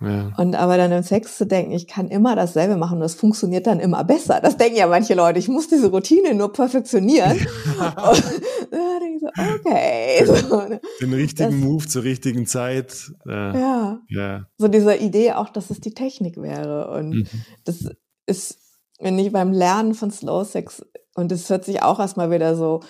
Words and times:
Ja. 0.00 0.30
Und 0.36 0.54
aber 0.54 0.76
dann 0.76 0.92
im 0.92 1.02
Sex 1.02 1.36
zu 1.38 1.44
denken, 1.46 1.72
ich 1.72 1.88
kann 1.88 2.06
immer 2.08 2.36
dasselbe 2.36 2.76
machen 2.76 2.94
und 2.98 3.00
das 3.00 3.14
funktioniert 3.16 3.66
dann 3.66 3.80
immer 3.80 4.04
besser. 4.04 4.40
Das 4.40 4.56
denken 4.56 4.76
ja 4.76 4.86
manche 4.86 5.14
Leute, 5.14 5.40
ich 5.40 5.48
muss 5.48 5.66
diese 5.68 5.90
Routine 5.90 6.34
nur 6.34 6.52
perfektionieren. 6.52 7.32
und 7.78 8.24
da 8.70 8.98
denke 9.00 9.16
ich 9.16 9.20
so, 9.20 9.28
okay. 9.54 10.24
So, 10.48 10.60
ne? 10.68 10.80
Den 11.00 11.12
richtigen 11.14 11.50
Das- 11.50 11.60
Move 11.60 11.86
zur 11.88 12.04
richtigen 12.04 12.46
Zeit. 12.46 13.10
Äh, 13.26 13.58
ja. 13.58 14.00
ja. 14.08 14.46
So 14.56 14.68
diese 14.68 14.94
Idee 14.94 15.32
auch, 15.32 15.48
dass 15.48 15.70
es 15.70 15.80
die 15.80 15.94
Technik 15.94 16.40
wäre. 16.40 16.90
Und 16.92 17.10
Mhm. 17.10 17.26
das 17.64 17.88
ist, 18.26 18.58
wenn 19.00 19.18
ich 19.18 19.32
beim 19.32 19.52
Lernen 19.52 19.94
von 19.94 20.10
Slow 20.12 20.44
Sex, 20.44 20.84
und 21.16 21.32
das 21.32 21.50
hört 21.50 21.64
sich 21.64 21.82
auch 21.82 21.98
erstmal 21.98 22.30
wieder 22.30 22.54
so 22.54 22.80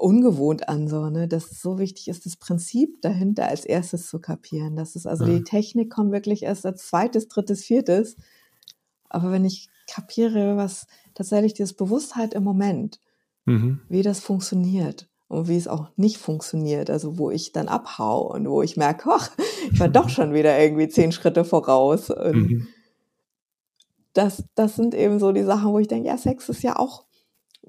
ungewohnt 0.00 0.68
an, 0.68 0.88
so, 0.88 1.10
ne, 1.10 1.28
dass 1.28 1.50
es 1.50 1.60
so 1.60 1.78
wichtig 1.78 2.08
ist, 2.08 2.26
das 2.26 2.36
Prinzip 2.36 3.02
dahinter 3.02 3.46
als 3.48 3.64
erstes 3.64 4.08
zu 4.08 4.18
kapieren. 4.20 4.76
Das 4.76 4.96
ist 4.96 5.06
also 5.06 5.24
Ja. 5.24 5.30
die 5.38 5.44
Technik 5.44 5.90
kommt 5.90 6.12
wirklich 6.12 6.42
erst 6.44 6.64
als 6.66 6.86
zweites, 6.86 7.28
drittes, 7.28 7.64
viertes. 7.64 8.16
Aber 9.08 9.30
wenn 9.30 9.44
ich 9.44 9.68
kapiere, 9.86 10.56
was 10.56 10.86
tatsächlich 11.14 11.54
dieses 11.54 11.74
Bewusstheit 11.74 12.34
im 12.34 12.44
Moment, 12.44 13.00
Mhm. 13.46 13.80
wie 13.88 14.02
das 14.02 14.20
funktioniert 14.20 15.08
und 15.28 15.48
wie 15.48 15.56
es 15.56 15.66
auch 15.68 15.88
nicht 15.96 16.18
funktioniert, 16.18 16.90
also 16.90 17.18
wo 17.18 17.30
ich 17.30 17.52
dann 17.52 17.68
abhau 17.68 18.32
und 18.32 18.48
wo 18.48 18.62
ich 18.62 18.76
merke, 18.76 19.10
ach, 19.12 19.30
ich 19.72 19.80
war 19.80 19.88
doch 19.88 20.08
schon 20.08 20.32
wieder 20.34 20.58
irgendwie 20.58 20.88
zehn 20.88 21.12
Schritte 21.12 21.44
voraus. 21.44 22.10
Und 22.10 22.34
Mhm. 22.36 22.68
das, 24.12 24.44
das 24.54 24.76
sind 24.76 24.94
eben 24.94 25.18
so 25.18 25.32
die 25.32 25.44
Sachen, 25.44 25.72
wo 25.72 25.78
ich 25.78 25.88
denke, 25.88 26.08
ja, 26.08 26.18
Sex 26.18 26.48
ist 26.48 26.62
ja 26.62 26.76
auch, 26.78 27.04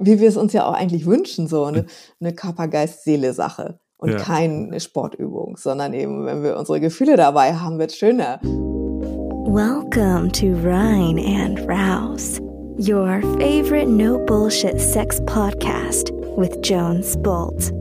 wie 0.01 0.19
wir 0.19 0.27
es 0.27 0.37
uns 0.37 0.51
ja 0.53 0.65
auch 0.65 0.73
eigentlich 0.73 1.05
wünschen, 1.05 1.47
so 1.47 1.63
eine, 1.65 1.85
eine 2.19 2.33
Körper-Geist-Seele-Sache 2.33 3.79
und 3.97 4.09
Ja. 4.11 4.17
keine 4.17 4.79
Sportübung, 4.79 5.57
sondern 5.57 5.93
eben, 5.93 6.25
wenn 6.25 6.41
wir 6.43 6.57
unsere 6.57 6.79
Gefühle 6.79 7.15
dabei 7.17 7.53
haben, 7.53 7.77
wird 7.77 7.91
schöner. 7.91 8.39
Welcome 8.43 10.31
to 10.31 10.47
Rhine 10.63 11.19
and 11.19 11.59
Rouse, 11.67 12.39
your 12.79 13.21
favorite 13.37 13.87
no 13.89 14.17
bullshit 14.25 14.79
sex 14.79 15.21
podcast 15.25 16.11
with 16.35 16.57
Jones 16.63 17.15
Bolt. 17.21 17.71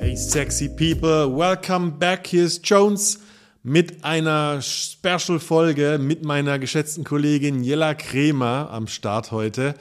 Hey 0.00 0.16
sexy 0.16 0.68
people, 0.68 1.28
welcome 1.28 1.92
back. 1.98 2.26
Hier 2.26 2.44
ist 2.44 2.66
Jones 2.68 3.18
mit 3.62 4.04
einer 4.04 4.62
Special-Folge 4.62 5.98
mit 6.00 6.24
meiner 6.24 6.58
geschätzten 6.58 7.04
Kollegin 7.04 7.62
Jella 7.62 7.94
Kremer 7.94 8.70
am 8.70 8.86
Start 8.86 9.32
heute. 9.32 9.74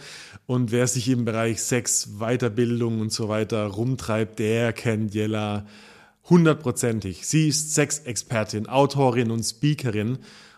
Und 0.46 0.72
wer 0.72 0.86
sich 0.88 1.08
im 1.08 1.24
Bereich 1.24 1.62
Sex, 1.62 2.20
Weiterbildung 2.20 3.00
und 3.00 3.14
so 3.14 3.30
weiter 3.30 3.66
rumtreibt, 3.68 4.40
der 4.40 4.74
kennt 4.74 5.14
Jella 5.14 5.66
hundertprozentig. 6.30 7.26
Sie 7.26 7.48
ist 7.48 7.74
Sexexpertin, 7.74 8.68
Autorin 8.68 9.32
und 9.32 9.44
Speakerin. 9.44 10.18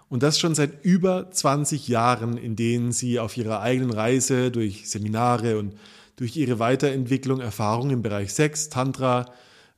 Und 0.10 0.24
das 0.24 0.40
schon 0.40 0.56
seit 0.56 0.84
über 0.84 1.30
20 1.30 1.88
Jahren, 1.88 2.38
in 2.38 2.56
denen 2.56 2.92
sie 2.92 3.20
auf 3.20 3.38
ihrer 3.38 3.62
eigenen 3.62 3.92
Reise 3.92 4.50
durch 4.50 4.90
Seminare 4.90 5.60
und 5.60 5.76
durch 6.16 6.36
ihre 6.36 6.58
Weiterentwicklung 6.58 7.40
Erfahrungen 7.40 7.92
im 7.92 8.02
Bereich 8.02 8.34
Sex, 8.34 8.70
Tantra, 8.70 9.32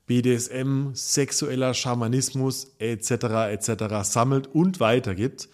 BDSM, 0.06 0.90
sexueller 0.94 1.74
Schamanismus 1.74 2.74
etc. 2.78 3.10
etc. 3.50 4.02
sammelt 4.02 4.48
und 4.48 4.80
weitergibt. 4.80 5.48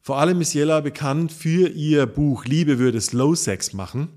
Vor 0.00 0.18
allem 0.18 0.40
ist 0.40 0.54
Jella 0.54 0.80
bekannt 0.80 1.32
für 1.32 1.68
ihr 1.68 2.06
Buch 2.06 2.46
Liebe 2.46 2.78
würde 2.78 3.00
Slow 3.00 3.36
Sex 3.36 3.72
machen. 3.74 4.08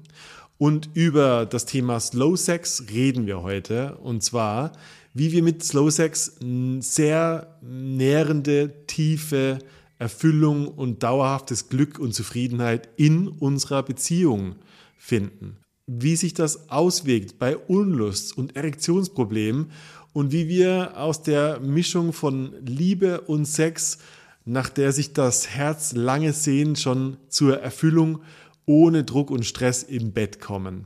Und 0.57 0.89
über 0.93 1.45
das 1.45 1.65
Thema 1.65 1.99
Slow 1.99 2.37
Sex 2.37 2.85
reden 2.89 3.25
wir 3.25 3.41
heute. 3.41 3.97
Und 3.97 4.23
zwar, 4.23 4.71
wie 5.13 5.33
wir 5.33 5.43
mit 5.43 5.63
Slow 5.63 5.91
Sex 5.91 6.37
sehr 6.79 7.57
nährende, 7.61 8.85
tiefe 8.87 9.59
Erfüllung 9.99 10.67
und 10.67 11.03
dauerhaftes 11.03 11.69
Glück 11.69 11.99
und 11.99 12.13
Zufriedenheit 12.13 12.89
in 12.95 13.27
unserer 13.27 13.83
Beziehung 13.83 14.55
finden. 14.97 15.62
Wie 15.85 16.15
sich 16.15 16.33
das 16.33 16.69
auswirkt 16.69 17.39
bei 17.39 17.57
Unlust 17.57 18.37
und 18.37 18.55
Erektionsproblemen 18.55 19.71
und 20.13 20.31
wie 20.31 20.47
wir 20.47 20.97
aus 20.97 21.23
der 21.23 21.59
Mischung 21.59 22.13
von 22.13 22.53
Liebe 22.65 23.21
und 23.21 23.45
Sex, 23.45 23.97
nach 24.45 24.69
der 24.69 24.91
sich 24.91 25.13
das 25.13 25.49
Herz 25.49 25.93
lange 25.93 26.33
sehnt, 26.33 26.79
schon 26.79 27.17
zur 27.27 27.59
Erfüllung 27.59 28.21
ohne 28.65 29.03
Druck 29.03 29.31
und 29.31 29.45
Stress 29.45 29.83
im 29.83 30.13
Bett 30.13 30.39
kommen. 30.39 30.85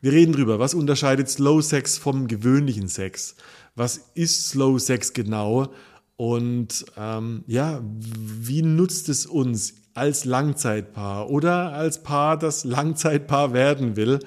Wir 0.00 0.12
reden 0.12 0.32
drüber, 0.32 0.58
was 0.58 0.74
unterscheidet 0.74 1.28
Slow 1.28 1.62
Sex 1.62 1.98
vom 1.98 2.28
gewöhnlichen 2.28 2.88
Sex? 2.88 3.36
Was 3.74 4.10
ist 4.14 4.48
Slow 4.48 4.78
Sex 4.78 5.12
genau? 5.12 5.72
Und 6.16 6.84
ähm, 6.96 7.44
ja, 7.46 7.80
wie 7.82 8.62
nutzt 8.62 9.08
es 9.08 9.26
uns 9.26 9.74
als 9.98 10.24
Langzeitpaar 10.24 11.28
oder 11.28 11.72
als 11.72 12.02
Paar, 12.02 12.38
das 12.38 12.64
Langzeitpaar 12.64 13.52
werden 13.52 13.96
will? 13.96 14.20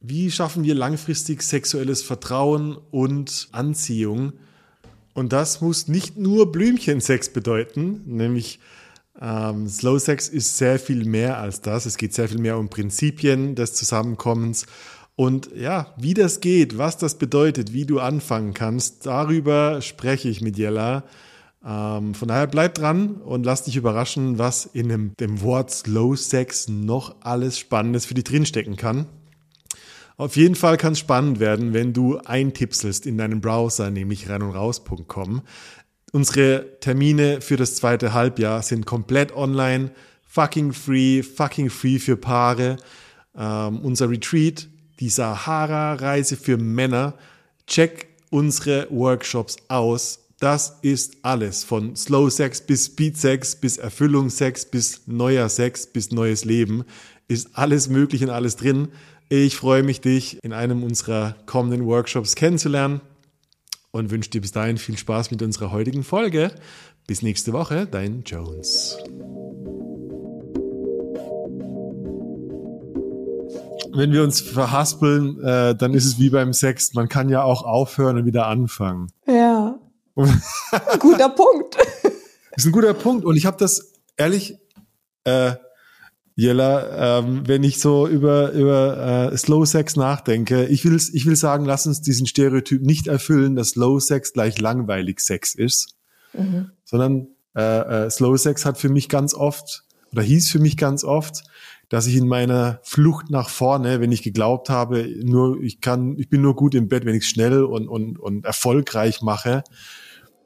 Wie 0.00 0.30
schaffen 0.30 0.64
wir 0.64 0.74
langfristig 0.74 1.42
sexuelles 1.42 2.02
Vertrauen 2.02 2.76
und 2.90 3.48
Anziehung? 3.52 4.32
Und 5.14 5.32
das 5.32 5.60
muss 5.60 5.88
nicht 5.88 6.18
nur 6.18 6.50
Blümchensex 6.50 7.28
bedeuten, 7.28 8.02
nämlich 8.04 8.58
ähm, 9.20 9.68
Slow 9.68 9.98
Sex 9.98 10.28
ist 10.28 10.58
sehr 10.58 10.78
viel 10.78 11.04
mehr 11.04 11.38
als 11.38 11.60
das. 11.60 11.86
Es 11.86 11.96
geht 11.96 12.12
sehr 12.12 12.28
viel 12.28 12.40
mehr 12.40 12.58
um 12.58 12.68
Prinzipien 12.68 13.54
des 13.54 13.74
Zusammenkommens. 13.74 14.66
Und 15.16 15.50
ja, 15.54 15.94
wie 15.96 16.14
das 16.14 16.40
geht, 16.40 16.76
was 16.76 16.98
das 16.98 17.16
bedeutet, 17.16 17.72
wie 17.72 17.86
du 17.86 18.00
anfangen 18.00 18.52
kannst, 18.54 19.06
darüber 19.06 19.80
spreche 19.80 20.28
ich 20.28 20.40
mit 20.40 20.58
Jella. 20.58 21.04
Ähm, 21.66 22.14
von 22.14 22.28
daher 22.28 22.46
bleib 22.46 22.74
dran 22.74 23.16
und 23.16 23.44
lass 23.44 23.64
dich 23.64 23.76
überraschen, 23.76 24.38
was 24.38 24.66
in 24.66 24.88
dem, 24.88 25.16
dem 25.18 25.40
Wort 25.40 25.70
Slow 25.70 26.16
Sex 26.16 26.68
noch 26.68 27.16
alles 27.20 27.58
Spannendes 27.58 28.04
für 28.06 28.14
dich 28.14 28.24
drinstecken 28.24 28.76
kann. 28.76 29.06
Auf 30.16 30.36
jeden 30.36 30.54
Fall 30.54 30.76
kann 30.76 30.92
es 30.92 31.00
spannend 31.00 31.40
werden, 31.40 31.72
wenn 31.72 31.92
du 31.92 32.18
eintipselst 32.18 33.06
in 33.06 33.18
deinen 33.18 33.40
Browser, 33.40 33.90
nämlich 33.90 34.28
rein 34.28 34.42
und 34.42 34.52
raus.com. 34.52 35.42
Unsere 36.12 36.78
Termine 36.78 37.40
für 37.40 37.56
das 37.56 37.74
zweite 37.74 38.12
Halbjahr 38.12 38.62
sind 38.62 38.86
komplett 38.86 39.34
online, 39.34 39.90
fucking 40.28 40.72
free, 40.72 41.22
fucking 41.22 41.70
free 41.70 41.98
für 41.98 42.16
Paare. 42.16 42.76
Ähm, 43.36 43.80
unser 43.80 44.08
Retreat, 44.08 44.68
die 45.00 45.08
Sahara-Reise 45.08 46.36
für 46.36 46.56
Männer. 46.56 47.14
Check 47.66 48.06
unsere 48.30 48.86
Workshops 48.90 49.56
aus. 49.66 50.23
Das 50.40 50.78
ist 50.82 51.18
alles 51.22 51.64
von 51.64 51.94
Slow 51.96 52.28
Sex 52.30 52.60
bis 52.60 52.86
Speed 52.86 53.16
Sex 53.16 53.56
bis 53.56 53.78
Erfüllungssex 53.78 54.66
bis 54.66 55.06
neuer 55.06 55.48
Sex 55.48 55.86
bis 55.86 56.10
neues 56.10 56.44
Leben. 56.44 56.84
Ist 57.28 57.50
alles 57.54 57.88
möglich 57.88 58.22
und 58.22 58.30
alles 58.30 58.56
drin. 58.56 58.88
Ich 59.28 59.56
freue 59.56 59.82
mich, 59.82 60.00
dich 60.00 60.38
in 60.42 60.52
einem 60.52 60.82
unserer 60.82 61.36
kommenden 61.46 61.86
Workshops 61.86 62.34
kennenzulernen 62.34 63.00
und 63.90 64.10
wünsche 64.10 64.30
dir 64.30 64.40
bis 64.40 64.52
dahin 64.52 64.76
viel 64.76 64.98
Spaß 64.98 65.30
mit 65.30 65.40
unserer 65.40 65.70
heutigen 65.70 66.02
Folge. 66.02 66.50
Bis 67.06 67.22
nächste 67.22 67.52
Woche, 67.52 67.86
dein 67.86 68.22
Jones. 68.24 68.98
Wenn 73.96 74.10
wir 74.10 74.24
uns 74.24 74.40
verhaspeln, 74.40 75.40
äh, 75.40 75.76
dann 75.76 75.94
ist 75.94 76.04
es 76.04 76.18
wie 76.18 76.28
beim 76.28 76.52
Sex. 76.52 76.94
Man 76.94 77.08
kann 77.08 77.28
ja 77.28 77.44
auch 77.44 77.62
aufhören 77.62 78.18
und 78.18 78.26
wieder 78.26 78.48
anfangen. 78.48 79.06
Ja. 79.26 79.43
Guter 80.14 81.28
Punkt. 81.30 81.76
Das 81.76 82.12
ist 82.56 82.66
ein 82.66 82.72
guter 82.72 82.94
Punkt. 82.94 83.24
Und 83.24 83.36
ich 83.36 83.46
habe 83.46 83.56
das 83.58 83.92
ehrlich, 84.16 84.56
äh, 85.24 85.52
Jella, 86.36 87.18
ähm, 87.18 87.42
wenn 87.46 87.62
ich 87.62 87.80
so 87.80 88.08
über, 88.08 88.50
über 88.52 89.30
äh, 89.32 89.36
Slow 89.36 89.64
Sex 89.66 89.94
nachdenke, 89.96 90.66
ich 90.66 90.84
will, 90.84 90.96
ich 90.96 91.26
will 91.26 91.36
sagen, 91.36 91.64
lass 91.64 91.86
uns 91.86 92.00
diesen 92.00 92.26
Stereotyp 92.26 92.82
nicht 92.82 93.06
erfüllen, 93.06 93.54
dass 93.54 93.70
Slow 93.70 94.00
Sex 94.00 94.32
gleich 94.32 94.58
langweilig 94.60 95.20
Sex 95.20 95.54
ist, 95.54 95.94
Mhm. 96.36 96.70
sondern 96.84 97.28
äh, 97.54 98.06
äh, 98.06 98.10
Slow 98.10 98.36
Sex 98.36 98.64
hat 98.64 98.76
für 98.78 98.88
mich 98.88 99.08
ganz 99.08 99.34
oft 99.34 99.84
oder 100.10 100.22
hieß 100.22 100.50
für 100.50 100.58
mich 100.58 100.76
ganz 100.76 101.04
oft, 101.04 101.44
dass 101.88 102.06
ich 102.06 102.16
in 102.16 102.26
meiner 102.26 102.80
Flucht 102.82 103.30
nach 103.30 103.48
vorne, 103.48 104.00
wenn 104.00 104.10
ich 104.10 104.22
geglaubt 104.22 104.68
habe, 104.68 105.08
nur 105.22 105.60
ich 105.62 105.80
kann, 105.80 106.18
ich 106.18 106.28
bin 106.28 106.40
nur 106.40 106.56
gut 106.56 106.74
im 106.74 106.88
Bett, 106.88 107.04
wenn 107.04 107.14
ich 107.14 107.22
es 107.22 107.28
schnell 107.30 107.62
und, 107.62 107.88
und, 107.88 108.18
und 108.18 108.44
erfolgreich 108.44 109.22
mache. 109.22 109.62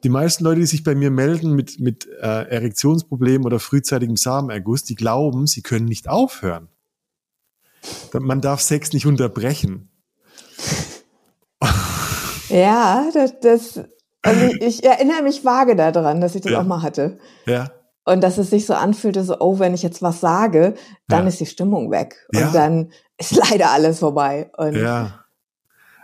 Die 0.03 0.09
meisten 0.09 0.43
Leute, 0.45 0.61
die 0.61 0.65
sich 0.65 0.83
bei 0.83 0.95
mir 0.95 1.11
melden 1.11 1.53
mit, 1.53 1.79
mit 1.79 2.07
äh, 2.07 2.43
Erektionsproblemen 2.49 3.45
oder 3.45 3.59
frühzeitigem 3.59 4.15
Samenerguss, 4.15 4.83
die 4.83 4.95
glauben, 4.95 5.45
sie 5.45 5.61
können 5.61 5.85
nicht 5.85 6.07
aufhören. 6.07 6.69
Man 8.13 8.41
darf 8.41 8.61
Sex 8.61 8.93
nicht 8.93 9.05
unterbrechen. 9.05 9.89
Ja, 12.49 13.09
das, 13.13 13.39
das 13.41 13.79
also 14.21 14.45
ich, 14.45 14.61
ich 14.61 14.83
erinnere 14.83 15.21
mich 15.21 15.45
vage 15.45 15.75
daran, 15.75 16.19
dass 16.21 16.35
ich 16.35 16.41
das 16.41 16.51
Ja. 16.51 16.59
auch 16.61 16.65
mal 16.65 16.81
hatte. 16.81 17.19
Ja, 17.45 17.71
Und 18.05 18.21
dass 18.21 18.37
es 18.37 18.49
sich 18.49 18.65
so 18.65 18.73
anfühlte, 18.73 19.23
so, 19.23 19.37
oh, 19.39 19.59
wenn 19.59 19.73
ich 19.73 19.83
jetzt 19.83 20.01
was 20.01 20.19
sage, 20.19 20.73
dann 21.07 21.23
Ja. 21.23 21.27
ist 21.29 21.39
die 21.39 21.45
Stimmung 21.45 21.91
weg. 21.91 22.27
Und 22.33 22.39
Ja. 22.39 22.51
dann 22.51 22.91
ist 23.17 23.31
leider 23.51 23.71
alles 23.71 23.99
vorbei. 23.99 24.49
Und 24.57 24.75
ja. 24.75 25.23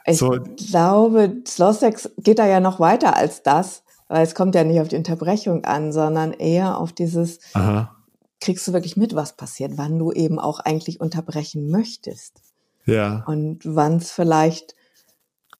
Ich 0.05 0.19
so. 0.19 0.37
glaube, 0.69 1.37
Slow 1.47 1.73
Sex 1.73 2.11
geht 2.19 2.37
da 2.37 2.45
ja 2.45 2.59
noch 2.59 2.79
weiter 2.79 3.15
als 3.15 3.41
das, 3.41 3.83
weil 4.07 4.23
es 4.23 4.35
kommt 4.35 4.55
ja 4.55 4.63
nicht 4.63 4.79
auf 4.79 4.87
die 4.87 4.97
Unterbrechung 4.97 5.65
an, 5.65 5.91
sondern 5.91 6.33
eher 6.33 6.77
auf 6.77 6.93
dieses, 6.93 7.39
Aha. 7.53 7.95
kriegst 8.39 8.67
du 8.67 8.73
wirklich 8.73 8.97
mit, 8.97 9.15
was 9.15 9.35
passiert, 9.35 9.73
wann 9.75 9.97
du 9.97 10.11
eben 10.11 10.39
auch 10.39 10.59
eigentlich 10.59 10.99
unterbrechen 10.99 11.69
möchtest. 11.69 12.41
Ja. 12.85 13.23
Und 13.25 13.61
wann 13.63 13.97
es 13.97 14.11
vielleicht 14.11 14.75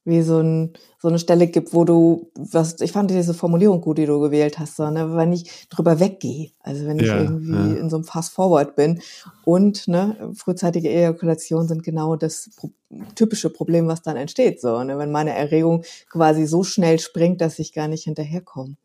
wie 0.05 0.21
so, 0.21 0.39
ein, 0.39 0.73
so 0.99 1.07
eine 1.07 1.17
Stelle 1.17 1.47
gibt, 1.47 1.73
wo 1.73 1.83
du, 1.83 2.31
was, 2.35 2.79
ich 2.79 2.91
fand 2.91 3.09
diese 3.09 3.33
Formulierung 3.33 3.81
gut, 3.81 3.97
die 3.97 4.05
du 4.05 4.19
gewählt 4.19 4.59
hast, 4.59 4.75
so, 4.75 4.89
ne, 4.89 5.15
wenn 5.15 5.33
ich 5.33 5.67
drüber 5.69 5.99
weggehe, 5.99 6.51
also 6.59 6.85
wenn 6.85 6.99
ich 6.99 7.07
ja, 7.07 7.21
irgendwie 7.21 7.51
ja. 7.51 7.79
in 7.79 7.89
so 7.89 7.97
einem 7.97 8.05
Fast-Forward 8.05 8.75
bin 8.75 9.01
und 9.43 9.87
ne, 9.87 10.31
frühzeitige 10.35 10.89
Ejakulation 10.89 11.67
sind 11.67 11.83
genau 11.83 12.15
das 12.15 12.51
pro 12.55 12.69
typische 13.15 13.49
Problem, 13.49 13.87
was 13.87 14.03
dann 14.03 14.15
entsteht, 14.15 14.61
so, 14.61 14.81
ne, 14.83 14.97
wenn 14.97 15.11
meine 15.11 15.33
Erregung 15.33 15.83
quasi 16.09 16.45
so 16.45 16.63
schnell 16.63 16.99
springt, 16.99 17.41
dass 17.41 17.59
ich 17.59 17.73
gar 17.73 17.87
nicht 17.87 18.03
hinterherkomme. 18.03 18.77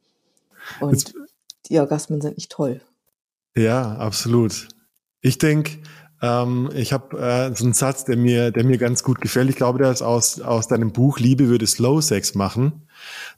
Und 0.80 0.90
Jetzt, 0.90 1.14
die 1.66 1.78
Orgasmen 1.78 2.20
sind 2.20 2.36
nicht 2.36 2.50
toll. 2.50 2.80
Ja, 3.56 3.96
absolut. 3.96 4.68
Ich 5.20 5.38
denke, 5.38 5.78
ähm, 6.22 6.68
ich 6.74 6.92
habe 6.92 7.18
äh, 7.18 7.56
so 7.56 7.64
einen 7.64 7.72
Satz, 7.72 8.04
der 8.04 8.16
mir, 8.16 8.50
der 8.50 8.64
mir 8.64 8.78
ganz 8.78 9.02
gut 9.02 9.20
gefällt. 9.20 9.48
Ich 9.48 9.56
glaube, 9.56 9.78
der 9.78 9.90
ist 9.90 10.02
aus, 10.02 10.40
aus 10.40 10.68
deinem 10.68 10.92
Buch 10.92 11.18
Liebe 11.18 11.48
würde 11.48 11.66
Slow 11.66 12.02
Sex 12.02 12.34
machen. 12.34 12.86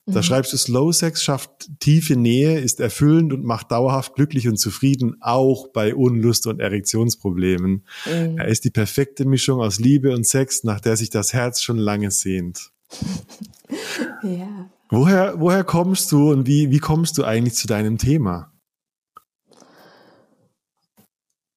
Da 0.07 0.19
mhm. 0.19 0.23
schreibst 0.25 0.53
du, 0.53 0.57
Slow 0.57 0.93
Sex 0.93 1.23
schafft 1.23 1.71
tiefe 1.79 2.17
Nähe, 2.17 2.59
ist 2.59 2.81
erfüllend 2.81 3.33
und 3.33 3.45
macht 3.45 3.71
dauerhaft 3.71 4.17
glücklich 4.17 4.49
und 4.49 4.57
zufrieden, 4.57 5.17
auch 5.21 5.69
bei 5.69 5.95
Unlust 5.95 6.49
und 6.49 6.61
Erektionsproblemen. 6.61 7.85
Mhm. 8.07 8.39
Er 8.39 8.49
ist 8.49 8.65
die 8.65 8.71
perfekte 8.71 9.25
Mischung 9.25 9.61
aus 9.61 9.79
Liebe 9.79 10.13
und 10.13 10.27
Sex, 10.27 10.65
nach 10.65 10.81
der 10.81 10.97
sich 10.97 11.11
das 11.11 11.33
Herz 11.33 11.63
schon 11.63 11.79
lange 11.79 12.11
sehnt. 12.11 12.71
ja. 14.25 14.71
Woher, 14.91 15.41
woher 15.41 15.65
kommst 15.65 16.13
du 16.13 16.33
und 16.33 16.47
wie, 16.47 16.71
wie 16.71 16.79
kommst 16.79 17.17
du 17.17 17.25
eigentlich 17.25 17.55
zu 17.55 17.67
deinem 17.67 17.97
Thema? 17.97 18.52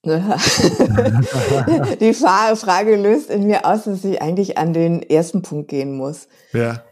die 2.00 2.14
Frage 2.14 2.96
löst 2.96 3.30
in 3.30 3.48
mir 3.48 3.66
aus, 3.66 3.86
dass 3.86 4.04
ich 4.04 4.22
eigentlich 4.22 4.58
an 4.58 4.74
den 4.74 5.02
ersten 5.02 5.42
Punkt 5.42 5.70
gehen 5.70 5.98
muss. 5.98 6.28
Ja. 6.54 6.84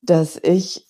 Dass 0.00 0.38
ich, 0.42 0.86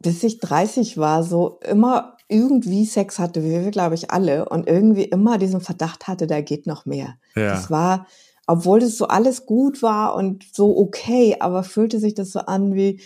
bis 0.00 0.22
ich 0.22 0.40
30 0.40 0.98
war, 0.98 1.22
so 1.22 1.60
immer 1.62 2.16
irgendwie 2.28 2.84
Sex 2.84 3.18
hatte, 3.18 3.44
wie 3.44 3.50
wir, 3.50 3.70
glaube 3.70 3.94
ich, 3.94 4.10
alle, 4.10 4.48
und 4.48 4.66
irgendwie 4.66 5.04
immer 5.04 5.38
diesen 5.38 5.60
Verdacht 5.60 6.08
hatte, 6.08 6.26
da 6.26 6.40
geht 6.40 6.66
noch 6.66 6.84
mehr. 6.86 7.14
Ja. 7.36 7.50
Das 7.54 7.70
war, 7.70 8.06
obwohl 8.46 8.80
das 8.80 8.96
so 8.96 9.06
alles 9.06 9.46
gut 9.46 9.82
war 9.82 10.14
und 10.14 10.44
so 10.52 10.76
okay, 10.76 11.36
aber 11.38 11.62
fühlte 11.62 12.00
sich 12.00 12.14
das 12.14 12.32
so 12.32 12.40
an 12.40 12.74
wie 12.74 13.00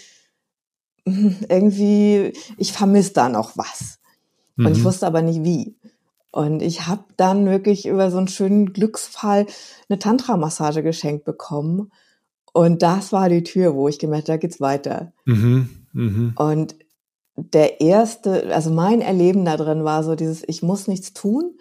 irgendwie, 1.06 2.32
ich 2.56 2.72
vermisse 2.72 3.12
da 3.12 3.28
noch 3.28 3.56
was. 3.56 3.98
Mhm. 4.56 4.66
Und 4.66 4.72
ich 4.72 4.78
mhm. 4.78 4.84
wusste 4.84 5.06
aber 5.06 5.22
nicht 5.22 5.42
wie. 5.42 5.76
Und 6.32 6.62
ich 6.62 6.86
habe 6.86 7.04
dann 7.16 7.46
wirklich 7.46 7.86
über 7.86 8.10
so 8.10 8.18
einen 8.18 8.28
schönen 8.28 8.72
Glücksfall 8.72 9.46
eine 9.88 9.98
Tantra-Massage 9.98 10.82
geschenkt 10.82 11.24
bekommen. 11.24 11.90
Und 12.52 12.82
das 12.82 13.12
war 13.12 13.28
die 13.28 13.42
Tür, 13.42 13.74
wo 13.74 13.88
ich 13.88 13.98
gemerkt 13.98 14.28
habe, 14.28 14.38
da 14.38 14.40
geht's 14.40 14.60
weiter. 14.60 15.12
Mhm, 15.24 15.68
mh. 15.92 16.42
Und 16.42 16.76
der 17.36 17.80
erste, 17.80 18.54
also 18.54 18.70
mein 18.70 19.00
Erleben 19.00 19.44
da 19.44 19.56
drin 19.56 19.84
war 19.84 20.04
so 20.04 20.14
dieses, 20.14 20.42
ich 20.46 20.62
muss 20.62 20.88
nichts 20.88 21.12
tun 21.12 21.56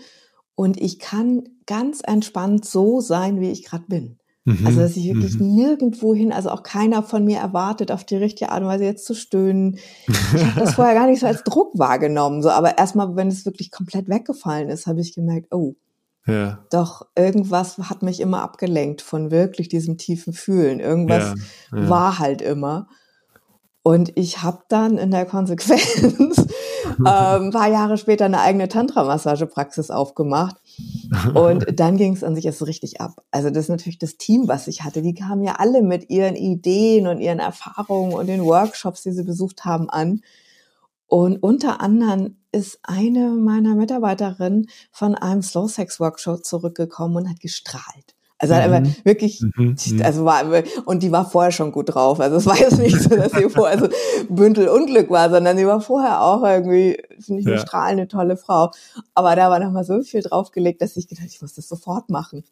und 0.56 0.80
ich 0.80 1.00
kann 1.00 1.48
ganz 1.66 2.02
entspannt 2.04 2.66
so 2.66 3.02
sein, 3.02 3.40
wie 3.40 3.52
ich 3.52 3.64
gerade 3.64 3.86
bin. 3.88 4.19
Mhm. 4.50 4.66
Also, 4.66 4.80
dass 4.80 4.98
ich 4.98 5.06
wirklich 5.06 5.40
mhm. 5.40 5.54
nirgendwo 5.56 6.16
hin, 6.16 6.34
also 6.34 6.50
auch 6.50 6.64
keiner 6.64 7.04
von 7.04 7.24
mir 7.24 7.38
erwartet, 7.38 7.92
auf 7.92 8.04
die 8.04 8.16
richtige 8.16 8.52
Art 8.52 8.62
und 8.62 8.68
Weise 8.68 8.84
jetzt 8.84 9.06
zu 9.06 9.14
stöhnen. 9.14 9.78
Ich 10.08 10.44
habe 10.44 10.60
das 10.60 10.74
vorher 10.74 10.96
gar 10.96 11.08
nicht 11.08 11.20
so 11.20 11.28
als 11.28 11.44
Druck 11.44 11.78
wahrgenommen, 11.78 12.42
so, 12.42 12.50
aber 12.50 12.78
erstmal, 12.78 13.16
wenn 13.16 13.28
es 13.28 13.46
wirklich 13.46 13.70
komplett 13.70 14.10
weggefallen 14.10 14.70
ist, 14.70 14.88
habe 14.88 15.02
ich 15.02 15.14
gemerkt, 15.14 15.54
oh, 15.54 15.76
ja. 16.28 16.60
Doch 16.70 17.08
irgendwas 17.16 17.78
hat 17.78 18.04
mich 18.04 18.20
immer 18.20 18.44
abgelenkt 18.44 19.02
von 19.02 19.32
wirklich 19.32 19.68
diesem 19.68 19.98
tiefen 19.98 20.34
Fühlen. 20.34 20.80
Irgendwas 20.80 21.34
ja, 21.72 21.78
ja. 21.80 21.90
war 21.90 22.20
halt 22.20 22.44
immer. 22.44 22.88
Und 23.82 24.16
ich 24.16 24.44
habe 24.44 24.60
dann 24.70 25.00
in 25.00 25.10
der 25.10 25.26
Konsequenz 25.26 26.38
ähm, 27.00 27.06
ein 27.06 27.52
paar 27.52 27.70
Jahre 27.70 27.98
später 27.98 28.26
eine 28.26 28.42
eigene 28.42 28.68
Tantra-Massagepraxis 28.68 29.90
aufgemacht. 29.90 30.58
Und 31.34 31.80
dann 31.80 31.98
ging 31.98 32.14
es 32.14 32.24
an 32.24 32.36
sich 32.36 32.46
erst 32.46 32.66
richtig 32.66 33.02
ab. 33.02 33.24
Also 33.32 33.50
das 33.50 33.66
ist 33.66 33.70
natürlich 33.70 33.98
das 33.98 34.18
Team, 34.18 34.48
was 34.48 34.68
ich 34.68 34.84
hatte. 34.84 35.02
Die 35.02 35.16
kamen 35.16 35.44
ja 35.44 35.54
alle 35.54 35.82
mit 35.82 36.10
ihren 36.10 36.36
Ideen 36.36 37.08
und 37.08 37.20
ihren 37.20 37.40
Erfahrungen 37.40 38.14
und 38.14 38.28
den 38.28 38.44
Workshops, 38.44 39.04
die 39.04 39.12
sie 39.12 39.24
besucht 39.24 39.66
haben, 39.66 39.90
an. 39.90 40.22
Und 41.08 41.42
unter 41.42 41.82
anderem 41.82 42.38
ist 42.52 42.80
eine 42.84 43.32
meiner 43.32 43.76
Mitarbeiterinnen 43.76 44.70
von 44.92 45.16
einem 45.16 45.42
Slow 45.42 45.68
Sex 45.68 46.00
Workshop 46.00 46.46
zurückgekommen 46.46 47.18
und 47.18 47.30
hat 47.30 47.40
gestrahlt. 47.40 48.16
Also 48.40 48.54
mhm. 48.54 48.60
hat 48.60 49.06
wirklich, 49.06 49.42
mhm. 49.42 49.76
mhm. 49.86 50.02
also 50.02 50.24
war, 50.24 50.44
und 50.86 51.04
die 51.04 51.12
war 51.12 51.30
vorher 51.30 51.52
schon 51.52 51.74
gut 51.74 51.94
drauf. 51.94 52.20
Also 52.22 52.38
es 52.38 52.46
war 52.46 52.58
jetzt 52.58 52.80
nicht 52.80 53.00
so, 53.00 53.10
dass 53.10 53.34
sie 53.34 53.50
vorher 53.50 53.78
so 53.78 53.90
Bündel 54.30 54.70
Unglück 54.70 55.10
war, 55.10 55.30
sondern 55.30 55.58
sie 55.58 55.68
war 55.68 55.82
vorher 55.82 56.22
auch 56.22 56.42
irgendwie, 56.44 56.98
finde 57.20 57.42
ich, 57.42 57.48
eine 57.48 57.58
ja. 57.58 57.62
strahlende, 57.62 58.08
tolle 58.08 58.38
Frau. 58.38 58.72
Aber 59.14 59.36
da 59.36 59.50
war 59.50 59.60
nochmal 59.60 59.84
so 59.84 60.02
viel 60.02 60.22
draufgelegt, 60.22 60.82
dass 60.82 60.96
ich 60.96 61.08
gedacht, 61.08 61.28
ich 61.28 61.42
muss 61.42 61.54
das 61.54 61.68
sofort 61.68 62.10
machen 62.10 62.44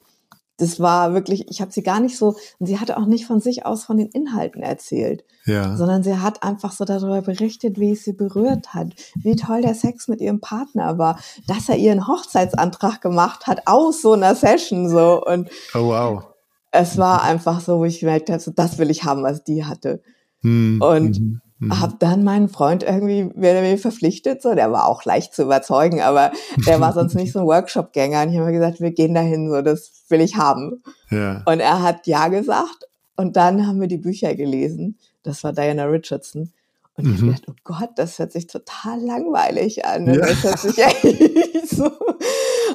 das 0.57 0.79
war 0.79 1.13
wirklich, 1.13 1.49
ich 1.49 1.61
habe 1.61 1.71
sie 1.71 1.83
gar 1.83 1.99
nicht 1.99 2.17
so, 2.17 2.35
und 2.59 2.65
sie 2.65 2.79
hatte 2.79 2.97
auch 2.97 3.05
nicht 3.05 3.25
von 3.25 3.39
sich 3.39 3.65
aus 3.65 3.85
von 3.85 3.97
den 3.97 4.07
Inhalten 4.07 4.63
erzählt, 4.63 5.23
ja. 5.45 5.77
sondern 5.77 6.03
sie 6.03 6.17
hat 6.17 6.43
einfach 6.43 6.71
so 6.71 6.83
darüber 6.83 7.21
berichtet, 7.21 7.79
wie 7.79 7.91
es 7.91 8.03
sie 8.03 8.13
berührt 8.13 8.73
hat, 8.73 8.93
wie 9.15 9.35
toll 9.35 9.61
der 9.61 9.75
Sex 9.75 10.07
mit 10.07 10.19
ihrem 10.19 10.41
Partner 10.41 10.97
war, 10.97 11.19
dass 11.47 11.69
er 11.69 11.77
ihren 11.77 12.07
Hochzeitsantrag 12.07 13.01
gemacht 13.01 13.47
hat 13.47 13.61
aus 13.65 14.01
so 14.01 14.13
einer 14.13 14.35
Session 14.35 14.89
so 14.89 15.23
und 15.23 15.49
oh 15.73 15.87
wow. 15.87 16.23
Es 16.71 16.97
war 16.97 17.23
einfach 17.23 17.61
so, 17.61 17.79
wo 17.79 17.85
ich 17.85 18.01
gemerkt 18.01 18.29
habe, 18.29 18.41
so, 18.41 18.51
das 18.51 18.77
will 18.77 18.91
ich 18.91 19.03
haben, 19.03 19.23
was 19.23 19.43
die 19.43 19.65
hatte. 19.65 20.01
Hm. 20.41 20.81
Und 20.81 21.19
mhm. 21.19 21.41
Mhm. 21.59 21.81
Hab 21.81 21.99
dann 21.99 22.23
meinen 22.23 22.49
Freund 22.49 22.83
irgendwie 22.83 23.23
mehr 23.35 23.53
oder 23.53 23.63
weniger 23.63 23.81
verpflichtet, 23.81 24.41
so, 24.41 24.53
der 24.53 24.71
war 24.71 24.87
auch 24.87 25.05
leicht 25.05 25.33
zu 25.33 25.43
überzeugen, 25.43 26.01
aber 26.01 26.31
der 26.67 26.79
war 26.79 26.93
sonst 26.93 27.15
nicht 27.15 27.31
so 27.31 27.39
ein 27.39 27.45
Workshop-Gänger. 27.47 28.23
Und 28.23 28.31
ich 28.31 28.37
habe 28.37 28.51
gesagt, 28.51 28.79
wir 28.79 28.91
gehen 28.91 29.15
dahin, 29.15 29.49
so, 29.49 29.61
das 29.61 29.91
will 30.09 30.21
ich 30.21 30.35
haben. 30.35 30.83
Ja. 31.09 31.41
Und 31.45 31.59
er 31.59 31.81
hat 31.81 32.05
ja 32.05 32.27
gesagt. 32.27 32.87
Und 33.15 33.35
dann 33.35 33.65
haben 33.65 33.81
wir 33.81 33.87
die 33.87 33.97
Bücher 33.97 34.35
gelesen. 34.35 34.99
Das 35.23 35.43
war 35.43 35.51
Diana 35.51 35.85
Richardson. 35.85 36.51
Und 36.95 37.13
ich 37.13 37.21
mhm. 37.21 37.31
dachte, 37.31 37.51
oh 37.51 37.55
Gott, 37.63 37.91
das 37.95 38.17
hört 38.19 38.31
sich 38.31 38.47
total 38.47 38.99
langweilig 38.99 39.85
an. 39.85 40.07
Ja. 40.07 40.17
Das 40.17 40.43
hört 40.43 40.59
sich 40.59 40.77
echt 40.77 41.69
so. 41.69 41.91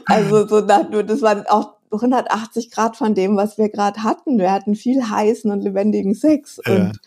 Also 0.07 0.47
so, 0.47 0.61
das 0.61 1.23
war 1.23 1.45
auch 1.49 1.75
180 1.93 2.71
Grad 2.71 2.97
von 2.97 3.15
dem, 3.15 3.37
was 3.37 3.59
wir 3.59 3.69
gerade 3.69 4.03
hatten. 4.03 4.39
Wir 4.39 4.53
hatten 4.53 4.75
viel 4.75 5.09
heißen 5.09 5.51
und 5.51 5.61
lebendigen 5.61 6.15
Sex. 6.15 6.61
Ja. 6.67 6.75
Und 6.75 7.01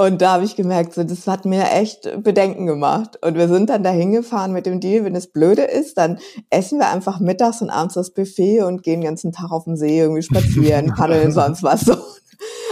und 0.00 0.22
da 0.22 0.32
habe 0.32 0.44
ich 0.46 0.56
gemerkt, 0.56 0.94
so, 0.94 1.04
das 1.04 1.26
hat 1.26 1.44
mir 1.44 1.70
echt 1.72 2.22
Bedenken 2.22 2.64
gemacht. 2.64 3.18
Und 3.22 3.34
wir 3.34 3.48
sind 3.48 3.68
dann 3.68 3.82
da 3.82 3.90
hingefahren 3.90 4.50
mit 4.50 4.64
dem 4.64 4.80
Deal, 4.80 5.04
wenn 5.04 5.14
es 5.14 5.26
blöde 5.26 5.60
ist, 5.60 5.98
dann 5.98 6.18
essen 6.48 6.78
wir 6.78 6.88
einfach 6.88 7.20
mittags 7.20 7.60
und 7.60 7.68
abends 7.68 7.96
das 7.96 8.14
Buffet 8.14 8.62
und 8.62 8.82
gehen 8.82 9.02
den 9.02 9.08
ganzen 9.08 9.30
Tag 9.30 9.50
auf 9.50 9.64
dem 9.64 9.76
See 9.76 10.00
irgendwie 10.00 10.22
spazieren, 10.22 10.86
paddeln, 10.96 11.32
sonst 11.32 11.62
was 11.62 11.82
so. 11.82 11.96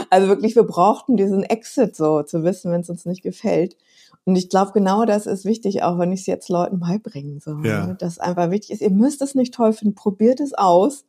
Also 0.08 0.28
wirklich, 0.28 0.56
wir 0.56 0.62
brauchten 0.62 1.18
diesen 1.18 1.42
Exit 1.42 1.94
so, 1.94 2.22
zu 2.22 2.44
wissen, 2.44 2.72
wenn 2.72 2.80
es 2.80 2.88
uns 2.88 3.04
nicht 3.04 3.22
gefällt. 3.22 3.76
Und 4.24 4.34
ich 4.34 4.48
glaube, 4.48 4.72
genau 4.72 5.04
das 5.04 5.26
ist 5.26 5.44
wichtig, 5.44 5.82
auch 5.82 5.98
wenn 5.98 6.12
ich 6.12 6.20
es 6.20 6.26
jetzt 6.26 6.48
Leuten 6.48 6.80
beibringen 6.80 7.40
soll. 7.40 7.66
Ja. 7.66 7.92
Das 7.92 8.18
einfach 8.18 8.50
wichtig 8.50 8.70
ist, 8.70 8.80
ihr 8.80 8.88
müsst 8.88 9.20
es 9.20 9.34
nicht 9.34 9.52
toll 9.52 9.74
finden, 9.74 9.94
probiert 9.94 10.40
es 10.40 10.54
aus. 10.54 11.04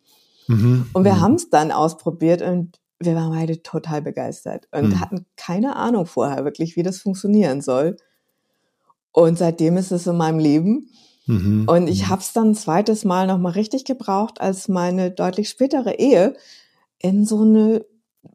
Mhm. 0.47 0.87
Und 0.91 1.05
wir 1.05 1.13
mhm. 1.13 1.21
haben 1.21 1.35
es 1.35 1.49
dann 1.49 1.71
ausprobiert 1.71 2.41
und 2.41 2.77
wir 2.99 3.15
waren 3.15 3.31
beide 3.31 3.63
total 3.63 4.01
begeistert 4.01 4.67
und 4.71 4.89
mhm. 4.89 4.99
hatten 4.99 5.25
keine 5.35 5.75
Ahnung 5.75 6.05
vorher 6.05 6.43
wirklich, 6.43 6.75
wie 6.75 6.83
das 6.83 6.99
funktionieren 6.99 7.61
soll. 7.61 7.97
Und 9.11 9.37
seitdem 9.37 9.77
ist 9.77 9.91
es 9.91 10.05
in 10.05 10.17
meinem 10.17 10.39
Leben. 10.39 10.89
Mhm. 11.25 11.65
Und 11.67 11.87
ich 11.87 12.03
mhm. 12.03 12.09
habe 12.09 12.21
es 12.21 12.33
dann 12.33 12.51
ein 12.51 12.55
zweites 12.55 13.05
Mal 13.05 13.27
nochmal 13.27 13.53
richtig 13.53 13.85
gebraucht, 13.85 14.41
als 14.41 14.67
meine 14.67 15.11
deutlich 15.11 15.49
spätere 15.49 15.93
Ehe 15.93 16.35
in 16.99 17.25
so 17.25 17.41
eine 17.41 17.85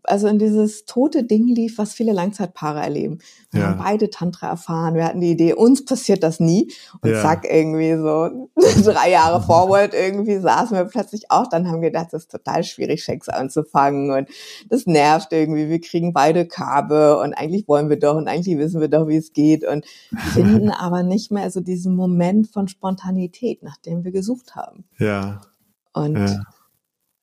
also 0.04 0.28
in 0.28 0.38
dieses 0.38 0.84
tote 0.84 1.24
Ding 1.24 1.46
lief, 1.46 1.78
was 1.78 1.94
viele 1.94 2.12
Langzeitpaare 2.12 2.80
erleben. 2.80 3.18
Wir 3.50 3.60
ja. 3.62 3.66
haben 3.68 3.78
beide 3.78 4.10
Tantra 4.10 4.48
erfahren, 4.48 4.94
wir 4.94 5.04
hatten 5.04 5.20
die 5.20 5.30
Idee, 5.30 5.54
uns 5.54 5.84
passiert 5.84 6.22
das 6.22 6.40
nie. 6.40 6.72
Und 7.00 7.10
ja. 7.10 7.22
zack, 7.22 7.46
irgendwie 7.50 7.94
so 7.96 8.48
drei 8.90 9.10
Jahre 9.10 9.42
forward 9.42 9.94
irgendwie 9.94 10.38
saßen 10.38 10.76
wir 10.76 10.84
plötzlich 10.84 11.30
auch 11.30 11.48
dann 11.48 11.68
haben 11.68 11.80
gedacht, 11.80 12.08
das 12.12 12.22
ist 12.22 12.30
total 12.30 12.64
schwierig, 12.64 13.04
Sex 13.04 13.28
anzufangen 13.28 14.10
und 14.10 14.28
das 14.68 14.86
nervt 14.86 15.32
irgendwie, 15.32 15.68
wir 15.68 15.80
kriegen 15.80 16.12
beide 16.12 16.46
Karbe 16.46 17.18
und 17.18 17.34
eigentlich 17.34 17.66
wollen 17.68 17.88
wir 17.88 17.98
doch 17.98 18.16
und 18.16 18.28
eigentlich 18.28 18.58
wissen 18.58 18.80
wir 18.80 18.88
doch, 18.88 19.08
wie 19.08 19.16
es 19.16 19.32
geht 19.32 19.66
und 19.66 19.86
finden 20.34 20.70
aber 20.70 21.02
nicht 21.02 21.30
mehr 21.30 21.50
so 21.50 21.60
diesen 21.60 21.94
Moment 21.94 22.48
von 22.48 22.68
Spontanität, 22.68 23.62
nach 23.62 23.76
dem 23.78 24.04
wir 24.04 24.12
gesucht 24.12 24.54
haben. 24.54 24.84
Ja. 24.98 25.40
Und 25.92 26.16
ja 26.16 26.42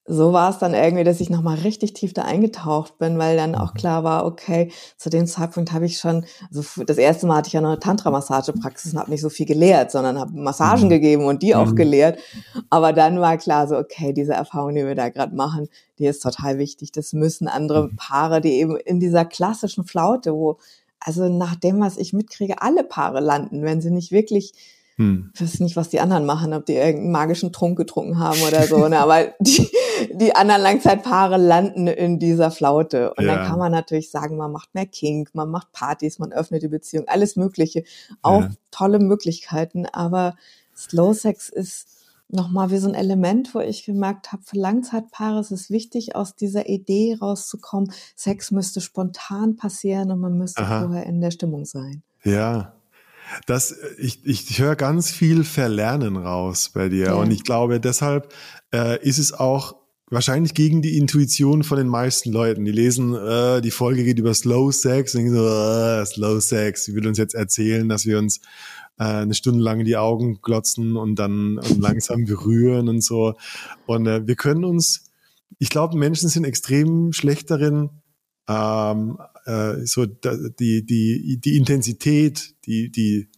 so 0.06 0.34
war 0.34 0.50
es 0.50 0.58
dann 0.58 0.74
irgendwie, 0.74 1.04
dass 1.04 1.22
ich 1.22 1.30
nochmal 1.30 1.58
richtig 1.60 1.94
tief 1.94 2.14
da 2.14 2.24
eingetaucht 2.24 2.98
bin, 2.98 3.20
weil 3.20 3.38
dann 3.38 3.54
auch 3.54 3.74
mhm. 3.74 3.78
klar 3.78 4.04
war, 4.04 4.26
okay, 4.26 4.72
zu 4.98 5.10
dem 5.12 5.28
Zeitpunkt 5.28 5.72
habe 5.74 5.86
ich 5.86 6.00
schon, 6.00 6.26
also 6.54 6.84
das 6.84 6.98
erste 6.98 7.28
Mal 7.28 7.38
hatte 7.38 7.48
ich 7.48 7.54
ja 7.54 7.62
noch 7.62 7.70
eine 7.70 7.80
Tantra-Massagepraxis 7.80 8.94
und 8.94 9.00
habe 9.00 9.12
nicht 9.12 9.22
so 9.22 9.30
viel 9.30 9.46
gelehrt, 9.46 9.92
sondern 9.92 10.20
habe 10.20 10.34
Massagen 10.34 10.86
mhm. 10.86 10.90
gegeben 10.90 11.26
und 11.26 11.44
die 11.44 11.54
auch 11.56 11.68
mhm. 11.68 11.76
gelehrt. 11.76 12.20
Aber 12.72 12.94
dann 12.94 13.22
war 13.22 13.38
klar 13.38 13.68
so, 13.68 13.78
okay, 13.78 14.12
diese 14.12 14.34
Erfahrung, 14.34 14.74
die 14.74 14.86
wir 14.86 14.96
da 14.96 15.10
gerade 15.10 15.36
machen, 15.36 15.70
die 16.00 16.08
ist 16.08 16.24
total 16.24 16.58
wichtig. 16.58 16.92
Das 16.92 17.14
müssen 17.14 17.48
andere 17.48 17.88
mhm. 17.88 17.96
Paare, 17.96 18.42
die 18.42 18.54
eben 18.54 18.78
in 18.78 19.00
dieser 19.00 19.24
klassischen 19.24 19.86
Flaute, 19.86 20.34
wo, 20.34 20.58
also 21.00 21.30
nach 21.30 21.56
dem, 21.56 21.80
was 21.80 21.98
ich 21.98 22.12
mitkriege, 22.12 22.62
alle 22.62 22.84
Paare 22.84 23.20
landen, 23.20 23.62
wenn 23.64 23.82
sie 23.82 23.92
nicht 23.92 24.12
wirklich 24.12 24.54
hm. 24.98 25.32
Ich 25.34 25.42
weiß 25.42 25.60
nicht, 25.62 25.76
was 25.76 25.90
die 25.90 26.00
anderen 26.00 26.26
machen, 26.26 26.54
ob 26.54 26.66
die 26.66 26.76
irgendeinen 26.76 27.12
magischen 27.12 27.54
Trunk 27.54 27.78
getrunken 27.78 28.20
haben 28.20 28.42
oder 28.42 28.68
so, 28.68 28.88
ne? 28.88 29.00
aber 29.00 29.34
die, 29.40 29.70
die 30.14 30.36
anderen 30.36 30.62
Langzeitpaare 30.62 31.38
landen 31.38 31.88
in 31.88 32.20
dieser 32.20 32.52
Flaute. 32.52 33.14
Und 33.14 33.26
ja. 33.26 33.36
dann 33.36 33.48
kann 33.48 33.60
man 33.60 33.72
natürlich 33.72 34.12
sagen, 34.12 34.38
man 34.38 34.52
macht 34.52 34.74
mehr 34.76 34.86
Kink, 34.86 35.30
man 35.34 35.50
macht 35.50 35.72
Partys, 35.72 36.20
man 36.20 36.34
öffnet 36.34 36.64
die 36.64 36.68
Beziehung, 36.68 37.06
alles 37.08 37.36
Mögliche. 37.36 37.84
Auch 38.22 38.42
ja. 38.42 38.50
tolle 38.72 39.00
Möglichkeiten, 39.00 39.86
aber 39.86 40.36
Slow 40.76 41.14
Sex 41.14 41.50
ist 41.50 41.88
nochmal 42.28 42.72
wie 42.72 42.78
so 42.78 42.88
ein 42.88 42.96
Element, 42.96 43.54
wo 43.54 43.60
ich 43.60 43.84
gemerkt 43.84 44.32
habe, 44.32 44.44
für 44.44 44.58
Langzeitpaare 44.58 45.40
ist 45.40 45.52
es 45.52 45.70
wichtig, 45.70 46.16
aus 46.16 46.36
dieser 46.36 46.70
Idee 46.70 47.18
rauszukommen, 47.20 47.92
Sex 48.16 48.52
müsste 48.52 48.82
spontan 48.82 49.58
passieren 49.58 50.12
und 50.12 50.20
man 50.20 50.38
müsste 50.38 50.64
Aha. 50.64 50.84
vorher 50.84 51.06
in 51.06 51.20
der 51.22 51.32
Stimmung 51.32 51.66
sein. 51.66 52.04
Ja, 52.24 52.74
das, 53.46 53.76
ich, 53.98 54.26
ich 54.26 54.60
höre 54.60 54.76
ganz 54.76 55.12
viel 55.12 55.44
Verlernen 55.44 56.18
raus 56.18 56.72
bei 56.74 56.90
dir. 56.90 57.08
Ja. 57.08 57.14
Und 57.14 57.32
ich 57.32 57.44
glaube, 57.44 57.80
deshalb 57.80 58.34
äh, 58.74 59.02
ist 59.02 59.18
es 59.18 59.34
auch 59.34 59.76
wahrscheinlich 60.10 60.54
gegen 60.54 60.82
die 60.82 60.98
Intuition 60.98 61.64
von 61.64 61.78
den 61.78 61.88
meisten 61.88 62.32
Leuten. 62.32 62.66
Die 62.66 62.72
lesen, 62.72 63.16
äh, 63.16 63.62
die 63.62 63.72
Folge 63.72 64.04
geht 64.04 64.20
über 64.20 64.34
Slow 64.34 64.72
Sex 64.72 65.16
und 65.16 65.24
denken 65.24 65.36
so, 65.36 65.48
äh, 65.48 66.06
Slow 66.06 66.40
Sex. 66.42 66.86
Sie 66.86 66.94
will 66.96 67.08
uns 67.08 67.18
jetzt 67.18 67.34
erzählen, 67.34 67.88
dass 67.88 68.06
wir 68.06 68.20
uns 68.20 68.42
äh, 69.00 69.04
eine 69.04 69.34
Stunde 69.34 69.64
lang 69.64 69.80
in 69.80 69.86
die 69.86 69.98
Augen 69.98 70.42
glotzen 70.42 70.98
und 70.98 71.16
dann 71.16 71.58
und 71.58 71.80
langsam 71.80 72.26
berühren 72.26 72.90
und 72.90 73.02
so. 73.02 73.34
Und 73.86 74.06
äh, 74.06 74.28
wir 74.28 74.36
können 74.36 74.66
uns, 74.66 75.12
ich 75.58 75.70
glaube, 75.70 75.98
Menschen 75.98 76.30
sind 76.30 76.44
extrem 76.44 77.14
schlecht 77.14 77.50
darin, 77.50 77.90
ähm, 78.50 79.18
äh, 79.46 79.86
so 79.86 80.06
die, 80.06 80.86
die, 80.86 81.40
die 81.40 81.58
Intensität, 81.58 82.56
die, 82.66 82.92
die, 82.92 83.30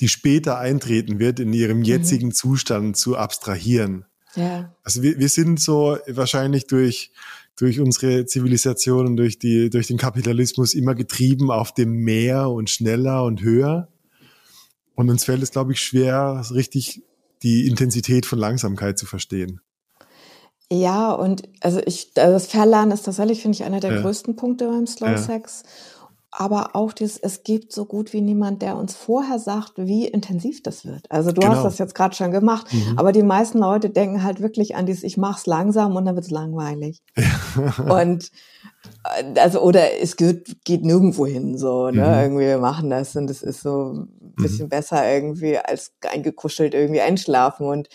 die 0.00 0.08
später 0.08 0.58
eintreten 0.58 1.18
wird, 1.18 1.40
in 1.40 1.52
ihrem 1.52 1.78
mhm. 1.78 1.84
jetzigen 1.84 2.28
mhm. 2.28 2.34
Zustand 2.34 2.96
zu 2.96 3.16
abstrahieren. 3.16 4.04
Ja. 4.34 4.74
Also 4.82 5.02
wir, 5.02 5.18
wir 5.18 5.28
sind 5.28 5.60
so 5.60 5.98
wahrscheinlich 6.06 6.66
durch, 6.66 7.10
durch 7.56 7.80
unsere 7.80 8.26
Zivilisation 8.26 9.06
und 9.06 9.16
durch, 9.16 9.38
die, 9.38 9.70
durch 9.70 9.88
den 9.88 9.96
Kapitalismus 9.96 10.74
immer 10.74 10.94
getrieben 10.94 11.50
auf 11.50 11.74
dem 11.74 11.92
Mehr 12.04 12.48
und 12.50 12.70
schneller 12.70 13.24
und 13.24 13.42
höher. 13.42 13.88
Und 14.94 15.10
uns 15.10 15.24
fällt 15.24 15.42
es, 15.42 15.50
glaube 15.50 15.72
ich, 15.72 15.80
schwer, 15.80 16.44
richtig 16.52 17.02
die 17.42 17.66
Intensität 17.66 18.26
von 18.26 18.38
Langsamkeit 18.38 18.98
zu 18.98 19.06
verstehen. 19.06 19.60
Ja, 20.70 21.12
und 21.12 21.48
also 21.60 21.80
ich, 21.84 22.12
also 22.16 22.32
das 22.32 22.46
Verlernen 22.46 22.92
ist 22.92 23.04
tatsächlich, 23.04 23.40
finde 23.40 23.56
ich, 23.56 23.64
einer 23.64 23.80
der 23.80 23.94
ja. 23.94 24.00
größten 24.02 24.36
Punkte 24.36 24.68
beim 24.68 24.86
Slow 24.86 25.16
Sex. 25.16 25.62
Ja. 25.64 25.70
Aber 26.30 26.76
auch 26.76 26.92
dieses, 26.92 27.16
es 27.16 27.42
gibt 27.42 27.72
so 27.72 27.86
gut 27.86 28.12
wie 28.12 28.20
niemand, 28.20 28.60
der 28.60 28.76
uns 28.76 28.94
vorher 28.94 29.38
sagt, 29.38 29.72
wie 29.76 30.06
intensiv 30.06 30.62
das 30.62 30.84
wird. 30.84 31.10
Also 31.10 31.32
du 31.32 31.40
genau. 31.40 31.54
hast 31.54 31.64
das 31.64 31.78
jetzt 31.78 31.94
gerade 31.94 32.14
schon 32.14 32.30
gemacht, 32.30 32.70
mhm. 32.70 32.98
aber 32.98 33.12
die 33.12 33.22
meisten 33.22 33.58
Leute 33.58 33.88
denken 33.88 34.22
halt 34.22 34.42
wirklich 34.42 34.76
an 34.76 34.84
dieses, 34.84 35.04
ich 35.04 35.16
mach's 35.16 35.46
langsam 35.46 35.96
und 35.96 36.04
dann 36.04 36.16
wird's 36.16 36.30
langweilig. 36.30 37.02
Und 37.88 38.30
äh, 39.04 39.40
also, 39.40 39.60
oder 39.62 40.00
es 40.00 40.16
geht, 40.16 40.64
geht 40.64 40.84
nirgendwo 40.84 41.26
hin, 41.26 41.56
so, 41.56 41.90
ne? 41.90 42.06
Mhm. 42.06 42.22
Irgendwie, 42.22 42.46
wir 42.46 42.58
machen 42.58 42.90
das 42.90 43.16
und 43.16 43.28
es 43.30 43.42
ist 43.42 43.62
so 43.62 43.94
ein 43.94 44.34
bisschen 44.36 44.66
mhm. 44.66 44.70
besser 44.70 45.10
irgendwie 45.10 45.58
als 45.58 45.92
eingekuschelt 46.06 46.74
irgendwie 46.74 47.00
einschlafen. 47.00 47.66
Und 47.66 47.88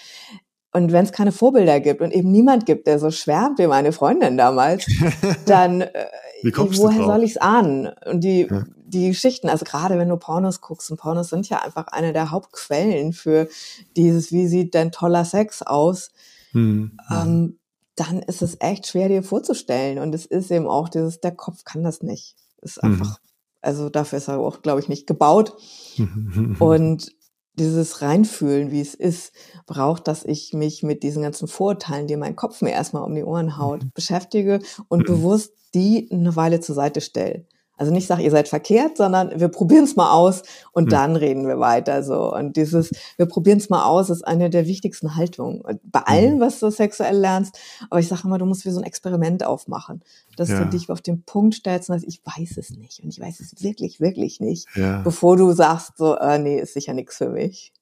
und 0.74 0.92
wenn 0.92 1.06
es 1.06 1.12
keine 1.12 1.32
Vorbilder 1.32 1.80
gibt 1.80 2.02
und 2.02 2.12
eben 2.12 2.32
niemand 2.32 2.66
gibt, 2.66 2.88
der 2.88 2.98
so 3.00 3.12
schwärmt 3.12 3.60
wie 3.60 3.68
meine 3.68 3.92
Freundin 3.92 4.38
damals, 4.38 4.86
dann 5.46 5.82
äh, 5.82 6.08
woher 6.44 7.06
soll 7.06 7.24
ich 7.24 7.32
es 7.32 7.38
ahnen? 7.38 7.92
Und 8.06 8.24
die, 8.24 8.48
ja. 8.50 8.64
die 8.86 9.10
Geschichten, 9.10 9.50
also 9.50 9.66
gerade 9.66 10.00
wenn 10.00 10.10
du 10.10 10.18
Pornos 10.18 10.62
guckst, 10.62 10.90
und 10.90 10.98
Pornos 10.98 11.30
sind 11.30 11.48
ja 11.48 11.60
einfach 11.60 11.88
eine 11.88 12.12
der 12.12 12.32
Hauptquellen 12.32 13.14
für 13.14 13.48
dieses, 13.96 14.32
wie 14.32 14.48
sieht 14.48 14.74
denn 14.74 14.92
toller 14.92 15.26
Sex 15.26 15.62
aus, 15.62 16.10
hm. 16.52 16.98
ähm, 17.12 17.60
dann 17.96 18.24
ist 18.24 18.42
es 18.42 18.58
echt 18.60 18.88
schwer 18.88 19.10
dir 19.10 19.22
vorzustellen. 19.24 20.00
Und 20.00 20.16
es 20.16 20.26
ist 20.26 20.50
eben 20.50 20.68
auch 20.68 20.90
dieses, 20.90 21.22
der 21.22 21.34
Kopf 21.34 21.64
kann 21.64 21.84
das 21.84 22.02
nicht. 22.02 22.36
Ist 22.62 22.82
mhm. 22.82 22.94
einfach, 22.94 23.10
mhm. 23.10 23.28
also 23.62 23.90
dafür 23.90 24.18
ist 24.18 24.28
er 24.28 24.40
auch, 24.40 24.62
glaube 24.62 24.80
ich, 24.80 24.90
nicht 24.90 25.06
gebaut. 25.06 25.54
und 26.60 27.12
dieses 27.56 28.02
Reinfühlen, 28.02 28.72
wie 28.72 28.82
es 28.82 28.94
ist, 28.96 29.34
braucht, 29.66 30.08
dass 30.08 30.26
ich 30.26 30.54
mich 30.54 30.84
mit 30.84 31.04
diesen 31.04 31.24
ganzen 31.24 31.48
Vorurteilen, 31.48 32.08
die 32.08 32.16
mein 32.16 32.36
Kopf 32.36 32.62
mir 32.62 32.72
erstmal 32.72 33.04
um 33.04 33.14
die 33.14 33.24
Ohren 33.24 33.58
haut, 33.58 33.84
mhm. 33.84 33.92
beschäftige 33.94 34.60
und 34.88 35.02
mhm. 35.02 35.14
bewusst 35.14 35.54
die 35.74 36.10
eine 36.12 36.36
Weile 36.36 36.60
zur 36.60 36.76
Seite 36.76 37.02
stelle. 37.02 37.46
Also 37.76 37.92
nicht 37.92 38.06
sage, 38.06 38.22
ihr 38.22 38.30
seid 38.30 38.48
verkehrt, 38.48 38.98
sondern 38.98 39.40
wir 39.40 39.48
probieren 39.48 39.86
es 39.86 39.96
mal 39.96 40.12
aus 40.12 40.44
und 40.74 40.86
mhm. 40.86 40.90
dann 40.90 41.16
reden 41.16 41.48
wir 41.48 41.60
weiter 41.60 42.04
so. 42.04 42.32
Und 42.32 42.56
dieses, 42.56 42.92
wir 43.18 43.26
probieren 43.26 43.58
es 43.58 43.70
mal 43.70 43.86
aus, 43.86 44.12
ist 44.12 44.26
eine 44.28 44.52
der 44.52 44.68
wichtigsten 44.68 45.16
Haltungen. 45.16 45.64
Bei 45.84 46.02
allem, 46.02 46.36
mhm. 46.36 46.40
was 46.40 46.60
du 46.60 46.70
sexuell 46.70 47.18
lernst. 47.18 47.58
Aber 47.90 48.00
ich 48.00 48.08
sage 48.08 48.22
immer, 48.26 48.38
du 48.38 48.46
musst 48.46 48.66
wie 48.66 48.70
so 48.70 48.80
ein 48.80 48.86
Experiment 48.86 49.44
aufmachen, 49.44 50.04
dass 50.38 50.50
ja. 50.50 50.64
du 50.64 50.70
dich 50.70 50.90
auf 50.90 51.02
den 51.02 51.24
Punkt 51.24 51.56
stellst 51.56 51.90
und 51.90 51.96
sagst, 51.96 52.08
ich 52.08 52.22
weiß 52.24 52.58
es 52.58 52.70
nicht. 52.70 53.02
Und 53.04 53.10
ich 53.10 53.20
weiß 53.20 53.40
es 53.40 53.64
wirklich, 53.64 54.00
wirklich 54.00 54.40
nicht. 54.40 54.68
Ja. 54.76 55.02
Bevor 55.02 55.36
du 55.36 55.52
sagst, 55.54 55.98
so, 55.98 56.16
äh, 56.16 56.38
nee, 56.38 56.60
ist 56.60 56.76
sicher 56.76 56.94
nichts 56.94 57.18
für 57.18 57.30
mich. 57.30 57.74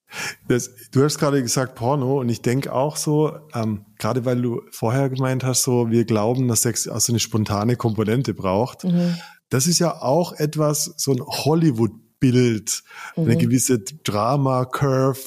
Das, 0.48 0.72
du 0.92 1.04
hast 1.04 1.20
gerade 1.20 1.42
gesagt 1.42 1.76
Porno 1.76 2.20
und 2.20 2.30
ich 2.30 2.42
denke 2.42 2.74
auch 2.74 2.98
so, 2.98 3.32
ähm, 3.54 3.86
gerade 3.98 4.26
weil 4.26 4.42
du 4.42 4.62
vorher 4.72 5.10
gemeint 5.10 5.44
hast, 5.44 5.64
so 5.64 5.90
wir 5.90 6.04
glauben, 6.04 6.50
dass 6.50 6.64
Sex 6.64 6.88
auch 6.88 7.00
so 7.00 7.14
eine 7.14 7.20
spontane 7.20 7.78
Komponente 7.78 8.34
braucht. 8.34 8.84
Mhm 8.84 9.16
das 9.52 9.68
ist 9.68 9.80
ja 9.80 10.02
auch 10.02 10.34
etwas, 10.34 10.94
so 10.96 11.12
ein 11.12 11.20
Hollywood-Bild, 11.22 12.84
mhm. 13.18 13.24
eine 13.24 13.38
gewisse 13.38 13.80
Drama-Curve. 13.80 15.20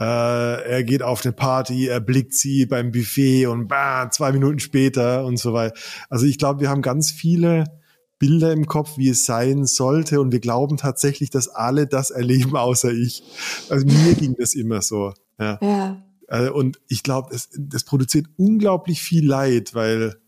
Äh, 0.00 0.04
er 0.04 0.84
geht 0.84 1.02
auf 1.02 1.24
eine 1.24 1.32
Party, 1.32 1.88
er 1.88 2.00
blickt 2.00 2.34
sie 2.34 2.66
beim 2.66 2.92
Buffet 2.92 3.46
und 3.46 3.66
bah, 3.66 4.08
zwei 4.10 4.30
Minuten 4.30 4.60
später 4.60 5.26
und 5.26 5.38
so 5.38 5.52
weiter. 5.52 5.74
Also 6.08 6.24
ich 6.24 6.38
glaube, 6.38 6.60
wir 6.60 6.70
haben 6.70 6.82
ganz 6.82 7.10
viele 7.10 7.64
Bilder 8.20 8.52
im 8.52 8.66
Kopf, 8.66 8.96
wie 8.96 9.08
es 9.08 9.24
sein 9.24 9.66
sollte 9.66 10.20
und 10.20 10.30
wir 10.30 10.40
glauben 10.40 10.76
tatsächlich, 10.76 11.30
dass 11.30 11.48
alle 11.48 11.88
das 11.88 12.10
erleben, 12.10 12.56
außer 12.56 12.92
ich. 12.92 13.24
Also 13.68 13.84
mir 13.86 14.14
ging 14.18 14.36
das 14.38 14.54
immer 14.54 14.82
so. 14.82 15.12
Ja. 15.40 15.58
ja. 15.60 16.04
Äh, 16.28 16.48
und 16.48 16.80
ich 16.86 17.02
glaube, 17.02 17.30
das, 17.32 17.48
das 17.58 17.82
produziert 17.82 18.26
unglaublich 18.36 19.02
viel 19.02 19.26
Leid, 19.26 19.74
weil 19.74 20.20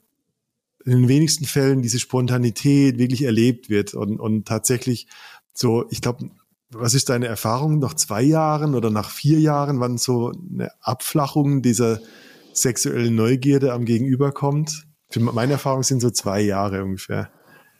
in 0.86 0.92
den 0.92 1.08
wenigsten 1.08 1.44
Fällen 1.44 1.82
diese 1.82 1.98
Spontanität 1.98 2.96
wirklich 2.98 3.22
erlebt 3.22 3.68
wird 3.68 3.94
und, 3.94 4.20
und 4.20 4.46
tatsächlich 4.46 5.08
so, 5.52 5.84
ich 5.90 6.00
glaube, 6.00 6.30
was 6.70 6.94
ist 6.94 7.08
deine 7.08 7.26
Erfahrung 7.26 7.78
nach 7.78 7.94
zwei 7.94 8.22
Jahren 8.22 8.74
oder 8.74 8.90
nach 8.90 9.10
vier 9.10 9.40
Jahren, 9.40 9.80
wann 9.80 9.98
so 9.98 10.32
eine 10.50 10.70
Abflachung 10.80 11.62
dieser 11.62 12.00
sexuellen 12.52 13.14
Neugierde 13.14 13.72
am 13.72 13.84
Gegenüber 13.84 14.32
kommt? 14.32 14.86
Für 15.10 15.20
meine 15.20 15.52
Erfahrung 15.52 15.82
sind 15.82 16.00
so 16.00 16.10
zwei 16.10 16.40
Jahre 16.40 16.84
ungefähr. 16.84 17.30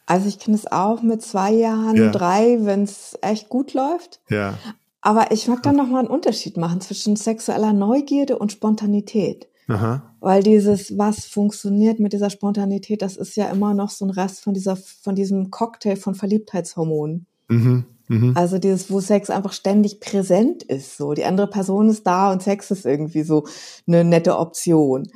Also 0.06 0.28
ich 0.28 0.38
kenne 0.38 0.56
es 0.56 0.70
auch 0.70 1.02
mit 1.02 1.22
zwei 1.22 1.52
Jahren, 1.52 1.96
ja. 1.96 2.10
drei, 2.10 2.58
wenn 2.60 2.84
es 2.84 3.18
echt 3.22 3.48
gut 3.48 3.74
läuft. 3.74 4.20
Ja. 4.30 4.58
Aber 5.00 5.30
ich 5.30 5.46
mag 5.46 5.62
dann 5.62 5.76
nochmal 5.76 6.00
einen 6.00 6.10
Unterschied 6.10 6.56
machen 6.56 6.80
zwischen 6.80 7.16
sexueller 7.16 7.72
Neugierde 7.72 8.38
und 8.38 8.52
Spontanität. 8.52 9.48
Aha. 9.68 10.14
Weil 10.20 10.42
dieses, 10.42 10.96
was 10.96 11.24
funktioniert 11.24 11.98
mit 11.98 12.12
dieser 12.12 12.30
Spontanität, 12.30 13.02
das 13.02 13.16
ist 13.16 13.36
ja 13.36 13.48
immer 13.48 13.74
noch 13.74 13.90
so 13.90 14.04
ein 14.04 14.10
Rest 14.10 14.40
von 14.40 14.54
dieser, 14.54 14.76
von 14.76 15.14
diesem 15.14 15.50
Cocktail 15.50 15.96
von 15.96 16.14
Verliebtheitshormonen. 16.14 17.26
Mhm. 17.48 17.84
Mhm. 18.08 18.36
Also 18.36 18.58
dieses, 18.58 18.90
wo 18.90 19.00
Sex 19.00 19.30
einfach 19.30 19.52
ständig 19.52 20.00
präsent 20.00 20.62
ist, 20.62 20.96
so. 20.96 21.14
Die 21.14 21.24
andere 21.24 21.48
Person 21.48 21.88
ist 21.88 22.06
da 22.06 22.30
und 22.32 22.42
Sex 22.42 22.70
ist 22.70 22.86
irgendwie 22.86 23.22
so 23.22 23.46
eine 23.86 24.04
nette 24.04 24.38
Option. 24.38 25.08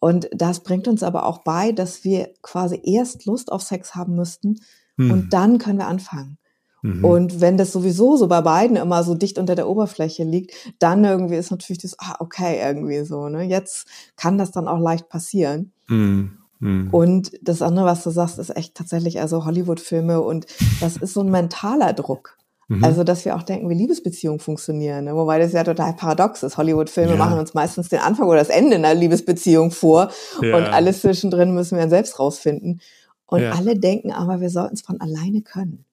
Und 0.00 0.28
das 0.32 0.62
bringt 0.62 0.86
uns 0.86 1.02
aber 1.02 1.26
auch 1.26 1.38
bei, 1.38 1.72
dass 1.72 2.04
wir 2.04 2.30
quasi 2.42 2.80
erst 2.84 3.26
Lust 3.26 3.50
auf 3.50 3.62
Sex 3.62 3.96
haben 3.96 4.14
müssten 4.14 4.60
mhm. 4.96 5.10
und 5.10 5.32
dann 5.32 5.58
können 5.58 5.78
wir 5.78 5.88
anfangen. 5.88 6.37
Mhm. 6.82 7.04
Und 7.04 7.40
wenn 7.40 7.56
das 7.56 7.72
sowieso 7.72 8.16
so 8.16 8.28
bei 8.28 8.40
beiden 8.40 8.76
immer 8.76 9.02
so 9.02 9.14
dicht 9.14 9.38
unter 9.38 9.54
der 9.54 9.68
Oberfläche 9.68 10.24
liegt, 10.24 10.52
dann 10.78 11.04
irgendwie 11.04 11.36
ist 11.36 11.50
natürlich 11.50 11.82
das, 11.82 11.96
ah, 11.98 12.16
okay, 12.20 12.60
irgendwie 12.62 13.04
so, 13.04 13.28
ne? 13.28 13.42
Jetzt 13.42 13.86
kann 14.16 14.38
das 14.38 14.52
dann 14.52 14.68
auch 14.68 14.78
leicht 14.78 15.08
passieren. 15.08 15.72
Mhm. 15.88 16.38
mhm. 16.60 16.88
Und 16.90 17.32
das 17.42 17.62
andere, 17.62 17.86
was 17.86 18.04
du 18.04 18.10
sagst, 18.10 18.38
ist 18.38 18.56
echt 18.56 18.74
tatsächlich 18.74 19.20
also 19.20 19.44
Hollywood-Filme 19.44 20.20
und 20.20 20.46
das 20.80 20.96
ist 20.96 21.14
so 21.14 21.20
ein 21.22 21.30
mentaler 21.30 21.92
Druck. 21.92 22.38
Mhm. 22.68 22.84
Also, 22.84 23.02
dass 23.02 23.24
wir 23.24 23.34
auch 23.34 23.42
denken, 23.42 23.70
wie 23.70 23.74
Liebesbeziehungen 23.74 24.40
funktionieren. 24.40 25.06
Ne? 25.06 25.16
Wobei 25.16 25.38
das 25.38 25.52
ja 25.52 25.64
total 25.64 25.94
paradox 25.94 26.42
ist. 26.42 26.58
Hollywood-Filme 26.58 27.12
ja. 27.12 27.16
machen 27.16 27.38
uns 27.38 27.54
meistens 27.54 27.88
den 27.88 28.00
Anfang 28.00 28.28
oder 28.28 28.38
das 28.38 28.50
Ende 28.50 28.76
einer 28.76 28.94
Liebesbeziehung 28.94 29.70
vor. 29.70 30.10
Ja. 30.42 30.56
Und 30.56 30.64
alles 30.64 31.00
zwischendrin 31.00 31.54
müssen 31.54 31.78
wir 31.78 31.88
selbst 31.88 32.18
rausfinden. 32.18 32.82
Und 33.26 33.42
ja. 33.42 33.52
alle 33.52 33.78
denken 33.78 34.12
aber, 34.12 34.40
wir 34.40 34.50
sollten 34.50 34.74
es 34.74 34.82
von 34.82 35.00
alleine 35.00 35.40
können. 35.40 35.86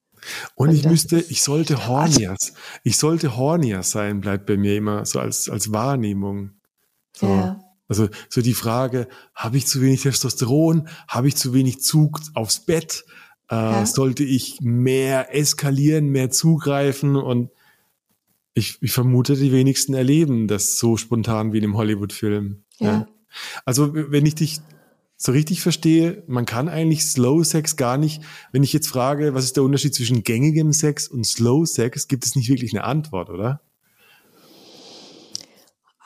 Und, 0.55 0.69
und 0.69 0.75
ich 0.75 0.85
müsste, 0.85 1.19
ich 1.19 1.41
sollte 1.41 1.87
Hornias, 1.87 2.53
ich 2.83 2.97
sollte 2.97 3.37
Hornias 3.37 3.91
sein, 3.91 4.21
bleibt 4.21 4.45
bei 4.45 4.57
mir 4.57 4.75
immer 4.75 5.05
so 5.05 5.19
als, 5.19 5.49
als 5.49 5.71
Wahrnehmung. 5.71 6.51
So. 7.13 7.27
Ja. 7.27 7.59
Also 7.87 8.09
so 8.29 8.41
die 8.41 8.53
Frage, 8.53 9.07
habe 9.35 9.57
ich 9.57 9.67
zu 9.67 9.81
wenig 9.81 10.01
Testosteron? 10.01 10.87
Habe 11.07 11.27
ich 11.27 11.35
zu 11.35 11.53
wenig 11.53 11.81
Zug 11.81 12.19
aufs 12.33 12.59
Bett? 12.59 13.05
Äh, 13.49 13.55
ja. 13.55 13.85
Sollte 13.85 14.23
ich 14.23 14.59
mehr 14.61 15.35
eskalieren, 15.35 16.07
mehr 16.07 16.31
zugreifen? 16.31 17.15
Und 17.15 17.51
ich, 18.55 18.77
ich 18.81 18.91
vermute, 18.91 19.35
die 19.35 19.51
wenigsten 19.51 19.93
erleben 19.93 20.47
das 20.47 20.77
so 20.77 20.97
spontan 20.97 21.53
wie 21.53 21.59
in 21.59 21.65
einem 21.65 21.77
Hollywood-Film. 21.77 22.63
Ja. 22.79 22.87
ja. 22.87 23.07
Also 23.65 23.93
wenn 23.93 24.25
ich 24.25 24.35
dich 24.35 24.61
so 25.17 25.31
richtig 25.31 25.61
verstehe, 25.61 26.23
man 26.27 26.45
kann 26.45 26.67
eigentlich 26.67 27.05
Slow 27.05 27.43
Sex 27.43 27.77
gar 27.77 27.97
nicht, 27.97 28.21
wenn 28.51 28.63
ich 28.63 28.73
jetzt 28.73 28.87
frage, 28.87 29.33
was 29.33 29.45
ist 29.45 29.55
der 29.55 29.63
Unterschied 29.63 29.95
zwischen 29.95 30.23
gängigem 30.23 30.73
Sex 30.73 31.07
und 31.07 31.25
Slow 31.25 31.65
Sex, 31.65 32.07
gibt 32.07 32.25
es 32.25 32.35
nicht 32.35 32.49
wirklich 32.49 32.73
eine 32.73 32.83
Antwort, 32.83 33.29
oder? 33.29 33.61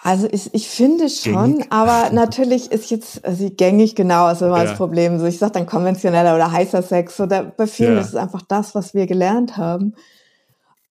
Also 0.02 0.30
ich, 0.32 0.54
ich 0.54 0.70
finde 0.70 1.10
schon, 1.10 1.58
gängig. 1.58 1.72
aber 1.72 2.10
natürlich 2.14 2.72
ist 2.72 2.90
jetzt 2.90 3.26
also 3.26 3.50
gängig 3.50 3.96
genau 3.96 4.30
ist 4.30 4.42
immer 4.42 4.58
ja. 4.60 4.64
das 4.66 4.78
Problem. 4.78 5.20
So 5.20 5.26
ich 5.26 5.38
sage 5.38 5.54
dann 5.54 5.66
konventioneller 5.66 6.36
oder 6.36 6.52
heißer 6.52 6.82
Sex. 6.82 7.20
Oder 7.20 7.44
bei 7.44 7.68
vielen 7.68 7.96
ja. 7.96 8.02
ist 8.02 8.10
es 8.10 8.16
einfach 8.16 8.42
das, 8.48 8.76
was 8.76 8.94
wir 8.94 9.08
gelernt 9.08 9.58
haben. 9.58 9.94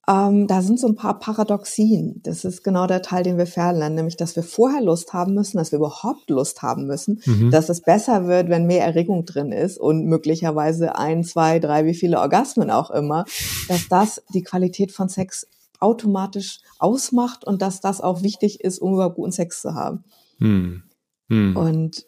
Ähm, 0.09 0.47
da 0.47 0.63
sind 0.63 0.81
so 0.81 0.87
ein 0.87 0.95
paar 0.95 1.19
Paradoxien. 1.19 2.21
Das 2.23 2.47
ist 2.47 2.65
genau 2.65 2.87
der 2.87 3.03
Teil, 3.03 3.25
den 3.25 3.37
wir 3.37 3.47
verlernen, 3.47 3.95
nämlich, 3.95 4.17
dass 4.17 4.37
wir 4.37 4.43
vorher 4.43 4.81
Lust 4.81 5.13
haben 5.13 5.35
müssen, 5.35 5.59
dass 5.59 5.71
wir 5.71 5.79
überhaupt 5.79 6.31
Lust 6.31 6.63
haben 6.63 6.87
müssen, 6.87 7.21
mhm. 7.27 7.51
dass 7.51 7.69
es 7.69 7.83
besser 7.83 8.27
wird, 8.27 8.49
wenn 8.49 8.67
mehr 8.67 8.85
Erregung 8.85 9.27
drin 9.27 9.53
ist 9.53 9.77
und 9.77 10.07
möglicherweise 10.07 10.97
ein, 10.97 11.25
zwei, 11.25 11.59
drei, 11.59 11.85
wie 11.85 11.95
viele 11.95 12.21
Orgasmen 12.21 12.71
auch 12.71 12.91
immer, 12.91 13.27
dass 13.69 13.89
das 13.89 14.23
die 14.33 14.43
Qualität 14.43 14.93
von 14.93 15.11
Sex 15.11 15.47
automatisch 15.79 16.61
ausmacht 16.79 17.45
und 17.45 17.61
dass 17.61 17.83
das 17.83 18.01
auch 18.01 18.23
wichtig 18.23 18.63
ist, 18.63 18.79
um 18.79 18.95
überhaupt 18.95 19.17
guten 19.17 19.33
Sex 19.33 19.61
zu 19.61 19.75
haben. 19.75 20.05
Hm. 20.39 20.85
Hm. 21.29 21.55
Und 21.55 22.07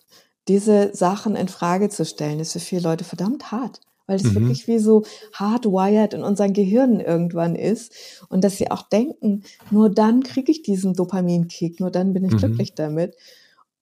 diese 0.49 0.95
Sachen 0.95 1.37
in 1.37 1.49
Frage 1.49 1.91
zu 1.91 2.07
stellen, 2.07 2.41
ist 2.41 2.53
für 2.53 2.61
viele 2.61 2.83
Leute 2.83 3.05
verdammt 3.05 3.53
hart, 3.53 3.81
weil 4.11 4.17
es 4.17 4.25
mhm. 4.25 4.35
wirklich 4.35 4.67
wie 4.67 4.81
so 4.81 5.05
hardwired 5.35 6.15
in 6.15 6.25
unseren 6.25 6.53
Gehirnen 6.53 6.99
irgendwann 6.99 7.55
ist 7.55 7.93
und 8.29 8.43
dass 8.43 8.57
sie 8.57 8.69
auch 8.69 8.83
denken, 8.83 9.45
nur 9.71 9.89
dann 9.89 10.25
kriege 10.25 10.51
ich 10.51 10.63
diesen 10.63 10.95
Dopaminkick, 10.95 11.79
nur 11.79 11.93
dann 11.93 12.13
bin 12.13 12.25
ich 12.25 12.33
mhm. 12.33 12.39
glücklich 12.39 12.75
damit. 12.75 13.15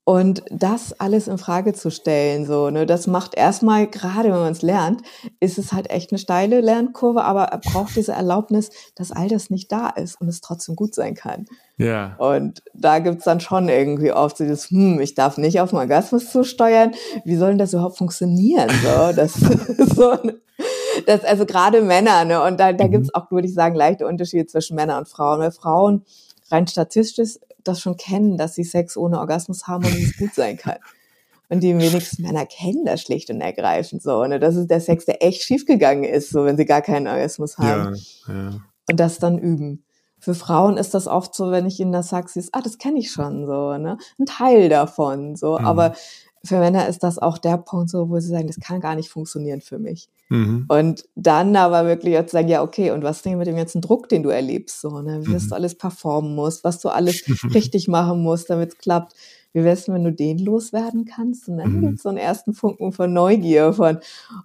Und 0.08 0.42
das 0.50 0.98
alles 0.98 1.28
in 1.28 1.36
Frage 1.36 1.74
zu 1.74 1.90
stellen, 1.90 2.46
so, 2.46 2.70
ne, 2.70 2.86
das 2.86 3.06
macht 3.06 3.34
erstmal, 3.34 3.86
gerade 3.86 4.30
wenn 4.30 4.38
man 4.38 4.52
es 4.52 4.62
lernt, 4.62 5.02
ist 5.38 5.58
es 5.58 5.74
halt 5.74 5.90
echt 5.90 6.12
eine 6.12 6.18
steile 6.18 6.62
Lernkurve, 6.62 7.24
aber 7.24 7.42
er 7.42 7.58
braucht 7.58 7.94
diese 7.94 8.12
Erlaubnis, 8.12 8.70
dass 8.94 9.12
all 9.12 9.28
das 9.28 9.50
nicht 9.50 9.70
da 9.70 9.90
ist 9.90 10.18
und 10.18 10.28
es 10.28 10.40
trotzdem 10.40 10.76
gut 10.76 10.94
sein 10.94 11.12
kann. 11.12 11.44
Ja. 11.76 12.16
Und 12.16 12.62
da 12.72 13.00
gibt's 13.00 13.24
dann 13.24 13.40
schon 13.40 13.68
irgendwie 13.68 14.10
oft 14.10 14.38
dieses, 14.38 14.70
hm, 14.70 14.98
ich 14.98 15.14
darf 15.14 15.36
nicht 15.36 15.60
auf 15.60 15.74
Orgasmus 15.74 16.32
zusteuern. 16.32 16.92
Wie 17.26 17.36
soll 17.36 17.50
denn 17.50 17.58
das 17.58 17.74
überhaupt 17.74 17.98
funktionieren? 17.98 18.70
So, 18.82 19.12
das, 19.14 19.34
so, 19.94 20.16
das 21.04 21.22
also 21.22 21.44
gerade 21.44 21.82
Männer, 21.82 22.24
ne? 22.24 22.42
Und 22.42 22.58
da, 22.58 22.72
da 22.72 22.86
mhm. 22.86 22.92
gibt's 22.92 23.14
auch, 23.14 23.30
würde 23.30 23.46
ich 23.46 23.52
sagen, 23.52 23.74
leichte 23.74 24.06
Unterschiede 24.06 24.46
zwischen 24.46 24.74
Männern 24.74 25.00
und 25.00 25.08
Frauen. 25.08 25.40
Weil 25.40 25.52
Frauen 25.52 26.06
rein 26.50 26.66
statistisch 26.66 27.38
das 27.64 27.80
schon 27.80 27.96
kennen, 27.96 28.36
dass 28.36 28.54
sie 28.54 28.64
Sex 28.64 28.96
ohne 28.96 29.18
Orgasmus 29.18 29.66
haben 29.66 29.84
und 29.84 29.94
es 29.94 30.16
gut 30.16 30.34
sein 30.34 30.56
kann. 30.56 30.78
Und 31.50 31.60
die 31.60 31.76
wenigsten 31.76 32.22
Männer 32.22 32.44
kennen 32.44 32.84
das 32.84 33.00
schlicht 33.02 33.30
und 33.30 33.40
ergreifend 33.40 34.02
so. 34.02 34.24
Ne? 34.26 34.38
Das 34.38 34.54
ist 34.56 34.70
der 34.70 34.80
Sex, 34.80 35.06
der 35.06 35.24
echt 35.24 35.42
schiefgegangen 35.42 36.04
ist, 36.04 36.30
so 36.30 36.44
wenn 36.44 36.58
sie 36.58 36.66
gar 36.66 36.82
keinen 36.82 37.08
Orgasmus 37.08 37.56
haben. 37.56 37.96
Ja, 38.26 38.34
ja. 38.34 38.50
Und 38.90 39.00
das 39.00 39.18
dann 39.18 39.38
üben. 39.38 39.84
Für 40.20 40.34
Frauen 40.34 40.76
ist 40.76 40.94
das 40.94 41.06
oft 41.06 41.34
so, 41.34 41.50
wenn 41.50 41.66
ich 41.66 41.78
ihnen 41.78 41.92
das 41.92 42.08
sage, 42.08 42.28
sie 42.28 42.40
ist, 42.40 42.54
ah, 42.54 42.60
das 42.60 42.78
kenne 42.78 42.98
ich 42.98 43.10
schon 43.10 43.46
so, 43.46 43.78
ne? 43.78 43.98
Ein 44.18 44.26
Teil 44.26 44.68
davon. 44.68 45.36
so. 45.36 45.58
Mhm. 45.58 45.64
Aber 45.64 45.94
für 46.44 46.58
Männer 46.58 46.88
ist 46.88 47.02
das 47.02 47.18
auch 47.18 47.38
der 47.38 47.58
Punkt, 47.58 47.90
so, 47.90 48.08
wo 48.08 48.18
sie 48.20 48.28
sagen, 48.28 48.46
das 48.46 48.60
kann 48.60 48.80
gar 48.80 48.94
nicht 48.94 49.08
funktionieren 49.08 49.60
für 49.60 49.78
mich. 49.78 50.08
Mhm. 50.28 50.66
Und 50.68 51.04
dann 51.14 51.56
aber 51.56 51.86
wirklich 51.86 52.12
jetzt 52.12 52.32
sagen, 52.32 52.48
ja, 52.48 52.62
okay, 52.62 52.90
und 52.90 53.02
was 53.02 53.18
ist 53.18 53.24
denn 53.24 53.38
mit 53.38 53.46
dem 53.46 53.56
ganzen 53.56 53.80
Druck, 53.80 54.08
den 54.08 54.22
du 54.22 54.28
erlebst, 54.28 54.80
so, 54.80 55.00
ne? 55.00 55.24
Wie 55.24 55.30
mhm. 55.30 55.48
du 55.48 55.54
alles 55.54 55.74
performen 55.74 56.34
musst, 56.34 56.64
was 56.64 56.80
du 56.80 56.88
alles 56.88 57.24
richtig 57.54 57.88
machen 57.88 58.22
musst, 58.22 58.50
damit 58.50 58.72
es 58.72 58.78
klappt 58.78 59.14
wie 59.58 59.64
wär's, 59.64 59.88
wenn 59.88 60.04
du 60.04 60.12
den 60.12 60.38
loswerden 60.38 61.04
kannst? 61.04 61.48
Und 61.48 61.58
dann 61.58 61.72
mhm. 61.72 61.80
gibt's 61.80 62.02
so 62.02 62.08
einen 62.08 62.18
ersten 62.18 62.54
Funken 62.54 62.92
von 62.92 63.12
Neugier, 63.12 63.72
von 63.72 63.98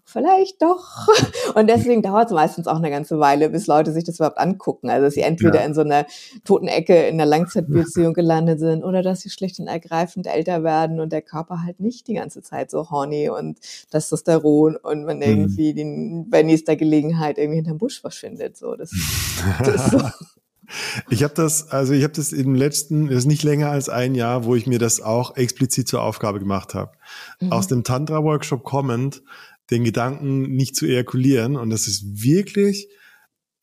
vielleicht 0.04 0.62
doch. 0.62 1.08
Und 1.56 1.70
deswegen 1.70 2.02
dauert 2.02 2.28
es 2.28 2.34
meistens 2.34 2.68
auch 2.68 2.78
eine 2.78 2.90
ganze 2.90 3.20
Weile, 3.20 3.50
bis 3.50 3.68
Leute 3.68 3.92
sich 3.92 4.04
das 4.04 4.16
überhaupt 4.16 4.38
angucken. 4.38 4.90
Also 4.90 5.06
dass 5.06 5.14
sie 5.14 5.22
entweder 5.22 5.60
ja. 5.60 5.66
in 5.66 5.74
so 5.74 5.82
einer 5.82 6.06
toten 6.44 6.68
Ecke 6.68 7.08
in 7.08 7.16
einer 7.16 7.26
Langzeitbeziehung 7.26 8.14
gelandet 8.14 8.60
sind 8.60 8.84
oder 8.84 9.04
dass 9.04 9.22
sie 9.22 9.30
schlicht 9.30 9.60
und 9.60 9.68
ergreifend 9.68 10.28
älter 10.28 10.64
werden 10.64 11.00
und 11.00 11.12
der 11.12 11.22
Körper 11.22 11.64
halt 11.64 11.80
nicht 11.80 12.08
die 12.08 12.16
ganze 12.16 12.42
Zeit 12.42 12.72
so 12.72 12.90
horny 12.90 13.30
und 13.30 13.60
Testosteron 13.92 14.76
und 14.78 15.06
man 15.06 15.18
mhm. 15.18 15.24
irgendwie 15.24 15.74
den, 15.74 16.30
bei 16.30 16.44
nächster 16.44 16.76
Gelegenheit 16.76 17.38
irgendwie 17.38 17.58
hinterm 17.58 17.78
Busch 17.78 18.02
verschwindet. 18.02 18.58
So, 18.58 18.76
das, 18.76 18.92
das 19.60 19.76
ist 19.76 19.92
so. 19.92 20.00
Ich 21.10 21.24
habe 21.24 21.34
das, 21.34 21.70
also 21.70 21.94
ich 21.94 22.04
habe 22.04 22.14
das 22.14 22.32
im 22.32 22.56
letzten, 22.56 23.08
das 23.08 23.20
ist 23.20 23.26
nicht 23.26 23.44
länger 23.44 23.70
als 23.70 23.90
ein 23.90 24.16
Jahr, 24.16 24.46
wo 24.46 24.56
ich 24.56 24.68
mir 24.68 24.80
das 24.80 25.02
auch 25.02 25.36
explizit 25.36 25.88
zur 25.88 26.02
Aufgabe 26.02 26.40
gemacht 26.40 26.74
habe. 26.74 26.92
Mhm. 27.40 27.52
Aus 27.52 27.68
dem 27.68 27.84
Tantra-Workshop 27.84 28.64
kommend, 28.64 29.24
den 29.72 29.84
Gedanken 29.84 30.56
nicht 30.56 30.76
zu 30.76 30.86
ejakulieren. 30.86 31.56
Und 31.56 31.70
das 31.70 31.88
ist 31.88 32.24
wirklich, 32.24 32.90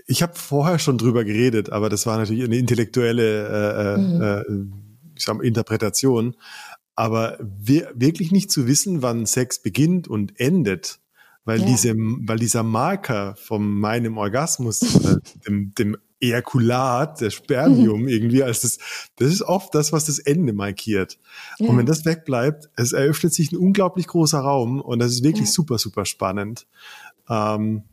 ich 0.06 0.22
habe 0.22 0.34
vorher 0.34 0.78
schon 0.78 0.98
drüber 0.98 1.24
geredet, 1.24 1.70
aber 1.70 1.88
das 1.88 2.06
war 2.06 2.18
natürlich 2.18 2.44
eine 2.44 2.56
intellektuelle 2.56 3.48
äh, 3.48 3.94
äh 3.94 3.98
mhm. 3.98 4.22
äh, 4.22 4.80
ich 5.16 5.24
sag 5.24 5.42
Interpretation. 5.42 6.34
Aber 6.96 7.38
wir, 7.40 7.92
wirklich 7.94 8.32
nicht 8.32 8.50
zu 8.50 8.66
wissen, 8.66 9.02
wann 9.02 9.26
Sex 9.26 9.62
beginnt 9.62 10.08
und 10.08 10.38
endet, 10.38 11.00
weil, 11.44 11.60
ja. 11.60 11.66
diese, 11.66 11.94
weil 11.96 12.38
dieser 12.38 12.62
Marker 12.62 13.36
von 13.36 13.70
meinem 13.70 14.18
Orgasmus, 14.18 14.80
dem, 15.46 15.72
dem 15.78 15.96
Ejakulat, 16.20 17.20
der 17.20 17.30
Spermium 17.30 18.02
mhm. 18.02 18.08
irgendwie 18.08 18.42
als 18.42 18.60
das, 18.60 18.78
das 19.16 19.28
ist 19.28 19.42
oft 19.42 19.74
das, 19.74 19.92
was 19.92 20.04
das 20.04 20.18
Ende 20.18 20.52
markiert. 20.52 21.18
Ja. 21.58 21.68
Und 21.68 21.78
wenn 21.78 21.86
das 21.86 22.04
wegbleibt, 22.04 22.68
es 22.76 22.92
eröffnet 22.92 23.32
sich 23.32 23.52
ein 23.52 23.56
unglaublich 23.56 24.06
großer 24.06 24.38
Raum 24.38 24.80
und 24.80 24.98
das 24.98 25.12
ist 25.12 25.24
wirklich 25.24 25.46
ja. 25.46 25.52
super, 25.52 25.78
super 25.78 26.04
spannend. 26.04 26.66
Ähm, 27.28 27.84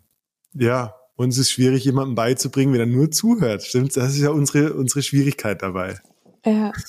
ja, 0.54 0.96
und 1.16 1.30
es 1.30 1.38
ist 1.38 1.52
schwierig, 1.52 1.86
jemandem 1.86 2.16
beizubringen, 2.16 2.74
wenn 2.74 2.80
er 2.80 2.86
nur 2.86 3.12
zuhört. 3.12 3.64
Stimmt, 3.64 3.96
das 3.96 4.14
ist 4.14 4.20
ja 4.20 4.30
unsere, 4.30 4.74
unsere 4.74 5.02
Schwierigkeit 5.02 5.62
dabei. 5.62 6.00
Ja. 6.46 6.72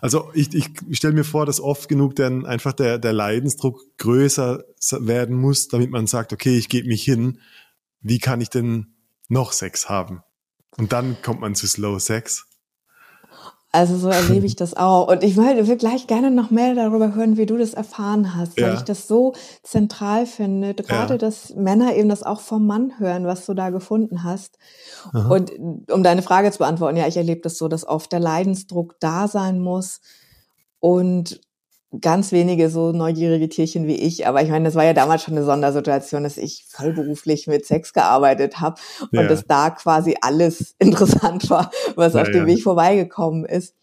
Also 0.00 0.30
ich, 0.32 0.54
ich 0.54 0.70
stelle 0.92 1.12
mir 1.12 1.24
vor, 1.24 1.44
dass 1.44 1.60
oft 1.60 1.86
genug 1.86 2.16
dann 2.16 2.46
einfach 2.46 2.72
der, 2.72 2.98
der 2.98 3.12
Leidensdruck 3.12 3.78
größer 3.98 4.64
werden 5.00 5.36
muss, 5.36 5.68
damit 5.68 5.90
man 5.90 6.06
sagt, 6.06 6.32
okay, 6.32 6.56
ich 6.56 6.70
gebe 6.70 6.88
mich 6.88 7.02
hin. 7.02 7.40
Wie 8.00 8.18
kann 8.18 8.40
ich 8.40 8.48
denn 8.48 8.94
noch 9.28 9.52
Sex 9.52 9.90
haben? 9.90 10.22
Und 10.80 10.94
dann 10.94 11.20
kommt 11.20 11.42
man 11.42 11.54
zu 11.54 11.66
Slow 11.66 12.00
Sex. 12.00 12.46
Also 13.70 13.98
so 13.98 14.08
erlebe 14.08 14.46
ich 14.46 14.56
das 14.56 14.74
auch. 14.74 15.08
Und 15.08 15.22
ich 15.22 15.36
will 15.36 15.76
gleich 15.76 16.06
gerne 16.06 16.30
noch 16.30 16.50
mehr 16.50 16.74
darüber 16.74 17.14
hören, 17.14 17.36
wie 17.36 17.44
du 17.44 17.58
das 17.58 17.74
erfahren 17.74 18.34
hast, 18.34 18.58
ja. 18.58 18.66
weil 18.66 18.74
ich 18.76 18.80
das 18.80 19.06
so 19.06 19.34
zentral 19.62 20.24
finde. 20.24 20.72
Gerade, 20.72 21.14
ja. 21.14 21.18
dass 21.18 21.54
Männer 21.54 21.94
eben 21.96 22.08
das 22.08 22.22
auch 22.22 22.40
vom 22.40 22.66
Mann 22.66 22.98
hören, 22.98 23.26
was 23.26 23.44
du 23.44 23.52
da 23.52 23.68
gefunden 23.68 24.24
hast. 24.24 24.56
Aha. 25.12 25.28
Und 25.28 25.52
um 25.92 26.02
deine 26.02 26.22
Frage 26.22 26.50
zu 26.50 26.58
beantworten, 26.58 26.96
ja, 26.96 27.06
ich 27.06 27.18
erlebe 27.18 27.42
das 27.42 27.58
so, 27.58 27.68
dass 27.68 27.86
oft 27.86 28.10
der 28.10 28.20
Leidensdruck 28.20 28.96
da 29.00 29.28
sein 29.28 29.60
muss 29.60 30.00
und 30.78 31.42
ganz 32.00 32.30
wenige 32.30 32.70
so 32.70 32.92
neugierige 32.92 33.48
Tierchen 33.48 33.86
wie 33.86 33.96
ich. 33.96 34.26
Aber 34.26 34.42
ich 34.42 34.50
meine, 34.50 34.64
das 34.64 34.76
war 34.76 34.84
ja 34.84 34.92
damals 34.92 35.22
schon 35.22 35.36
eine 35.36 35.44
Sondersituation, 35.44 36.22
dass 36.22 36.36
ich 36.36 36.64
vollberuflich 36.68 37.46
mit 37.46 37.66
Sex 37.66 37.92
gearbeitet 37.92 38.60
habe 38.60 38.80
und 39.10 39.20
ja. 39.20 39.26
dass 39.26 39.44
da 39.44 39.70
quasi 39.70 40.16
alles 40.20 40.76
interessant 40.78 41.50
war, 41.50 41.70
was 41.96 42.14
ja, 42.14 42.22
auf 42.22 42.28
dem 42.28 42.42
ja. 42.42 42.46
Weg 42.46 42.62
vorbeigekommen 42.62 43.44
ist. 43.44 43.74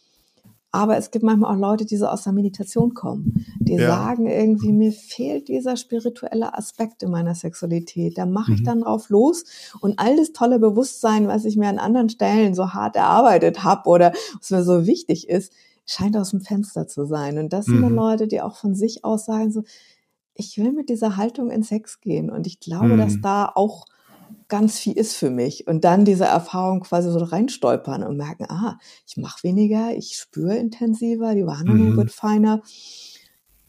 Aber 0.72 0.98
es 0.98 1.12
gibt 1.12 1.24
manchmal 1.24 1.56
auch 1.56 1.60
Leute, 1.60 1.86
die 1.86 1.98
so 1.98 2.08
aus 2.08 2.24
der 2.24 2.34
Meditation 2.34 2.94
kommen, 2.94 3.46
die 3.60 3.78
sagen 3.78 4.28
irgendwie, 4.28 4.74
mir 4.74 4.92
fehlt 4.92 5.48
dieser 5.48 5.78
spirituelle 5.78 6.56
Aspekt 6.56 7.04
in 7.04 7.10
meiner 7.10 7.36
Sexualität. 7.36 8.18
Da 8.18 8.26
mache 8.26 8.54
ich 8.54 8.60
mhm. 8.60 8.66
dann 8.66 8.82
drauf 8.82 9.10
los 9.10 9.46
und 9.80 9.98
all 9.98 10.18
das 10.18 10.34
tolle 10.34 10.60
Bewusstsein, 10.60 11.28
was 11.28 11.46
ich 11.46 11.56
mir 11.56 11.70
an 11.70 11.80
anderen 11.80 12.10
Stellen 12.10 12.54
so 12.54 12.74
hart 12.74 12.96
erarbeitet 12.96 13.64
habe 13.64 13.90
oder 13.90 14.14
was 14.40 14.52
mir 14.52 14.64
so 14.64 14.86
wichtig 14.86 15.30
ist, 15.30 15.54
scheint 15.88 16.16
aus 16.18 16.32
dem 16.32 16.42
Fenster 16.42 16.88
zu 16.88 17.06
sein. 17.06 17.40
Und 17.40 17.54
das 17.54 17.66
sind 17.66 17.82
dann 17.82 17.94
mhm. 17.94 17.98
Leute, 17.98 18.28
die 18.28 18.42
auch 18.42 18.58
von 18.58 18.76
sich 18.76 19.04
aus 19.04 19.26
sagen 19.26 19.52
so, 19.52 19.64
ich 20.36 20.58
will 20.58 20.72
mit 20.72 20.90
dieser 20.90 21.18
Haltung 21.18 21.50
in 21.50 21.64
Sex 21.64 22.00
gehen. 22.02 22.30
Und 22.30 22.46
ich 22.46 22.60
glaube, 22.60 22.90
mhm. 22.90 22.98
dass 22.98 23.20
da 23.22 23.52
auch 23.56 23.86
ganz 24.50 24.78
viel 24.78 24.94
ist 24.94 25.16
für 25.16 25.30
mich. 25.30 25.66
Und 25.68 25.84
dann 25.84 26.06
diese 26.06 26.26
Erfahrung 26.26 26.82
quasi 26.82 27.10
so 27.10 27.20
reinstolpern 27.20 28.04
und 28.04 28.18
merken, 28.18 28.46
ah, 28.50 28.78
ich 29.08 29.18
mache 29.18 29.44
weniger, 29.44 29.96
ich 29.96 30.16
spüre 30.16 30.56
intensiver, 30.58 31.34
die 31.34 31.46
Wahrnehmung 31.46 31.92
mhm. 31.92 31.98
wird 31.98 32.12
feiner. 32.12 32.62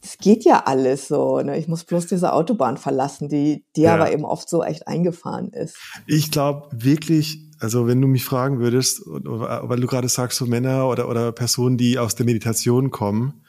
Es 0.02 0.18
geht 0.18 0.44
ja 0.44 0.64
alles 0.66 1.08
so. 1.08 1.40
Ne? 1.40 1.58
Ich 1.58 1.68
muss 1.68 1.84
bloß 1.84 2.06
diese 2.06 2.32
Autobahn 2.32 2.76
verlassen, 2.76 3.28
die, 3.28 3.64
die 3.76 3.82
ja. 3.82 3.94
aber 3.94 4.12
eben 4.12 4.24
oft 4.24 4.48
so 4.48 4.62
echt 4.62 4.86
eingefahren 4.86 5.50
ist. 5.50 5.76
Ich 6.06 6.30
glaube 6.30 6.68
wirklich, 6.72 7.47
also 7.60 7.86
wenn 7.86 8.00
du 8.00 8.08
mich 8.08 8.24
fragen 8.24 8.58
würdest, 8.58 9.02
weil 9.06 9.80
du 9.80 9.86
gerade 9.86 10.08
sagst, 10.08 10.38
so 10.38 10.46
Männer 10.46 10.88
oder, 10.88 11.08
oder 11.08 11.32
Personen, 11.32 11.76
die 11.76 11.98
aus 11.98 12.14
der 12.14 12.26
Meditation 12.26 12.90
kommen, 12.90 13.42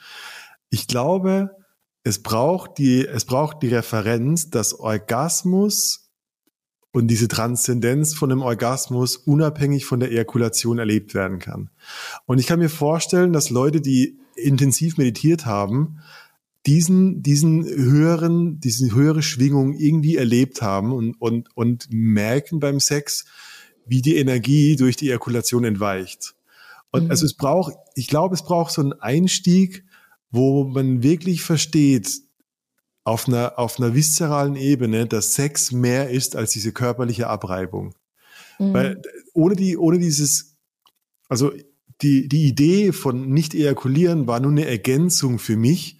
ich 0.69 0.87
glaube, 0.87 1.51
es 2.03 2.21
braucht 2.23 2.77
die, 2.77 3.05
es 3.05 3.25
braucht 3.25 3.61
die 3.61 3.69
Referenz, 3.69 4.49
dass 4.49 4.79
Orgasmus 4.79 6.09
und 6.91 7.07
diese 7.07 7.27
Transzendenz 7.27 8.13
von 8.13 8.29
dem 8.29 8.41
Orgasmus 8.41 9.17
unabhängig 9.17 9.85
von 9.85 9.99
der 9.99 10.11
Ejakulation 10.11 10.79
erlebt 10.79 11.13
werden 11.13 11.39
kann. 11.39 11.69
Und 12.25 12.39
ich 12.39 12.47
kann 12.47 12.59
mir 12.59 12.69
vorstellen, 12.69 13.33
dass 13.33 13.49
Leute, 13.49 13.81
die 13.81 14.19
intensiv 14.35 14.97
meditiert 14.97 15.45
haben, 15.45 15.99
diesen, 16.65 17.21
diesen 17.21 17.65
höheren, 17.65 18.59
diesen 18.59 18.93
höhere 18.93 19.21
Schwingung 19.21 19.73
irgendwie 19.73 20.17
erlebt 20.17 20.61
haben 20.61 20.91
und, 20.91 21.13
und, 21.21 21.55
und 21.55 21.87
merken 21.91 22.59
beim 22.59 22.79
Sex, 22.79 23.25
wie 23.89 24.01
die 24.01 24.17
Energie 24.17 24.75
durch 24.75 24.95
die 24.95 25.09
Ejakulation 25.09 25.63
entweicht. 25.63 26.35
Und 26.91 27.05
mhm. 27.05 27.11
also 27.11 27.25
es 27.25 27.35
braucht, 27.35 27.75
ich 27.95 28.07
glaube, 28.07 28.35
es 28.35 28.43
braucht 28.43 28.71
so 28.71 28.81
einen 28.81 28.93
Einstieg, 28.93 29.83
wo 30.31 30.63
man 30.63 31.03
wirklich 31.03 31.41
versteht, 31.41 32.21
auf 33.03 33.27
einer, 33.27 33.57
auf 33.57 33.79
einer 33.79 33.95
viszeralen 33.95 34.55
Ebene, 34.55 35.07
dass 35.07 35.33
Sex 35.33 35.71
mehr 35.71 36.09
ist 36.09 36.35
als 36.35 36.51
diese 36.51 36.71
körperliche 36.71 37.27
Abreibung. 37.27 37.95
Mhm. 38.59 38.73
Weil 38.73 39.01
ohne 39.33 39.55
die, 39.55 39.77
ohne 39.77 39.97
dieses, 39.97 40.55
also 41.27 41.51
die, 42.01 42.27
die 42.29 42.45
Idee 42.45 42.91
von 42.91 43.29
nicht 43.29 43.53
ejakulieren 43.53 44.27
war 44.27 44.39
nur 44.39 44.51
eine 44.51 44.65
Ergänzung 44.65 45.39
für 45.39 45.57
mich, 45.57 45.97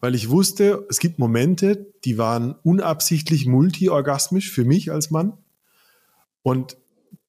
weil 0.00 0.14
ich 0.14 0.30
wusste, 0.30 0.86
es 0.88 0.98
gibt 0.98 1.18
Momente, 1.18 1.92
die 2.04 2.16
waren 2.16 2.54
unabsichtlich 2.62 3.46
multiorgasmisch 3.46 4.50
für 4.50 4.64
mich 4.64 4.90
als 4.90 5.10
Mann. 5.10 5.34
Und 6.42 6.76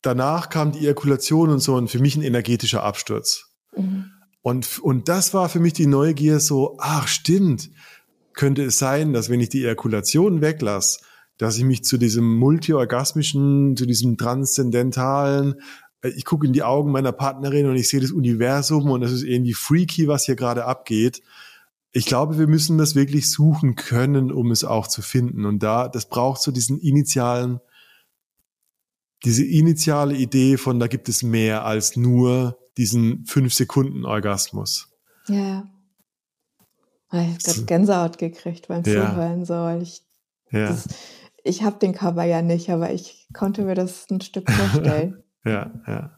danach 0.04 0.50
kam 0.50 0.72
die 0.72 0.80
Ejakulation 0.80 1.50
und 1.50 1.60
so 1.60 1.76
und 1.76 1.90
für 1.90 2.00
mich 2.00 2.16
ein 2.16 2.22
energetischer 2.22 2.84
Absturz. 2.84 3.56
Mhm. 3.76 4.12
Und, 4.42 4.80
und 4.80 5.10
das 5.10 5.34
war 5.34 5.50
für 5.50 5.60
mich 5.60 5.74
die 5.74 5.88
Neugier 5.88 6.40
so, 6.40 6.78
ach 6.80 7.08
stimmt, 7.08 7.72
könnte 8.34 8.64
es 8.64 8.78
sein, 8.78 9.14
dass 9.14 9.30
wenn 9.30 9.40
ich 9.40 9.50
die 9.50 9.64
Ejakulation 9.64 10.42
weglasse, 10.42 11.00
dass 11.38 11.58
ich 11.58 11.64
mich 11.64 11.84
zu 11.84 11.98
diesem 11.98 12.36
multiorgasmischen, 12.36 13.76
zu 13.78 13.86
diesem 13.86 14.18
transzendentalen, 14.18 15.56
äh, 16.02 16.10
ich 16.10 16.26
gucke 16.26 16.46
in 16.46 16.54
die 16.54 16.64
Augen 16.64 16.92
meiner 16.92 17.14
Partnerin 17.14 17.68
und 17.68 17.76
ich 17.76 17.90
sehe 17.90 18.02
das 18.02 18.12
Universum 18.12 18.92
und 18.92 19.02
es 19.02 19.12
ist 19.12 19.24
irgendwie 19.24 19.54
freaky, 19.54 20.08
was 20.08 20.26
hier 20.26 20.36
gerade 20.36 20.66
abgeht. 20.66 21.22
Ich 21.92 22.06
glaube, 22.06 22.38
wir 22.38 22.48
müssen 22.48 22.78
das 22.78 22.96
wirklich 22.96 23.32
suchen 23.32 23.76
können, 23.76 24.32
um 24.32 24.52
es 24.52 24.64
auch 24.64 24.88
zu 24.88 25.02
finden. 25.02 25.46
Und 25.46 25.62
da, 25.62 25.88
das 25.88 26.10
braucht 26.10 26.42
so 26.42 26.52
diesen 26.52 26.80
initialen, 26.80 27.60
diese 29.24 29.46
initiale 29.46 30.16
Idee 30.16 30.58
von, 30.58 30.80
da 30.80 30.88
gibt 30.88 31.10
es 31.10 31.24
mehr 31.24 31.66
als 31.66 31.96
nur 31.96 32.58
diesen 32.78 33.26
fünf 33.26 33.54
Sekunden 33.54 34.06
Orgasmus. 34.06 34.90
Ja. 35.28 35.68
Ich 37.12 37.48
habe 37.48 37.66
Gänsehaut 37.66 38.18
gekriegt 38.18 38.68
beim 38.68 38.84
ja. 38.84 39.12
Zuhören, 39.12 39.46
so, 39.46 39.54
weil 39.54 39.84
ich, 39.84 40.02
ja. 40.50 40.76
ich 41.44 41.64
habe 41.64 41.78
den 41.78 41.94
Cover 41.94 42.24
ja 42.24 42.42
nicht, 42.42 42.70
aber 42.72 42.92
ich 42.92 43.28
konnte 43.34 43.62
mir 43.64 43.76
das 43.76 44.08
ein 44.10 44.20
Stück 44.22 44.50
vorstellen. 44.52 45.24
ja, 45.46 45.72
ja. 45.88 46.18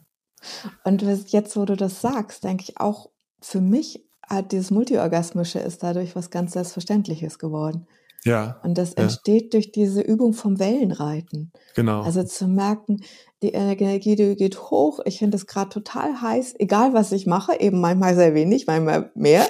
Und 0.84 1.02
jetzt, 1.02 1.56
wo 1.56 1.64
du 1.64 1.76
das 1.76 2.00
sagst, 2.00 2.44
denke 2.44 2.64
ich 2.66 2.80
auch, 2.80 3.10
für 3.40 3.60
mich 3.60 4.06
hat 4.22 4.52
dieses 4.52 4.70
Multiorgasmische 4.70 5.58
ist 5.58 5.82
dadurch 5.82 6.16
was 6.16 6.30
ganz 6.30 6.52
Selbstverständliches 6.52 7.38
geworden. 7.38 7.86
Ja. 8.26 8.60
Und 8.64 8.76
das 8.76 8.92
entsteht 8.94 9.44
ja. 9.44 9.50
durch 9.50 9.70
diese 9.70 10.00
Übung 10.00 10.32
vom 10.32 10.58
Wellenreiten. 10.58 11.52
Genau. 11.76 12.02
Also 12.02 12.24
zu 12.24 12.48
merken, 12.48 13.02
die 13.42 13.50
Energie 13.50 14.16
die 14.16 14.34
geht 14.34 14.60
hoch, 14.70 14.98
ich 15.04 15.18
finde 15.18 15.36
es 15.36 15.46
gerade 15.46 15.68
total 15.68 16.20
heiß, 16.20 16.56
egal 16.58 16.92
was 16.92 17.12
ich 17.12 17.26
mache, 17.26 17.60
eben 17.60 17.80
manchmal 17.80 18.16
sehr 18.16 18.34
wenig, 18.34 18.66
manchmal 18.66 19.12
mehr. 19.14 19.46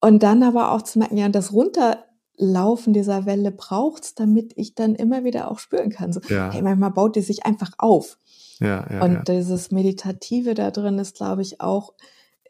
Und 0.00 0.22
dann 0.22 0.42
aber 0.42 0.72
auch 0.72 0.80
zu 0.80 0.98
merken, 0.98 1.18
ja, 1.18 1.28
das 1.28 1.52
Runterlaufen 1.52 2.94
dieser 2.94 3.26
Welle 3.26 3.50
braucht's, 3.52 4.14
damit 4.14 4.54
ich 4.56 4.74
dann 4.74 4.94
immer 4.94 5.24
wieder 5.24 5.50
auch 5.50 5.58
spüren 5.58 5.90
kann. 5.90 6.14
So, 6.14 6.20
ja. 6.30 6.50
hey, 6.50 6.62
manchmal 6.62 6.92
baut 6.92 7.14
die 7.14 7.20
sich 7.20 7.44
einfach 7.44 7.72
auf. 7.76 8.16
Ja, 8.58 8.86
ja, 8.90 9.04
und 9.04 9.12
ja. 9.12 9.22
dieses 9.22 9.70
Meditative 9.70 10.54
da 10.54 10.70
drin 10.70 10.98
ist, 10.98 11.16
glaube 11.16 11.42
ich, 11.42 11.60
auch 11.60 11.92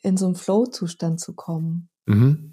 in 0.02 0.16
so 0.16 0.26
einen 0.26 0.36
Flow-Zustand 0.36 1.18
zu 1.18 1.34
kommen. 1.34 1.88
Mhm. 2.06 2.49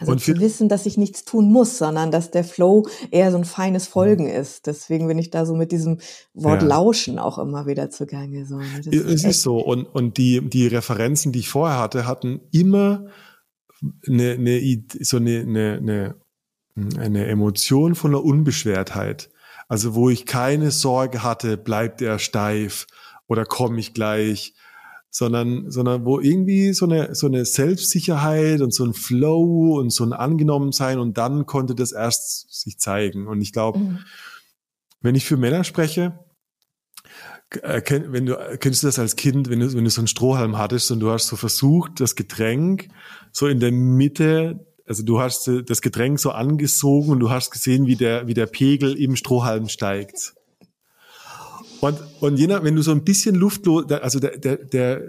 Also 0.00 0.12
und 0.12 0.20
zu 0.20 0.38
wissen, 0.40 0.68
dass 0.68 0.86
ich 0.86 0.96
nichts 0.96 1.24
tun 1.24 1.50
muss, 1.50 1.78
sondern 1.78 2.10
dass 2.10 2.30
der 2.30 2.44
Flow 2.44 2.86
eher 3.10 3.30
so 3.30 3.38
ein 3.38 3.44
feines 3.44 3.86
Folgen 3.86 4.24
mhm. 4.24 4.30
ist. 4.30 4.66
Deswegen 4.66 5.06
bin 5.08 5.18
ich 5.18 5.30
da 5.30 5.46
so 5.46 5.54
mit 5.54 5.72
diesem 5.72 5.98
Wort 6.34 6.62
ja. 6.62 6.68
Lauschen 6.68 7.18
auch 7.18 7.38
immer 7.38 7.66
wieder 7.66 7.90
zugange. 7.90 8.46
So, 8.46 8.56
ne? 8.58 8.80
es 8.84 9.24
ist 9.24 9.42
so. 9.42 9.58
Und, 9.58 9.84
und 9.86 10.16
die, 10.16 10.40
die 10.48 10.66
Referenzen, 10.66 11.32
die 11.32 11.40
ich 11.40 11.48
vorher 11.48 11.78
hatte, 11.78 12.06
hatten 12.06 12.40
immer 12.52 13.06
eine, 14.06 14.32
eine, 14.32 14.84
so 15.00 15.18
eine, 15.18 15.40
eine, 15.40 16.14
eine 16.96 17.26
Emotion 17.26 17.94
von 17.94 18.12
der 18.12 18.24
Unbeschwertheit. 18.24 19.30
Also 19.68 19.94
wo 19.94 20.08
ich 20.08 20.24
keine 20.24 20.70
Sorge 20.70 21.22
hatte, 21.22 21.58
bleibt 21.58 22.00
er 22.00 22.18
steif 22.18 22.86
oder 23.26 23.44
komme 23.44 23.78
ich 23.78 23.92
gleich, 23.92 24.54
sondern, 25.10 25.70
sondern 25.70 26.04
wo 26.04 26.20
irgendwie 26.20 26.72
so 26.72 26.84
eine, 26.84 27.14
so 27.14 27.26
eine 27.26 27.44
Selbstsicherheit 27.44 28.60
und 28.60 28.72
so 28.72 28.84
ein 28.84 28.94
Flow 28.94 29.78
und 29.78 29.90
so 29.90 30.04
ein 30.04 30.12
Angenommensein 30.12 30.98
und 30.98 31.16
dann 31.18 31.46
konnte 31.46 31.74
das 31.74 31.92
erst 31.92 32.62
sich 32.62 32.78
zeigen. 32.78 33.26
Und 33.26 33.40
ich 33.40 33.52
glaube, 33.52 33.78
mhm. 33.78 33.98
wenn 35.00 35.14
ich 35.14 35.24
für 35.24 35.36
Männer 35.36 35.64
spreche, 35.64 36.18
äh, 37.62 37.82
wenn 38.08 38.26
du, 38.26 38.36
kennst 38.60 38.82
du 38.82 38.88
das 38.88 38.98
als 38.98 39.16
Kind, 39.16 39.48
wenn 39.48 39.60
du, 39.60 39.72
wenn 39.72 39.84
du 39.84 39.90
so 39.90 40.00
einen 40.00 40.08
Strohhalm 40.08 40.58
hattest 40.58 40.90
und 40.90 41.00
du 41.00 41.10
hast 41.10 41.28
so 41.28 41.36
versucht, 41.36 42.00
das 42.00 42.14
Getränk 42.14 42.88
so 43.32 43.46
in 43.46 43.60
der 43.60 43.72
Mitte, 43.72 44.66
also 44.86 45.02
du 45.02 45.20
hast 45.20 45.50
das 45.66 45.80
Getränk 45.80 46.20
so 46.20 46.30
angesogen 46.30 47.12
und 47.12 47.20
du 47.20 47.30
hast 47.30 47.50
gesehen, 47.50 47.86
wie 47.86 47.96
der, 47.96 48.26
wie 48.26 48.34
der 48.34 48.46
Pegel 48.46 48.94
im 48.94 49.16
Strohhalm 49.16 49.68
steigt. 49.68 50.34
Und, 51.80 51.98
und 52.20 52.36
je 52.38 52.46
nach, 52.46 52.62
wenn 52.64 52.74
du 52.74 52.82
so 52.82 52.90
ein 52.90 53.04
bisschen 53.04 53.34
luftlos, 53.34 53.90
also 53.90 54.18
der, 54.18 54.38
der, 54.38 54.56
der, 54.56 55.02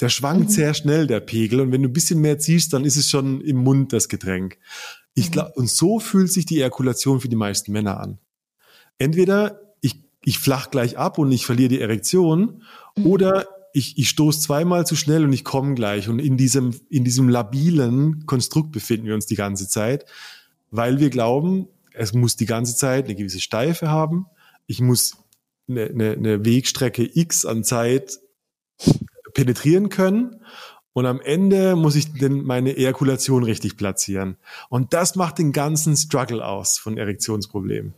der 0.00 0.08
schwankt 0.08 0.50
mhm. 0.50 0.52
sehr 0.52 0.74
schnell, 0.74 1.06
der 1.06 1.20
Pegel. 1.20 1.60
Und 1.60 1.72
wenn 1.72 1.82
du 1.82 1.88
ein 1.88 1.92
bisschen 1.92 2.20
mehr 2.20 2.38
ziehst, 2.38 2.72
dann 2.72 2.84
ist 2.84 2.96
es 2.96 3.08
schon 3.10 3.40
im 3.40 3.56
Mund, 3.56 3.92
das 3.92 4.08
Getränk. 4.08 4.58
Ich 5.14 5.32
glaub, 5.32 5.56
und 5.56 5.68
so 5.68 5.98
fühlt 5.98 6.32
sich 6.32 6.46
die 6.46 6.58
Ejakulation 6.58 7.20
für 7.20 7.28
die 7.28 7.36
meisten 7.36 7.72
Männer 7.72 7.98
an. 7.98 8.18
Entweder 8.98 9.60
ich 10.28 10.38
flach 10.38 10.70
gleich 10.70 10.98
ab 10.98 11.18
und 11.18 11.32
ich 11.32 11.46
verliere 11.46 11.68
die 11.68 11.80
Erektion 11.80 12.62
mhm. 12.96 13.06
oder 13.06 13.46
ich, 13.72 13.98
ich 13.98 14.08
stoße 14.08 14.40
zweimal 14.40 14.86
zu 14.86 14.96
schnell 14.96 15.24
und 15.24 15.32
ich 15.32 15.44
komme 15.44 15.74
gleich. 15.74 16.08
Und 16.08 16.18
in 16.18 16.36
diesem, 16.36 16.78
in 16.90 17.04
diesem 17.04 17.28
labilen 17.28 18.26
Konstrukt 18.26 18.72
befinden 18.72 19.06
wir 19.06 19.14
uns 19.14 19.26
die 19.26 19.36
ganze 19.36 19.68
Zeit, 19.68 20.04
weil 20.70 21.00
wir 21.00 21.10
glauben, 21.10 21.68
es 21.92 22.12
muss 22.12 22.36
die 22.36 22.46
ganze 22.46 22.76
Zeit 22.76 23.06
eine 23.06 23.14
gewisse 23.14 23.40
Steife 23.40 23.88
haben. 23.88 24.26
Ich 24.66 24.80
muss 24.80 25.16
eine, 25.68 25.84
eine, 25.86 26.12
eine 26.12 26.44
Wegstrecke 26.44 27.08
X 27.12 27.44
an 27.44 27.64
Zeit 27.64 28.18
penetrieren 29.34 29.88
können. 29.88 30.42
Und 30.92 31.06
am 31.06 31.20
Ende 31.20 31.76
muss 31.76 31.94
ich 31.94 32.12
denn 32.12 32.42
meine 32.42 32.76
Ejakulation 32.76 33.44
richtig 33.44 33.76
platzieren. 33.76 34.36
Und 34.68 34.92
das 34.94 35.14
macht 35.14 35.38
den 35.38 35.52
ganzen 35.52 35.96
Struggle 35.96 36.44
aus 36.44 36.78
von 36.78 36.98
Erektionsproblemen. 36.98 37.94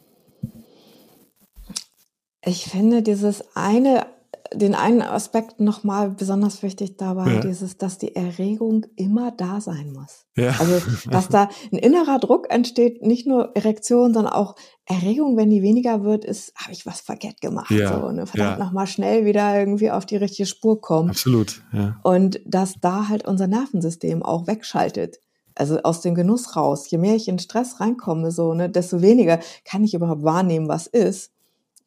Ich 2.44 2.64
finde 2.64 3.02
dieses 3.02 3.44
eine, 3.54 4.06
den 4.52 4.74
einen 4.74 5.02
Aspekt 5.02 5.60
nochmal 5.60 6.10
besonders 6.10 6.62
wichtig 6.62 6.96
dabei, 6.96 7.34
ja. 7.34 7.40
dieses, 7.40 7.78
dass 7.78 7.98
die 7.98 8.16
Erregung 8.16 8.86
immer 8.96 9.30
da 9.30 9.60
sein 9.60 9.92
muss. 9.92 10.26
Ja. 10.36 10.56
Also, 10.58 10.80
dass 11.08 11.28
da 11.28 11.48
ein 11.72 11.78
innerer 11.78 12.18
Druck 12.18 12.50
entsteht, 12.50 13.02
nicht 13.02 13.26
nur 13.26 13.54
Erektion, 13.54 14.12
sondern 14.12 14.32
auch 14.32 14.56
Erregung, 14.86 15.36
wenn 15.36 15.50
die 15.50 15.62
weniger 15.62 16.02
wird, 16.02 16.24
ist, 16.24 16.52
habe 16.56 16.72
ich 16.72 16.84
was 16.84 17.00
verkehrt 17.00 17.40
gemacht. 17.40 17.70
Ja. 17.70 18.00
So, 18.00 18.10
ne? 18.10 18.26
Verdammt 18.26 18.58
ja. 18.58 18.64
nochmal 18.64 18.88
schnell 18.88 19.24
wieder 19.24 19.56
irgendwie 19.56 19.90
auf 19.90 20.04
die 20.04 20.16
richtige 20.16 20.46
Spur 20.46 20.80
kommen. 20.80 21.10
Absolut, 21.10 21.62
ja. 21.72 22.00
Und 22.02 22.40
dass 22.44 22.74
da 22.80 23.08
halt 23.08 23.28
unser 23.28 23.46
Nervensystem 23.46 24.22
auch 24.22 24.46
wegschaltet 24.46 25.20
also 25.56 25.82
aus 25.82 26.00
dem 26.00 26.14
Genuss 26.14 26.56
raus. 26.56 26.90
Je 26.90 26.96
mehr 26.96 27.14
ich 27.16 27.28
in 27.28 27.38
Stress 27.38 27.80
reinkomme, 27.80 28.30
so, 28.30 28.54
ne, 28.54 28.70
desto 28.70 29.02
weniger 29.02 29.40
kann 29.64 29.84
ich 29.84 29.94
überhaupt 29.94 30.22
wahrnehmen, 30.22 30.68
was 30.68 30.86
ist. 30.86 31.32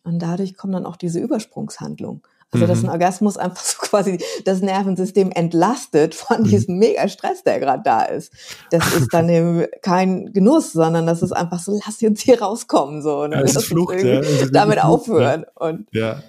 Und 0.03 0.19
dadurch 0.19 0.55
kommt 0.55 0.73
dann 0.73 0.85
auch 0.85 0.97
diese 0.97 1.19
Übersprungshandlung. 1.19 2.21
Also, 2.53 2.67
dass 2.67 2.83
ein 2.83 2.89
Orgasmus 2.89 3.37
einfach 3.37 3.63
so 3.63 3.77
quasi 3.79 4.17
das 4.45 4.61
Nervensystem 4.61 5.31
entlastet 5.31 6.15
von 6.15 6.43
diesem 6.43 6.77
mega 6.77 7.07
Stress, 7.07 7.43
der 7.43 7.59
gerade 7.59 7.83
da 7.83 8.03
ist. 8.03 8.31
Das 8.71 8.93
ist 8.93 9.13
dann 9.13 9.27
eben 9.29 9.65
kein 9.81 10.31
Genuss, 10.33 10.71
sondern 10.73 11.05
das 11.07 11.21
ist 11.21 11.31
einfach 11.31 11.59
so, 11.59 11.79
lass 11.85 12.01
uns 12.01 12.21
hier 12.21 12.41
rauskommen, 12.41 13.01
so. 13.01 13.27
Ne? 13.27 13.35
Ja, 13.37 13.41
es 13.41 13.55
ist 13.55 13.65
Flucht, 13.65 14.01
ja. 14.01 14.19
Ist 14.19 14.55
damit 14.55 14.79
Flucht, 14.79 14.87
aufhören. 15.09 15.45
Und 15.55 15.87
Ja. 15.91 16.21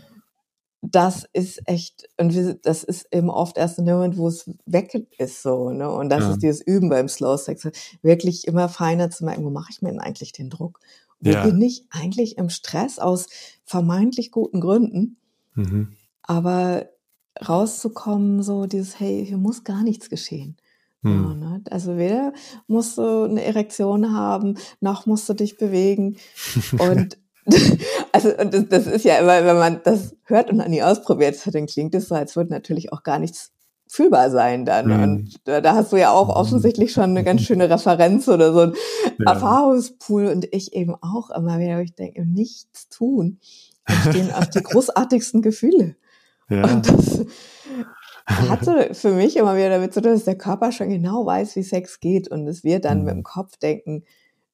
das 0.82 1.26
ist 1.32 1.62
echt, 1.66 2.08
und 2.18 2.34
wir, 2.34 2.54
das 2.54 2.84
ist 2.84 3.06
eben 3.12 3.30
oft 3.30 3.56
erst 3.56 3.78
in 3.78 3.86
dem 3.86 3.96
Moment, 3.96 4.16
wo 4.18 4.28
es 4.28 4.50
weg 4.66 4.94
ist, 5.18 5.42
so, 5.42 5.70
ne? 5.70 5.90
Und 5.90 6.10
das 6.10 6.24
Ja. 6.24 6.30
ist 6.32 6.42
dieses 6.42 6.60
Üben 6.60 6.88
beim 6.90 7.08
Slow 7.08 7.38
Sex, 7.38 7.68
wirklich 8.02 8.46
immer 8.46 8.68
feiner 8.68 9.10
zu 9.10 9.24
merken, 9.24 9.44
wo 9.44 9.50
mache 9.50 9.68
ich 9.70 9.80
mir 9.82 9.90
denn 9.90 10.00
eigentlich 10.00 10.32
den 10.32 10.50
Druck? 10.50 10.80
Wo 11.20 11.30
Ja. 11.30 11.42
bin 11.42 11.60
ich 11.62 11.86
eigentlich 11.90 12.36
im 12.36 12.50
Stress 12.50 12.98
aus 12.98 13.28
vermeintlich 13.64 14.30
guten 14.30 14.60
Gründen? 14.60 15.16
Mhm. 15.54 15.96
Aber 16.24 16.88
rauszukommen, 17.46 18.42
so 18.42 18.66
dieses, 18.66 18.98
hey, 19.00 19.24
hier 19.26 19.38
muss 19.38 19.64
gar 19.64 19.82
nichts 19.82 20.10
geschehen. 20.10 20.56
So, 21.02 21.10
Mhm. 21.10 21.38
ne? 21.38 21.62
Also 21.70 21.96
weder 21.98 22.32
musst 22.66 22.96
du 22.96 23.24
eine 23.24 23.44
Erektion 23.44 24.12
haben, 24.14 24.56
noch 24.80 25.06
musst 25.06 25.28
du 25.28 25.34
dich 25.34 25.56
bewegen. 25.58 26.16
Und 26.78 27.18
also 28.12 28.30
und 28.38 28.54
das, 28.54 28.68
das 28.70 28.86
ist 28.86 29.04
ja 29.04 29.18
immer, 29.18 29.44
wenn 29.44 29.58
man 29.58 29.80
das 29.84 30.16
hört 30.24 30.50
und 30.50 30.56
dann 30.58 30.70
nie 30.70 30.82
ausprobiert, 30.82 31.38
dann 31.54 31.66
klingt 31.66 31.94
es 31.94 32.08
so, 32.08 32.14
als 32.14 32.36
würde 32.36 32.50
natürlich 32.50 32.90
auch 32.90 33.02
gar 33.02 33.18
nichts 33.18 33.52
fühlbar 33.86 34.30
sein 34.30 34.64
dann. 34.64 34.86
Mhm. 34.86 35.02
Und 35.02 35.34
da, 35.44 35.60
da 35.60 35.74
hast 35.74 35.92
du 35.92 35.96
ja 35.98 36.10
auch 36.10 36.30
offensichtlich 36.30 36.92
schon 36.92 37.10
eine 37.10 37.22
ganz 37.22 37.42
schöne 37.42 37.68
Referenz 37.68 38.28
oder 38.28 38.54
so 38.54 38.60
ein 38.60 38.72
Ja. 39.18 39.32
Erfahrungspool 39.34 40.28
und 40.28 40.48
ich 40.54 40.72
eben 40.72 40.94
auch 41.02 41.28
immer 41.30 41.58
wieder, 41.58 41.76
wo 41.76 41.80
ich 41.82 41.94
denke, 41.94 42.24
nichts 42.24 42.88
tun 42.88 43.40
entstehen 43.86 44.32
auch 44.34 44.46
die 44.46 44.62
großartigsten 44.62 45.42
Gefühle. 45.42 45.96
Ja. 46.48 46.64
Und 46.64 46.86
das 46.90 47.24
hatte 48.26 48.94
für 48.94 49.10
mich 49.12 49.36
immer 49.36 49.56
wieder 49.56 49.70
damit 49.70 49.92
zu 49.94 50.00
tun, 50.00 50.12
dass 50.12 50.24
der 50.24 50.38
Körper 50.38 50.72
schon 50.72 50.88
genau 50.88 51.26
weiß, 51.26 51.56
wie 51.56 51.62
Sex 51.62 52.00
geht 52.00 52.28
und 52.28 52.46
dass 52.46 52.64
wir 52.64 52.80
dann 52.80 52.98
Mhm. 53.00 53.04
mit 53.04 53.14
dem 53.14 53.22
Kopf 53.22 53.56
denken, 53.56 54.04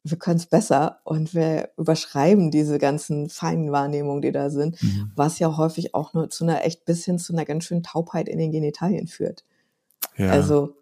wir 0.03 0.19
können 0.19 0.39
es 0.39 0.47
besser 0.47 1.01
und 1.05 1.35
wir 1.35 1.69
überschreiben 1.77 2.51
diese 2.51 2.79
ganzen 2.79 3.29
feinen 3.29 3.71
Wahrnehmungen, 3.71 4.23
die 4.23 4.33
da 4.33 4.49
sind, 4.51 4.83
Mhm. 4.83 5.13
was 5.15 5.39
ja 5.39 5.57
häufig 5.57 5.95
auch 5.95 6.15
nur 6.15 6.31
zu 6.31 6.45
einer 6.45 6.65
echt 6.65 6.85
bis 6.87 7.05
hin 7.05 7.19
zu 7.19 7.33
einer 7.35 7.45
ganz 7.45 7.65
schönen 7.65 7.83
Taubheit 7.83 8.29
in 8.29 8.39
den 8.39 8.51
Genitalien 8.53 9.07
führt. 9.09 9.45
ja. 10.17 10.31
Also, 10.31 10.75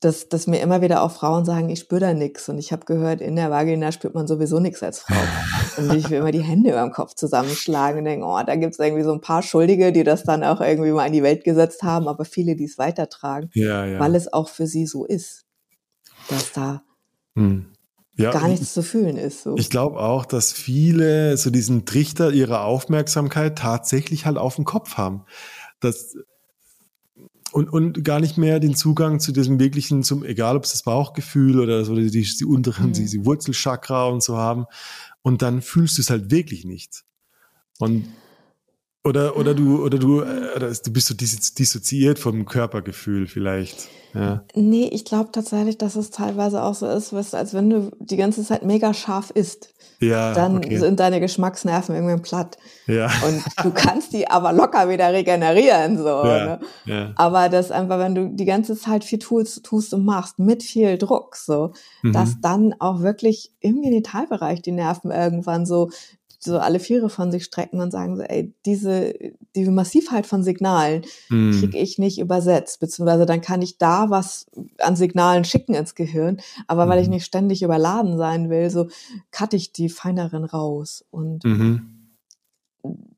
dass, 0.00 0.28
dass 0.28 0.46
mir 0.46 0.60
immer 0.60 0.80
wieder 0.80 1.02
auch 1.02 1.10
Frauen 1.10 1.44
sagen, 1.44 1.68
ich 1.70 1.80
spüre 1.80 2.00
da 2.00 2.14
nix. 2.14 2.48
Und 2.48 2.58
ich 2.58 2.70
habe 2.72 2.84
gehört, 2.86 3.20
in 3.20 3.34
der 3.36 3.50
Vagina 3.50 3.90
spürt 3.90 4.14
man 4.14 4.26
sowieso 4.28 4.60
nichts 4.60 4.82
als 4.82 5.00
Frau. 5.00 5.14
Und 5.78 5.92
ich 5.94 6.08
will 6.10 6.18
immer 6.18 6.30
die 6.32 6.42
Hände 6.42 6.70
über 6.70 6.82
dem 6.82 6.92
Kopf 6.92 7.14
zusammenschlagen 7.14 7.98
und 8.00 8.04
denken, 8.04 8.24
oh, 8.24 8.40
da 8.44 8.56
gibt's 8.56 8.78
irgendwie 8.78 9.04
so 9.04 9.12
ein 9.12 9.20
paar 9.20 9.42
Schuldige, 9.42 9.92
die 9.92 10.02
das 10.04 10.24
dann 10.24 10.42
auch 10.44 10.60
irgendwie 10.60 10.90
mal 10.90 11.06
in 11.06 11.12
die 11.12 11.22
Welt 11.22 11.44
gesetzt 11.44 11.82
haben, 11.84 12.08
aber 12.08 12.24
viele, 12.24 12.56
die 12.56 12.64
es 12.64 12.78
weitertragen, 12.78 13.50
ja, 13.54 13.84
ja. 13.86 13.98
weil 14.00 14.14
es 14.16 14.32
auch 14.32 14.48
für 14.48 14.66
sie 14.66 14.86
so 14.86 15.04
ist, 15.04 15.44
dass 16.28 16.52
da 16.52 16.82
Mhm. 17.34 17.66
ja, 18.16 18.32
gar 18.32 18.42
ich- 18.44 18.48
nichts 18.60 18.74
zu 18.74 18.82
fühlen 18.82 19.16
ist. 19.16 19.42
So. 19.44 19.56
Ich 19.56 19.70
glaube 19.70 20.00
auch, 20.00 20.26
dass 20.26 20.52
viele 20.52 21.36
so 21.36 21.50
diesen 21.50 21.86
Trichter 21.86 22.32
ihrer 22.32 22.64
Aufmerksamkeit 22.64 23.56
tatsächlich 23.58 24.26
halt 24.26 24.36
auf 24.38 24.56
dem 24.56 24.64
Kopf 24.64 24.94
haben. 24.96 25.24
Das, 25.80 26.16
und, 27.58 27.68
und 27.68 28.04
gar 28.04 28.20
nicht 28.20 28.38
mehr 28.38 28.60
den 28.60 28.76
Zugang 28.76 29.18
zu 29.18 29.32
diesem 29.32 29.58
wirklichen, 29.58 30.04
zum, 30.04 30.22
egal 30.24 30.56
ob 30.56 30.62
es 30.64 30.70
das 30.70 30.84
Bauchgefühl 30.84 31.58
oder 31.58 31.84
so, 31.84 31.96
die, 31.96 32.08
die 32.08 32.44
unteren, 32.44 32.90
Mhm. 32.90 32.92
diese 32.92 33.24
Wurzelchakra 33.24 34.06
und 34.06 34.22
so 34.22 34.36
haben. 34.36 34.66
Und 35.22 35.42
dann 35.42 35.60
fühlst 35.60 35.98
du 35.98 36.02
es 36.02 36.10
halt 36.10 36.30
wirklich 36.30 36.64
nicht. 36.64 37.02
Und 37.80 38.06
oder, 39.04 39.36
oder 39.36 39.54
du, 39.54 39.82
oder 39.84 39.98
du, 39.98 40.20
äh, 40.22 40.54
oder 40.56 40.70
du 40.72 40.92
bist 40.92 41.06
so 41.06 41.14
dis 41.14 41.54
dissoziiert 41.54 42.18
vom 42.18 42.44
Körpergefühl 42.44 43.26
vielleicht. 43.26 43.88
Ja. 44.14 44.44
Nee, 44.54 44.88
ich 44.92 45.04
glaube 45.04 45.30
tatsächlich, 45.32 45.78
dass 45.78 45.94
es 45.96 46.10
teilweise 46.10 46.62
auch 46.62 46.74
so 46.74 46.86
ist, 46.88 47.12
du, 47.12 47.16
als 47.16 47.54
wenn 47.54 47.70
du 47.70 47.90
die 48.00 48.16
ganze 48.16 48.42
Zeit 48.42 48.64
mega 48.64 48.94
scharf 48.94 49.30
isst, 49.30 49.74
Ja, 50.00 50.32
dann 50.32 50.56
okay. 50.56 50.78
sind 50.78 50.98
deine 50.98 51.20
Geschmacksnerven 51.20 51.94
irgendwann 51.94 52.22
platt. 52.22 52.56
ja. 52.86 53.10
Und 53.26 53.42
du 53.62 53.70
kannst 53.70 54.14
die 54.14 54.28
aber 54.30 54.52
locker 54.54 54.88
wieder 54.88 55.12
regenerieren, 55.12 55.98
so. 55.98 56.06
ja, 56.24 56.44
Ne? 56.44 56.60
ja. 56.86 57.12
Aber 57.16 57.48
das 57.50 57.70
einfach, 57.70 57.98
wenn 57.98 58.14
du 58.14 58.28
die 58.30 58.46
ganze 58.46 58.76
Zeit 58.76 59.04
viel 59.04 59.18
tust, 59.18 59.62
tust 59.62 59.92
und 59.92 60.04
machst, 60.06 60.38
mit 60.38 60.62
viel 60.62 60.96
Druck, 60.98 61.36
so, 61.36 61.72
Mhm. 62.02 62.12
dass 62.14 62.40
dann 62.40 62.74
auch 62.78 63.02
wirklich 63.02 63.52
im 63.60 63.82
Genitalbereich 63.82 64.62
die 64.62 64.72
Nerven 64.72 65.10
irgendwann 65.10 65.66
so, 65.66 65.90
so 66.40 66.58
alle 66.58 66.78
Viere 66.80 67.10
von 67.10 67.32
sich 67.32 67.44
strecken 67.44 67.80
und 67.80 67.90
sagen 67.90 68.16
so, 68.16 68.22
ey, 68.22 68.54
diese, 68.64 69.12
die 69.56 69.64
Massivheit 69.66 70.26
von 70.26 70.42
Signalen 70.42 71.02
Mhm. 71.30 71.52
kriege 71.58 71.78
ich 71.78 71.98
nicht 71.98 72.18
übersetzt, 72.18 72.78
beziehungsweise 72.80 73.26
dann 73.26 73.40
kann 73.40 73.60
ich 73.62 73.78
da 73.78 74.10
was 74.10 74.46
an 74.78 74.94
Signalen 74.96 75.44
schicken 75.44 75.74
ins 75.74 75.94
Gehirn, 75.94 76.40
aber 76.68 76.88
weil 76.88 77.00
ich 77.00 77.08
Mhm. 77.08 77.14
nicht 77.14 77.24
ständig 77.24 77.62
überladen 77.62 78.16
sein 78.18 78.50
will, 78.50 78.70
so 78.70 78.88
cutte 79.32 79.56
ich 79.56 79.72
die 79.72 79.88
feineren 79.88 80.44
raus 80.44 81.04
und 81.10 81.44
Mhm. 81.44 82.10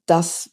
das 0.06 0.50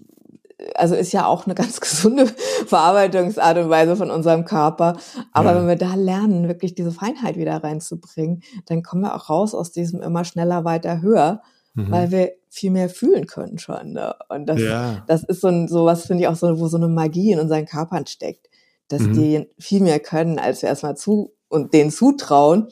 also 0.76 0.96
ist 0.96 1.12
ja 1.14 1.28
auch 1.28 1.46
eine 1.46 1.54
ganz 1.56 1.80
gesunde 1.80 2.26
Verarbeitungsart 2.66 3.60
und 3.60 3.70
Weise 3.70 3.96
von 3.96 4.10
unserem 4.10 4.44
Körper. 4.44 4.98
Aber 5.32 5.52
Ja. 5.54 5.60
wenn 5.60 5.68
wir 5.68 5.76
da 5.76 5.94
lernen, 5.96 6.48
wirklich 6.48 6.74
diese 6.74 6.92
Feinheit 6.92 7.38
wieder 7.38 7.64
reinzubringen, 7.64 8.42
dann 8.66 8.82
kommen 8.82 9.04
wir 9.04 9.16
auch 9.16 9.30
raus 9.30 9.54
aus 9.54 9.72
diesem 9.72 10.02
immer 10.02 10.26
schneller, 10.26 10.66
weiter, 10.66 11.02
höher, 11.02 11.42
Mhm. 11.76 11.92
weil 11.92 12.12
wir 12.12 12.32
viel 12.58 12.72
mehr 12.72 12.90
fühlen 12.90 13.28
können 13.28 13.60
schon. 13.60 13.94
Ne? 13.94 14.16
Und 14.30 14.48
das, 14.48 14.60
ja. 14.62 15.04
das 15.08 15.24
ist 15.24 15.42
so 15.42 15.48
ein, 15.48 15.68
sowas 15.68 16.06
finde 16.08 16.24
ich 16.24 16.28
auch 16.28 16.36
so, 16.36 16.60
wo 16.60 16.68
so 16.68 16.78
eine 16.78 16.88
Magie 16.88 17.32
in 17.32 17.40
unseren 17.40 17.66
Körpern 17.66 18.06
steckt, 18.08 18.48
dass 18.88 19.02
Mhm. 19.04 19.14
die 19.14 19.50
viel 19.60 19.82
mehr 19.82 20.00
können, 20.00 20.40
als 20.40 20.62
wir 20.62 20.70
erstmal 20.70 20.98
zu 20.98 21.34
und 21.50 21.74
denen 21.74 21.92
zutrauen. 21.92 22.68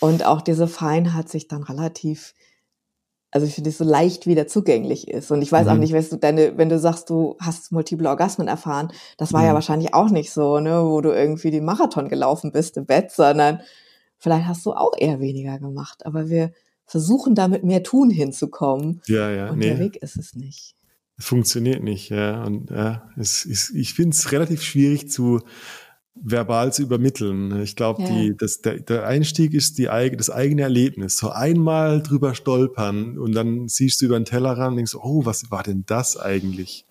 Und 0.00 0.24
auch 0.26 0.42
diese 0.42 0.66
Feinheit 0.68 1.28
sich 1.28 1.48
dann 1.48 1.62
relativ, 1.62 2.34
also 3.30 3.46
ich 3.46 3.54
finde 3.54 3.70
es 3.70 3.78
so 3.78 3.84
leicht 3.84 4.26
wieder 4.26 4.46
zugänglich 4.46 5.08
ist. 5.08 5.30
Und 5.30 5.40
ich 5.42 5.50
weiß 5.52 5.68
auch 5.68 5.74
Mhm. 5.74 5.80
nicht, 5.80 5.92
weißt 5.92 6.12
du, 6.12 6.16
deine, 6.16 6.58
wenn 6.58 6.68
du 6.68 6.78
sagst, 6.78 7.08
du 7.10 7.36
hast 7.40 7.72
multiple 7.72 8.08
Orgasmen 8.08 8.48
erfahren, 8.48 8.92
das 9.18 9.32
war 9.32 9.42
ja 9.44 9.50
Mhm. 9.50 9.54
wahrscheinlich 9.54 9.94
auch 9.94 10.10
nicht 10.10 10.32
so, 10.32 10.58
ne, 10.60 10.82
wo 10.84 11.00
du 11.00 11.10
irgendwie 11.12 11.50
die 11.50 11.60
Marathon 11.60 12.08
gelaufen 12.08 12.52
bist 12.52 12.76
im 12.76 12.86
Bett, 12.86 13.10
sondern 13.10 13.60
vielleicht 14.18 14.46
hast 14.46 14.64
du 14.66 14.72
auch 14.72 14.92
eher 14.98 15.20
weniger 15.20 15.58
gemacht. 15.58 16.04
Aber 16.06 16.28
wir 16.28 16.52
versuchen 16.86 17.34
da 17.34 17.48
mit 17.48 17.64
mehr 17.64 17.82
Tun 17.82 18.10
hinzukommen. 18.10 19.00
Ja, 19.06 19.30
ja, 19.30 19.50
Und 19.50 19.58
nee. 19.58 19.66
der 19.66 19.78
Weg 19.80 19.96
ist 19.96 20.16
es 20.16 20.34
nicht. 20.34 20.74
funktioniert 21.18 21.82
nicht, 21.82 22.10
ja. 22.10 22.44
Und 22.44 22.70
ja, 22.70 23.08
es 23.16 23.44
ist, 23.44 23.70
ich 23.70 23.94
finde 23.94 24.14
es 24.14 24.32
relativ 24.32 24.62
schwierig 24.62 25.10
zu 25.10 25.40
verbal 26.14 26.72
zu 26.72 26.82
übermitteln. 26.82 27.60
Ich 27.62 27.76
glaube, 27.76 28.02
Ja. 28.02 28.08
die, 28.08 28.36
das, 28.36 28.60
der, 28.62 28.80
der 28.80 29.06
Einstieg 29.06 29.52
ist 29.52 29.76
die, 29.78 29.84
das 30.16 30.30
eigene 30.30 30.62
Erlebnis. 30.62 31.18
So 31.18 31.30
einmal 31.30 32.02
drüber 32.02 32.34
stolpern 32.34 33.18
und 33.18 33.32
dann 33.32 33.68
siehst 33.68 34.00
du 34.00 34.06
über 34.06 34.18
den 34.18 34.24
Tellerrand 34.24 34.70
und 34.70 34.76
denkst, 34.76 34.94
oh, 34.94 35.24
was 35.26 35.50
war 35.50 35.62
denn 35.62 35.84
das 35.86 36.16
eigentlich? 36.16 36.86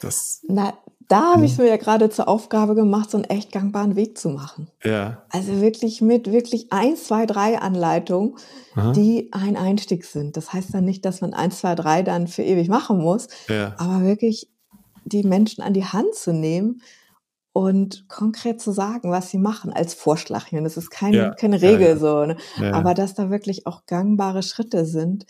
Das, 0.00 0.42
Na, 0.48 0.74
da 1.08 1.32
habe 1.34 1.44
ich 1.44 1.56
Mhm. 1.58 1.64
mir 1.64 1.70
ja 1.70 1.76
gerade 1.76 2.10
zur 2.10 2.28
Aufgabe 2.28 2.74
gemacht, 2.74 3.10
so 3.10 3.16
einen 3.18 3.24
echt 3.24 3.52
gangbaren 3.52 3.96
Weg 3.96 4.18
zu 4.18 4.28
machen. 4.30 4.68
ja. 4.84 5.22
Also 5.30 5.60
wirklich 5.60 6.00
mit 6.00 6.30
wirklich 6.30 6.72
eins, 6.72 7.04
zwei, 7.06 7.26
drei 7.26 7.58
Anleitungen, 7.58 8.34
Aha. 8.74 8.92
die 8.92 9.28
ein 9.32 9.56
Einstieg 9.56 10.04
sind. 10.04 10.36
Das 10.36 10.52
heißt 10.52 10.74
dann 10.74 10.84
nicht, 10.84 11.04
dass 11.04 11.20
man 11.20 11.34
eins, 11.34 11.58
zwei, 11.60 11.74
drei 11.74 12.02
dann 12.02 12.26
für 12.28 12.42
ewig 12.42 12.68
machen 12.68 12.98
muss, 12.98 13.28
ja. 13.48 13.74
aber 13.78 14.02
wirklich 14.04 14.48
die 15.04 15.22
Menschen 15.24 15.62
an 15.62 15.72
die 15.74 15.84
Hand 15.84 16.14
zu 16.14 16.32
nehmen 16.32 16.80
und 17.52 18.08
konkret 18.08 18.60
zu 18.60 18.72
sagen, 18.72 19.10
was 19.10 19.30
sie 19.30 19.38
machen 19.38 19.72
als 19.72 19.92
Vorschlag. 19.94 20.46
hier. 20.46 20.62
Das 20.62 20.76
ist 20.76 20.90
kein, 20.90 21.12
Ja, 21.12 21.30
keine 21.34 21.60
Regel 21.60 21.88
ja. 21.88 21.96
so, 21.96 22.24
ne? 22.24 22.36
aber 22.72 22.94
dass 22.94 23.14
da 23.14 23.28
wirklich 23.30 23.66
auch 23.66 23.84
gangbare 23.86 24.42
Schritte 24.42 24.86
sind, 24.86 25.26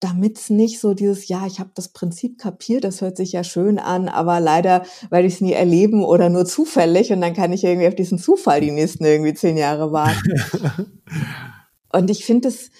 damit 0.00 0.38
es 0.38 0.50
nicht 0.50 0.78
so 0.78 0.92
dieses, 0.92 1.28
ja, 1.28 1.46
ich 1.46 1.58
habe 1.58 1.70
das 1.74 1.88
Prinzip 1.88 2.38
kapiert, 2.38 2.84
das 2.84 3.00
hört 3.00 3.16
sich 3.16 3.32
ja 3.32 3.44
schön 3.44 3.78
an, 3.78 4.08
aber 4.08 4.40
leider 4.40 4.84
werde 5.10 5.26
ich 5.26 5.34
es 5.34 5.40
nie 5.40 5.52
erleben 5.52 6.04
oder 6.04 6.28
nur 6.28 6.44
zufällig 6.44 7.12
und 7.12 7.22
dann 7.22 7.34
kann 7.34 7.52
ich 7.52 7.64
irgendwie 7.64 7.88
auf 7.88 7.94
diesen 7.94 8.18
Zufall 8.18 8.60
die 8.60 8.72
nächsten 8.72 9.04
irgendwie 9.04 9.34
zehn 9.34 9.56
Jahre 9.56 9.92
warten. 9.92 10.92
und 11.92 12.10
ich 12.10 12.26
finde 12.26 12.48
es, 12.48 12.70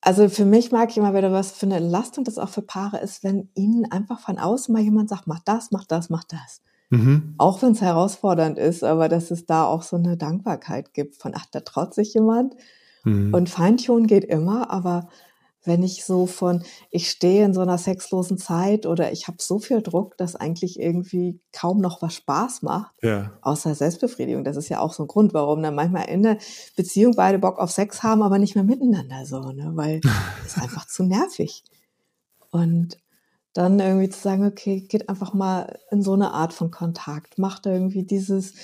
also 0.00 0.28
für 0.28 0.44
mich 0.44 0.72
mag 0.72 0.90
ich 0.90 0.96
immer 0.96 1.14
wieder, 1.14 1.30
was 1.30 1.52
für 1.52 1.66
eine 1.66 1.76
Entlastung 1.76 2.24
das 2.24 2.38
auch 2.38 2.48
für 2.48 2.62
Paare 2.62 2.98
ist, 2.98 3.22
wenn 3.22 3.48
ihnen 3.54 3.90
einfach 3.92 4.18
von 4.18 4.38
außen 4.38 4.72
mal 4.72 4.82
jemand 4.82 5.10
sagt, 5.10 5.28
mach 5.28 5.40
das, 5.44 5.70
mach 5.70 5.84
das, 5.84 6.10
mach 6.10 6.24
das. 6.24 6.60
Mhm. 6.90 7.34
Auch 7.38 7.62
wenn 7.62 7.72
es 7.72 7.80
herausfordernd 7.80 8.58
ist, 8.58 8.82
aber 8.82 9.08
dass 9.08 9.30
es 9.30 9.46
da 9.46 9.64
auch 9.64 9.82
so 9.82 9.96
eine 9.96 10.16
Dankbarkeit 10.16 10.92
gibt 10.92 11.14
von, 11.14 11.32
ach, 11.36 11.46
da 11.52 11.60
traut 11.60 11.94
sich 11.94 12.14
jemand. 12.14 12.56
Mhm. 13.04 13.32
Und 13.32 13.48
Feintun 13.48 14.08
geht 14.08 14.24
immer, 14.24 14.70
aber 14.70 15.08
wenn 15.64 15.82
ich 15.82 16.04
so 16.04 16.26
von, 16.26 16.62
ich 16.90 17.10
stehe 17.10 17.44
in 17.44 17.54
so 17.54 17.60
einer 17.60 17.78
sexlosen 17.78 18.38
Zeit 18.38 18.86
oder 18.86 19.12
ich 19.12 19.28
habe 19.28 19.38
so 19.40 19.58
viel 19.58 19.82
Druck, 19.82 20.16
dass 20.16 20.36
eigentlich 20.36 20.78
irgendwie 20.80 21.40
kaum 21.52 21.80
noch 21.80 22.02
was 22.02 22.14
Spaß 22.14 22.62
macht, 22.62 22.94
ja. 23.02 23.32
außer 23.42 23.74
Selbstbefriedigung. 23.74 24.44
Das 24.44 24.56
ist 24.56 24.68
ja 24.68 24.80
auch 24.80 24.92
so 24.92 25.04
ein 25.04 25.08
Grund, 25.08 25.34
warum 25.34 25.62
dann 25.62 25.74
manchmal 25.74 26.08
in 26.08 26.22
der 26.22 26.38
Beziehung 26.76 27.14
beide 27.14 27.38
Bock 27.38 27.58
auf 27.58 27.70
Sex 27.70 28.02
haben, 28.02 28.22
aber 28.22 28.38
nicht 28.38 28.54
mehr 28.54 28.64
miteinander 28.64 29.24
so, 29.24 29.52
ne? 29.52 29.72
weil 29.74 30.00
es 30.46 30.56
einfach 30.60 30.86
zu 30.86 31.04
nervig. 31.04 31.62
Und 32.50 32.98
dann 33.54 33.78
irgendwie 33.78 34.08
zu 34.08 34.20
sagen, 34.20 34.46
okay, 34.46 34.80
geht 34.80 35.08
einfach 35.08 35.34
mal 35.34 35.78
in 35.90 36.02
so 36.02 36.14
eine 36.14 36.32
Art 36.32 36.52
von 36.52 36.70
Kontakt, 36.70 37.38
macht 37.38 37.66
irgendwie 37.66 38.02
dieses, 38.02 38.54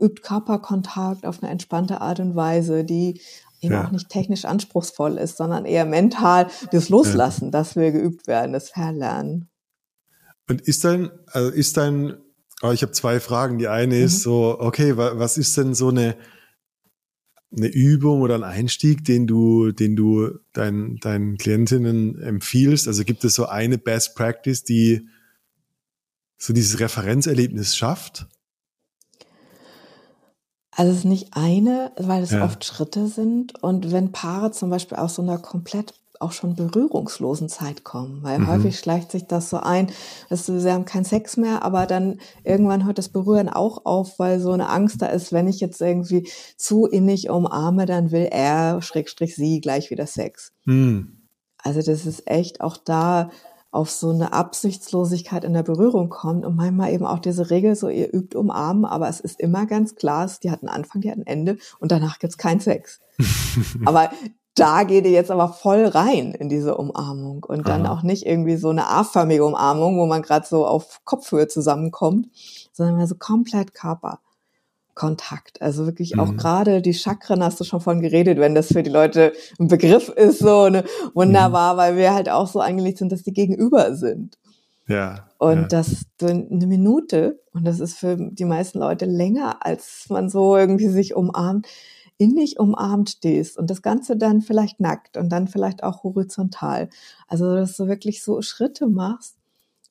übt 0.00 0.22
Körperkontakt 0.22 1.26
auf 1.26 1.42
eine 1.42 1.52
entspannte 1.52 2.00
Art 2.00 2.20
und 2.20 2.34
Weise, 2.34 2.84
die 2.84 3.20
eben 3.60 3.74
ja. 3.74 3.84
auch 3.86 3.90
nicht 3.90 4.08
technisch 4.08 4.44
anspruchsvoll 4.44 5.18
ist, 5.18 5.36
sondern 5.36 5.64
eher 5.64 5.84
mental 5.84 6.48
das 6.72 6.88
Loslassen, 6.88 7.46
ja. 7.46 7.50
das 7.50 7.76
wir 7.76 7.92
geübt 7.92 8.26
werden, 8.26 8.52
das 8.52 8.70
Verlernen. 8.70 9.48
Und 10.48 10.60
ist 10.62 10.84
dein, 10.84 11.10
also 11.26 11.50
ist 11.50 11.76
dein, 11.76 12.16
oh, 12.62 12.72
ich 12.72 12.82
habe 12.82 12.92
zwei 12.92 13.20
Fragen. 13.20 13.58
Die 13.58 13.68
eine 13.68 13.96
mhm. 13.96 14.04
ist 14.04 14.22
so, 14.22 14.58
okay, 14.58 14.96
was 14.96 15.38
ist 15.38 15.56
denn 15.56 15.74
so 15.74 15.88
eine, 15.88 16.16
eine 17.56 17.68
Übung 17.68 18.22
oder 18.22 18.36
ein 18.36 18.44
Einstieg, 18.44 19.04
den 19.04 19.26
du, 19.26 19.72
den 19.72 19.96
du 19.96 20.38
deinen, 20.52 20.96
deinen 20.96 21.36
Klientinnen 21.36 22.20
empfiehlst? 22.20 22.88
Also 22.88 23.04
gibt 23.04 23.24
es 23.24 23.34
so 23.34 23.46
eine 23.46 23.78
Best 23.78 24.14
Practice, 24.14 24.64
die 24.64 25.08
so 26.36 26.52
dieses 26.52 26.80
Referenzerlebnis 26.80 27.76
schafft? 27.76 28.26
Also 30.80 30.92
es 30.92 30.98
ist 31.00 31.04
nicht 31.04 31.28
eine, 31.32 31.92
weil 31.98 32.22
es 32.22 32.30
ja. 32.30 32.42
oft 32.42 32.64
Schritte 32.64 33.06
sind. 33.06 33.62
Und 33.62 33.92
wenn 33.92 34.12
Paare 34.12 34.50
zum 34.50 34.70
Beispiel 34.70 34.96
aus 34.96 35.16
so 35.16 35.20
einer 35.20 35.36
komplett 35.36 35.92
auch 36.20 36.32
schon 36.32 36.54
berührungslosen 36.54 37.50
Zeit 37.50 37.84
kommen, 37.84 38.22
weil 38.22 38.38
mhm. 38.38 38.46
häufig 38.48 38.78
schleicht 38.78 39.12
sich 39.12 39.26
das 39.26 39.50
so 39.50 39.58
ein, 39.58 39.92
dass 40.30 40.46
sie 40.46 40.72
haben 40.72 40.86
keinen 40.86 41.04
Sex 41.04 41.36
mehr, 41.36 41.64
aber 41.64 41.84
dann 41.84 42.18
irgendwann 42.44 42.86
hört 42.86 42.96
das 42.96 43.10
Berühren 43.10 43.50
auch 43.50 43.84
auf, 43.84 44.18
weil 44.18 44.40
so 44.40 44.52
eine 44.52 44.70
Angst 44.70 45.02
da 45.02 45.08
ist, 45.08 45.34
wenn 45.34 45.48
ich 45.48 45.60
jetzt 45.60 45.82
irgendwie 45.82 46.26
zu 46.56 46.86
innig 46.86 47.28
umarme, 47.28 47.84
dann 47.84 48.10
will 48.10 48.26
er, 48.30 48.80
Schrägstrich 48.80 49.36
sie, 49.36 49.60
gleich 49.60 49.90
wieder 49.90 50.06
Sex. 50.06 50.54
Mhm. 50.64 51.26
Also 51.58 51.82
das 51.82 52.06
ist 52.06 52.26
echt 52.26 52.62
auch 52.62 52.78
da 52.78 53.28
auf 53.70 53.90
so 53.90 54.10
eine 54.10 54.32
Absichtslosigkeit 54.32 55.44
in 55.44 55.54
der 55.54 55.62
Berührung 55.62 56.08
kommt 56.08 56.44
und 56.44 56.56
manchmal 56.56 56.92
eben 56.92 57.06
auch 57.06 57.20
diese 57.20 57.50
Regel, 57.50 57.76
so 57.76 57.88
ihr 57.88 58.12
übt 58.12 58.36
umarmen, 58.36 58.84
aber 58.84 59.08
es 59.08 59.20
ist 59.20 59.38
immer 59.38 59.66
ganz 59.66 59.94
klar, 59.94 60.28
die 60.42 60.50
hat 60.50 60.62
einen 60.62 60.68
Anfang, 60.70 61.02
die 61.02 61.10
hat 61.10 61.18
ein 61.18 61.26
Ende 61.26 61.56
und 61.78 61.92
danach 61.92 62.18
gibt's 62.18 62.38
keinen 62.38 62.60
Sex. 62.60 63.00
aber 63.84 64.10
da 64.56 64.82
geht 64.82 65.04
ihr 65.04 65.12
jetzt 65.12 65.30
aber 65.30 65.48
voll 65.48 65.86
rein 65.86 66.32
in 66.32 66.48
diese 66.48 66.76
Umarmung 66.76 67.44
und 67.44 67.68
dann 67.68 67.86
Aha. 67.86 67.92
auch 67.92 68.02
nicht 68.02 68.26
irgendwie 68.26 68.56
so 68.56 68.70
eine 68.70 68.88
A-förmige 68.88 69.44
Umarmung, 69.44 69.98
wo 69.98 70.06
man 70.06 70.22
gerade 70.22 70.46
so 70.46 70.66
auf 70.66 71.00
Kopfhöhe 71.04 71.46
zusammenkommt, 71.46 72.28
sondern 72.72 72.96
mal 72.96 73.06
so 73.06 73.14
komplett 73.14 73.72
Körper. 73.72 74.18
Kontakt. 75.00 75.62
Also 75.62 75.86
wirklich 75.86 76.18
auch 76.18 76.32
mhm. 76.32 76.36
gerade 76.36 76.82
die 76.82 76.92
Chakren 76.92 77.42
hast 77.42 77.58
du 77.58 77.64
schon 77.64 77.80
von 77.80 78.02
geredet, 78.02 78.38
wenn 78.38 78.54
das 78.54 78.66
für 78.66 78.82
die 78.82 78.90
Leute 78.90 79.32
ein 79.58 79.66
Begriff 79.66 80.10
ist, 80.10 80.40
so 80.40 80.68
ne, 80.68 80.84
wunderbar, 81.14 81.72
mhm. 81.72 81.78
weil 81.78 81.96
wir 81.96 82.12
halt 82.12 82.28
auch 82.28 82.46
so 82.46 82.60
angelegt 82.60 82.98
sind, 82.98 83.10
dass 83.10 83.22
die 83.22 83.32
gegenüber 83.32 83.96
sind. 83.96 84.36
Ja. 84.88 85.30
Und 85.38 85.56
ja. 85.56 85.68
das 85.68 86.04
eine 86.20 86.66
Minute, 86.66 87.40
und 87.54 87.66
das 87.66 87.80
ist 87.80 87.96
für 87.96 88.18
die 88.18 88.44
meisten 88.44 88.78
Leute 88.78 89.06
länger, 89.06 89.64
als 89.64 90.04
man 90.10 90.28
so 90.28 90.54
irgendwie 90.54 90.88
sich 90.88 91.16
umarmt, 91.16 91.66
innig 92.18 92.60
umarmt 92.60 93.08
stehst 93.08 93.56
und 93.56 93.70
das 93.70 93.80
Ganze 93.80 94.18
dann 94.18 94.42
vielleicht 94.42 94.80
nackt 94.80 95.16
und 95.16 95.30
dann 95.30 95.48
vielleicht 95.48 95.82
auch 95.82 96.04
horizontal. 96.04 96.90
Also, 97.26 97.54
dass 97.54 97.74
du 97.74 97.86
wirklich 97.86 98.22
so 98.22 98.42
Schritte 98.42 98.86
machst 98.86 99.36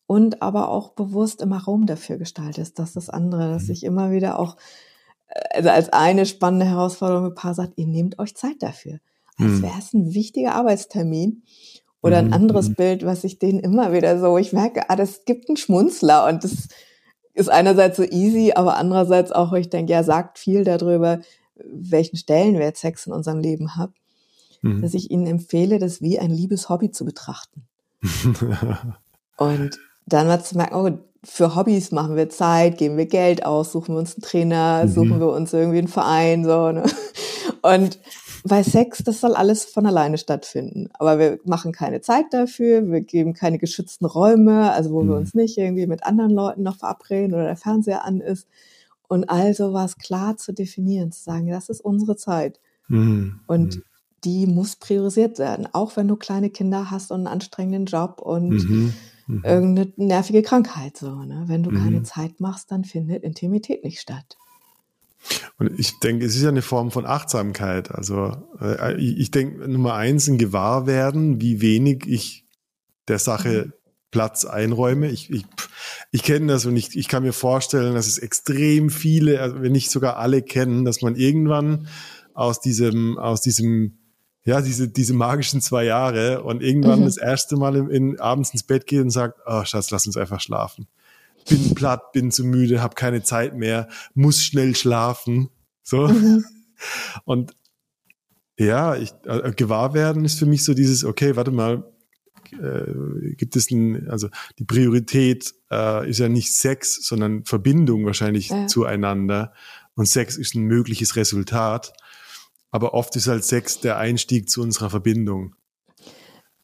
und 0.06 0.44
aber 0.44 0.70
auch 0.70 0.92
bewusst 0.92 1.42
immer 1.42 1.58
Raum 1.58 1.88
dafür 1.88 2.18
gestaltest, 2.18 2.78
dass 2.78 2.94
das 2.94 3.10
andere, 3.10 3.52
dass 3.52 3.64
mhm. 3.64 3.72
ich 3.72 3.84
immer 3.84 4.12
wieder 4.12 4.38
auch 4.38 4.56
also 5.52 5.70
als 5.70 5.90
eine 5.90 6.26
spannende 6.26 6.66
Herausforderung 6.66 7.26
mit 7.26 7.36
Paar 7.36 7.54
sagt, 7.54 7.74
ihr 7.78 7.88
nehmt 7.88 8.20
euch 8.20 8.36
Zeit 8.36 8.58
dafür. 8.60 9.00
Als 9.38 9.54
hm. 9.54 9.62
wäre 9.64 9.80
es 9.80 9.94
ein 9.94 10.14
wichtiger 10.14 10.56
Arbeitstermin. 10.56 11.44
Oder 12.02 12.20
ein 12.20 12.28
mhm, 12.28 12.34
anderes 12.34 12.70
mhm. 12.70 12.76
Bild, 12.76 13.06
was 13.06 13.26
ich 13.26 13.40
denen 13.40 13.60
immer 13.60 13.92
wieder 13.92 14.18
so, 14.20 14.38
ich 14.38 14.54
merke, 14.54 14.90
ah, 14.90 14.96
das 14.96 15.26
gibt 15.26 15.50
einen 15.50 15.58
Schmunzler 15.58 16.28
und 16.28 16.46
das 16.46 16.70
ist 17.34 17.50
einerseits 17.50 17.98
so 17.98 18.04
easy, 18.04 18.54
aber 18.56 18.78
andererseits 18.78 19.32
auch, 19.34 19.52
ich 19.54 19.70
denke, 19.70 19.92
ja, 19.92 20.04
sagt 20.04 20.40
viel 20.40 20.64
darüber, 20.64 21.20
welchen 21.56 22.16
Stellenwert 22.16 22.78
Sex 22.78 23.06
in 23.06 23.12
unserem 23.12 23.40
Leben 23.40 23.76
hat, 23.76 23.92
mhm. 24.62 24.82
dass 24.82 24.94
ich 24.94 25.12
ihnen 25.12 25.28
empfehle, 25.28 25.78
das 25.78 26.02
wie 26.02 26.20
ein 26.20 26.32
liebes 26.32 26.70
Hobby 26.70 26.90
zu 26.92 27.04
betrachten. 27.04 27.68
und 29.38 29.78
dann 30.06 30.28
mal 30.28 30.42
zu 30.42 30.56
merken, 30.56 30.76
oh, 30.76 31.09
für 31.24 31.56
Hobbys 31.56 31.92
machen 31.92 32.16
wir 32.16 32.30
Zeit, 32.30 32.78
geben 32.78 32.98
wir 32.98 33.06
Geld 33.06 33.46
aus, 33.46 33.72
suchen 33.72 33.96
wir 33.96 34.00
uns 34.00 34.16
einen 34.16 34.24
Trainer, 34.24 34.86
mhm. 34.86 34.90
suchen 34.90 35.20
wir 35.20 35.30
uns 35.30 35.54
irgendwie 35.54 35.80
einen 35.80 35.88
Verein, 35.88 36.46
so, 36.46 36.72
ne? 36.72 36.84
Und 37.62 38.00
bei 38.46 38.64
Sex, 38.64 39.04
das 39.04 39.20
soll 39.20 39.36
alles 39.36 39.66
von 39.66 39.86
alleine 39.86 40.18
stattfinden. 40.18 40.90
Aber 40.94 41.20
wir 41.20 41.40
machen 41.44 41.72
keine 41.72 42.02
Zeit 42.02 42.26
dafür, 42.32 42.90
wir 42.90 43.02
geben 43.02 43.34
keine 43.34 43.58
geschützten 43.58 44.06
Räume, 44.06 44.72
also 44.72 44.92
wo 44.92 45.04
mhm. 45.04 45.10
wir 45.10 45.16
uns 45.18 45.34
nicht 45.34 45.58
irgendwie 45.58 45.88
mit 45.88 46.06
anderen 46.06 46.32
Leuten 46.32 46.64
noch 46.64 46.78
verabreden 46.78 47.34
oder 47.34 47.46
der 47.46 47.58
Fernseher 47.58 48.06
an 48.06 48.22
ist. 48.22 48.48
Und 49.08 49.30
also 49.30 49.74
war 49.74 49.86
es 49.86 49.98
klar 49.98 50.38
zu 50.38 50.54
definieren, 50.54 51.12
zu 51.12 51.24
sagen, 51.24 51.50
das 51.50 51.70
ist 51.70 51.82
unsere 51.82 52.16
Zeit. 52.16 52.60
Mhm. 52.88 53.42
Und 53.48 53.78
mhm. 53.78 53.84
die 54.24 54.48
muss 54.48 54.76
priorisiert 54.76 55.40
werden, 55.40 55.68
auch 55.74 55.98
wenn 55.98 56.08
du 56.08 56.16
kleine 56.16 56.50
Kinder 56.50 56.92
hast 56.92 57.12
und 57.12 57.20
einen 57.20 57.28
anstrengenden 57.28 57.86
Job 57.86 58.22
und 58.22 58.94
mhm 59.30 59.38
mhm. 59.38 59.46
irgendeine 59.46 59.94
nervige 59.98 60.42
Krankheit. 60.42 60.98
So, 60.98 61.24
ne? 61.24 61.44
Wenn 61.48 61.64
du 61.64 61.72
mhm. 61.72 61.84
keine 61.84 62.04
Zeit 62.04 62.40
machst, 62.40 62.72
dann 62.72 62.84
findet 62.84 63.24
Intimität 63.24 63.84
nicht 63.84 64.00
statt. 64.00 64.38
Und 65.58 65.78
ich 65.78 66.00
denke, 66.00 66.26
es 66.26 66.36
ist 66.36 66.44
ja 66.44 66.50
eine 66.50 66.62
Form 66.62 66.92
von 66.92 67.06
Achtsamkeit. 67.06 67.92
Also 67.92 68.38
äh, 68.62 68.96
ich 68.96 69.32
denke, 69.32 69.68
Nummer 69.70 69.96
eins, 69.96 70.28
ein 70.28 70.38
Gewahrwerden, 70.38 71.42
wie 71.42 71.62
wenig 71.62 72.06
ich 72.08 72.46
der 73.08 73.20
Sache 73.20 73.66
mhm. 73.68 73.74
Platz 74.12 74.46
einräume. 74.46 75.10
Ich, 75.10 75.30
ich, 75.30 75.46
ich 76.12 76.24
kenne 76.24 76.48
das 76.48 76.66
und 76.66 76.78
ich, 76.78 76.98
ich 76.98 77.10
kann 77.10 77.24
mir 77.24 77.34
vorstellen, 77.34 77.94
dass 77.96 78.08
es 78.08 78.18
extrem 78.18 78.90
viele, 78.90 79.42
also 79.42 79.62
wenn 79.62 79.74
nicht 79.74 79.92
sogar 79.92 80.18
alle 80.18 80.42
kennen, 80.42 80.86
dass 80.86 81.02
man 81.02 81.16
irgendwann 81.16 81.88
aus 82.34 82.62
diesem, 82.62 83.18
aus 83.18 83.42
diesem 83.42 83.99
ja, 84.50 84.62
diese, 84.62 84.90
diese 84.90 85.14
magischen 85.14 85.62
zwei 85.62 85.84
Jahre 85.84 86.42
und 86.42 86.64
irgendwann 86.64 87.02
mhm. 87.02 87.06
das 87.06 87.18
erste 87.18 87.56
Mal 87.56 87.76
in, 87.76 87.90
in, 87.92 88.20
abends 88.20 88.50
ins 88.50 88.64
Bett 88.64 88.88
geht 88.88 89.02
und 89.02 89.12
sagt, 89.12 89.40
oh 89.46 89.64
Schatz, 89.64 89.92
lass 89.92 90.08
uns 90.08 90.18
einfach 90.18 90.42
schlafen. 90.42 90.88
Bin 91.48 91.76
platt, 91.76 92.14
bin 92.14 92.32
zu 92.32 92.44
müde, 92.44 92.82
habe 92.82 92.96
keine 92.96 93.22
Zeit 93.22 93.56
mehr, 93.56 93.90
muss 94.16 94.42
schnell 94.42 94.76
schlafen. 94.76 95.50
So. 95.84 96.08
Mhm. 96.08 96.46
Und 97.26 97.54
ja, 98.58 98.96
ich, 98.96 99.14
äh, 99.26 99.52
gewahr 99.52 99.94
werden 99.94 100.26
ist 100.26 100.40
für 100.40 100.48
mich 100.48 100.64
so 100.64 100.74
dieses, 100.74 101.04
okay, 101.06 101.36
warte 101.36 101.52
mal, 101.52 101.84
äh, 102.52 103.36
gibt 103.36 103.56
es 103.56 103.70
ein, 103.70 104.10
also 104.10 104.30
die 104.58 104.64
Priorität 104.64 105.54
äh, 105.70 106.10
ist 106.10 106.18
ja 106.18 106.28
nicht 106.28 106.52
Sex, 106.54 107.06
sondern 107.06 107.46
Verbindung 107.46 108.04
wahrscheinlich 108.06 108.50
ja. 108.50 108.66
zueinander. 108.66 109.54
Und 109.94 110.08
Sex 110.08 110.38
ist 110.38 110.56
ein 110.56 110.64
mögliches 110.64 111.16
Resultat. 111.16 111.94
Aber 112.72 112.94
oft 112.94 113.16
ist 113.16 113.28
halt 113.28 113.44
Sex 113.44 113.80
der 113.80 113.98
Einstieg 113.98 114.50
zu 114.50 114.62
unserer 114.62 114.90
Verbindung. 114.90 115.56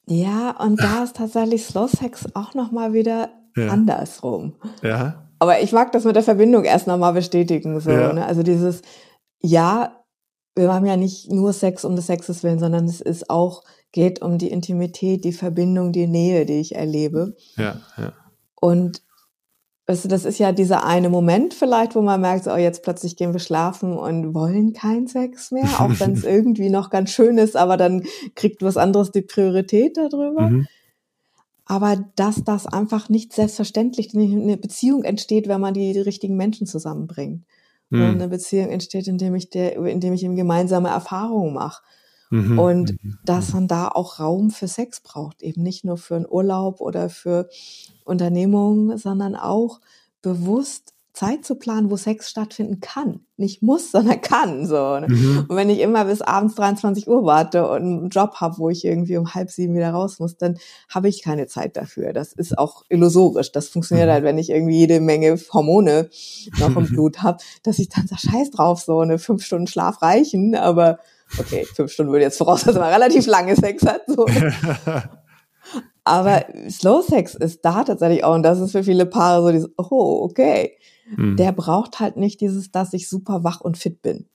Ja, 0.08 0.52
und 0.62 0.80
da 0.80 1.04
ist 1.04 1.16
tatsächlich 1.16 1.66
Slow 1.66 1.88
Sex 1.88 2.28
auch 2.36 2.54
nochmal 2.54 2.94
wieder 2.94 3.30
ja. 3.56 3.70
andersrum. 3.70 4.54
Ja. 4.84 5.28
Aber 5.40 5.62
ich 5.62 5.72
mag 5.72 5.92
das 5.92 6.04
mit 6.04 6.16
der 6.16 6.24
Verbindung 6.24 6.64
erst 6.64 6.88
nochmal 6.88 7.14
bestätigen. 7.14 7.80
So, 7.80 7.92
ja. 7.92 8.14
ne? 8.14 8.26
Also 8.26 8.44
dieses, 8.44 8.82
ja, 9.42 10.06
wir 10.56 10.72
haben 10.72 10.86
ja 10.86 10.96
nicht 10.96 11.32
nur 11.32 11.54
Sex 11.54 11.84
um 11.84 11.96
des 11.96 12.08
Sexes 12.08 12.44
willen, 12.44 12.60
sondern 12.60 12.86
es 12.86 13.02
ist 13.02 13.30
auch, 13.30 13.64
geht 13.92 14.22
um 14.22 14.38
die 14.38 14.52
Intimität, 14.52 15.26
die 15.26 15.34
Verbindung, 15.34 15.92
die 15.92 16.08
Nähe, 16.08 16.46
die 16.46 16.60
ich 16.60 16.76
erlebe. 16.76 17.36
Ja, 17.58 17.82
ja. 17.98 18.14
Und 18.62 19.02
Weißt 19.88 20.04
du, 20.04 20.08
das 20.08 20.26
ist 20.26 20.40
ja 20.40 20.52
dieser 20.52 20.84
eine 20.84 21.10
Moment 21.10 21.54
vielleicht, 21.54 21.96
wo 21.96 22.02
man 22.02 22.20
merkt, 22.20 22.46
so, 22.46 22.52
oh, 22.52 22.58
jetzt 22.58 22.82
plötzlich 22.82 23.18
gehen 23.18 23.34
wir 23.34 23.40
schlafen 23.40 23.96
und 23.98 24.34
wollen 24.34 24.74
keinen 24.74 25.08
Sex 25.08 25.52
mehr, 25.52 25.66
auch 25.80 25.90
wenn 26.00 26.14
es 26.14 26.24
irgendwie 26.24 26.70
noch 26.70 26.90
ganz 26.90 27.12
schön 27.12 27.38
ist, 27.38 27.56
aber 27.56 27.78
dann 27.78 28.04
kriegt 28.34 28.64
was 28.64 28.78
anderes 28.78 29.12
die 29.12 29.22
Priorität 29.22 29.98
darüber. 29.98 30.50
Mhm. 30.50 30.68
Aber 31.66 32.04
dass 32.16 32.44
das 32.44 32.68
einfach 32.68 33.10
nicht 33.10 33.34
selbstverständlich 33.34 34.16
eine 34.16 34.58
Beziehung 34.58 35.04
entsteht, 35.04 35.48
wenn 35.48 35.62
man 35.62 35.74
die, 35.74 35.94
die 35.94 36.00
richtigen 36.00 36.36
Menschen 36.36 36.68
zusammenbringt. 36.68 37.44
Mhm. 37.90 38.02
Eine 38.02 38.28
Beziehung 38.28 38.70
entsteht, 38.70 39.08
indem 39.08 39.36
ich 39.36 39.50
der, 39.50 39.76
indem 39.78 40.14
ich 40.14 40.24
eben 40.24 40.36
gemeinsame 40.36 40.90
Erfahrungen 40.90 41.54
mache. 41.54 41.84
Mhm. 42.36 42.60
Und 42.60 43.04
mhm. 43.04 43.18
dass 43.24 43.54
man 43.54 43.68
da 43.68 43.88
auch 43.88 44.20
Raum 44.20 44.52
für 44.52 44.68
Sex 44.68 45.02
braucht, 45.02 45.42
eben 45.42 45.64
nicht 45.64 45.86
nur 45.86 45.98
für 45.98 46.16
einen 46.16 46.28
Urlaub 46.30 46.82
oder 46.82 47.10
für 47.10 47.50
Unternehmungen, 48.04 48.98
sondern 48.98 49.36
auch 49.36 49.80
bewusst 50.22 50.96
Zeit 51.16 51.46
zu 51.46 51.56
planen, 51.56 51.90
wo 51.90 51.96
Sex 51.96 52.30
stattfinden 52.30 52.82
kann. 52.82 53.22
Nicht 53.38 53.62
muss, 53.62 53.92
sondern 53.92 54.22
kann. 54.22 54.68
So. 54.68 55.00
Ne? 55.00 55.08
Mhm. 55.08 55.46
Und 55.48 55.56
wenn 55.56 55.70
ich 55.70 55.80
immer 55.80 56.06
bis 56.06 56.22
abends 56.22 56.56
23 56.56 57.08
Uhr 57.08 57.26
warte 57.26 57.68
und 57.70 57.82
einen 57.82 58.10
Job 58.10 58.36
habe, 58.36 58.58
wo 58.58 58.70
ich 58.70 58.86
irgendwie 58.86 59.18
um 59.18 59.34
halb 59.34 59.50
sieben 59.50 59.76
wieder 59.76 59.92
raus 59.92 60.20
muss, 60.20 60.38
dann 60.38 60.58
habe 60.90 61.08
ich 61.08 61.24
keine 61.24 61.48
Zeit 61.48 61.78
dafür. 61.78 62.14
Das 62.14 62.34
ist 62.34 62.58
auch 62.58 62.84
illusorisch. 62.90 63.52
Das 63.52 63.70
funktioniert 63.70 64.08
mhm. 64.08 64.12
halt, 64.12 64.24
wenn 64.26 64.38
ich 64.38 64.50
irgendwie 64.50 64.78
jede 64.78 65.00
Menge 65.00 65.40
Hormone 65.54 66.10
noch 66.60 66.76
im 66.76 66.86
Blut 66.90 67.24
habe, 67.24 67.38
dass 67.64 67.80
ich 67.80 67.90
dann 67.90 68.08
sage, 68.08 68.22
scheiß 68.30 68.52
drauf, 68.52 68.82
so 68.82 69.00
eine 69.00 69.18
fünf 69.18 69.44
Stunden 69.44 69.68
Schlaf 69.68 70.02
reichen, 70.02 70.56
aber 70.56 71.00
okay, 71.38 71.66
fünf 71.66 71.92
Stunden 71.92 72.12
würde 72.12 72.26
jetzt 72.26 72.38
voraus, 72.38 72.64
dass 72.64 72.76
man 72.76 72.92
relativ 72.92 73.26
lange 73.28 73.56
Sex 73.56 73.86
hat. 73.86 74.02
So. 74.08 74.26
Aber 76.04 76.46
Slow 76.70 77.02
Sex 77.02 77.34
ist 77.34 77.66
da 77.66 77.84
tatsächlich 77.84 78.24
auch, 78.24 78.36
und 78.36 78.44
das 78.44 78.60
ist 78.60 78.72
für 78.72 78.84
viele 78.84 79.06
Paare 79.06 79.42
so 79.42 79.52
dieses, 79.52 79.70
oh, 79.78 80.24
okay. 80.24 80.78
Mhm. 81.16 81.36
Der 81.36 81.52
braucht 81.52 82.00
halt 82.00 82.18
nicht 82.18 82.42
dieses, 82.42 82.72
dass 82.72 82.94
ich 82.94 83.10
super 83.10 83.44
wach 83.44 83.62
und 83.62 83.78
fit 83.78 84.02
bin. 84.02 84.28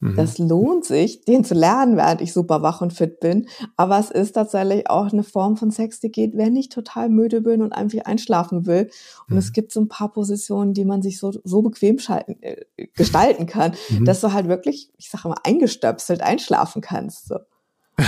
Mhm. 0.00 0.16
Das 0.16 0.38
lohnt 0.38 0.84
sich, 0.84 1.24
den 1.24 1.44
zu 1.44 1.54
lernen, 1.54 1.96
während 1.96 2.20
ich 2.20 2.32
super 2.32 2.62
wach 2.62 2.80
und 2.80 2.92
fit 2.92 3.18
bin. 3.20 3.48
Aber 3.76 3.98
es 3.98 4.10
ist 4.10 4.32
tatsächlich 4.32 4.88
auch 4.88 5.12
eine 5.12 5.24
Form 5.24 5.56
von 5.56 5.70
Sex, 5.70 5.98
die 6.00 6.10
geht, 6.10 6.36
wenn 6.36 6.54
ich 6.54 6.68
total 6.68 7.08
müde 7.08 7.40
bin 7.40 7.62
und 7.62 7.72
einfach 7.72 8.04
einschlafen 8.04 8.66
will. 8.66 8.90
Und 9.28 9.34
mhm. 9.34 9.38
es 9.38 9.52
gibt 9.52 9.72
so 9.72 9.80
ein 9.80 9.88
paar 9.88 10.12
Positionen, 10.12 10.72
die 10.72 10.84
man 10.84 11.02
sich 11.02 11.18
so, 11.18 11.32
so 11.42 11.62
bequem 11.62 11.98
schalten, 11.98 12.36
äh, 12.42 12.64
gestalten 12.94 13.46
kann, 13.46 13.74
mhm. 13.88 14.04
dass 14.04 14.20
du 14.20 14.32
halt 14.32 14.48
wirklich, 14.48 14.90
ich 14.96 15.10
sage 15.10 15.24
immer, 15.26 15.44
eingestöpselt 15.44 16.22
einschlafen 16.22 16.80
kannst. 16.80 17.28
So. 17.28 17.38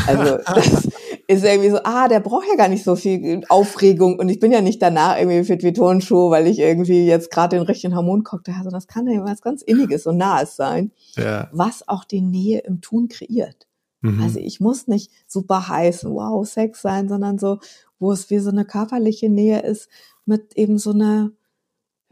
Also 0.07 0.39
das 0.55 0.89
ist 1.31 1.45
irgendwie 1.45 1.71
so, 1.71 1.79
ah, 1.85 2.09
der 2.09 2.19
braucht 2.19 2.49
ja 2.49 2.57
gar 2.57 2.67
nicht 2.67 2.83
so 2.83 2.97
viel 2.97 3.43
Aufregung 3.49 4.19
und 4.19 4.29
ich 4.29 4.41
bin 4.41 4.51
ja 4.51 4.61
nicht 4.61 4.83
danach 4.83 5.17
irgendwie 5.17 5.45
fit 5.45 5.63
wie 5.63 5.73
Turnschuh, 5.73 6.29
weil 6.29 6.49
ich 6.49 6.59
irgendwie 6.59 7.07
jetzt 7.07 7.31
gerade 7.31 7.57
den 7.57 7.65
richtigen 7.65 7.95
Hormoncocktail 7.95 8.55
habe, 8.55 8.65
sondern 8.65 8.81
das 8.81 8.89
kann 8.89 9.07
ja 9.07 9.23
was 9.23 9.41
ganz 9.41 9.63
Inniges 9.63 10.07
und 10.07 10.17
Nahes 10.17 10.57
sein, 10.57 10.91
ja. 11.15 11.49
was 11.53 11.87
auch 11.87 12.05
die 12.05 12.21
Nähe 12.21 12.59
im 12.61 12.81
Tun 12.81 13.07
kreiert. 13.07 13.69
Mhm. 14.01 14.21
Also 14.21 14.41
ich 14.41 14.59
muss 14.59 14.89
nicht 14.89 15.13
super 15.29 15.69
heiß, 15.69 16.05
wow, 16.07 16.45
Sex 16.45 16.83
sein, 16.83 17.09
sondern 17.09 17.39
so, 17.39 17.61
wo 18.01 18.11
es 18.11 18.29
wie 18.31 18.41
so 18.41 18.51
eine 18.51 18.65
körperliche 18.65 19.29
Nähe 19.29 19.61
ist 19.61 19.89
mit 20.25 20.57
eben 20.57 20.79
so 20.79 20.91
einer 20.91 21.31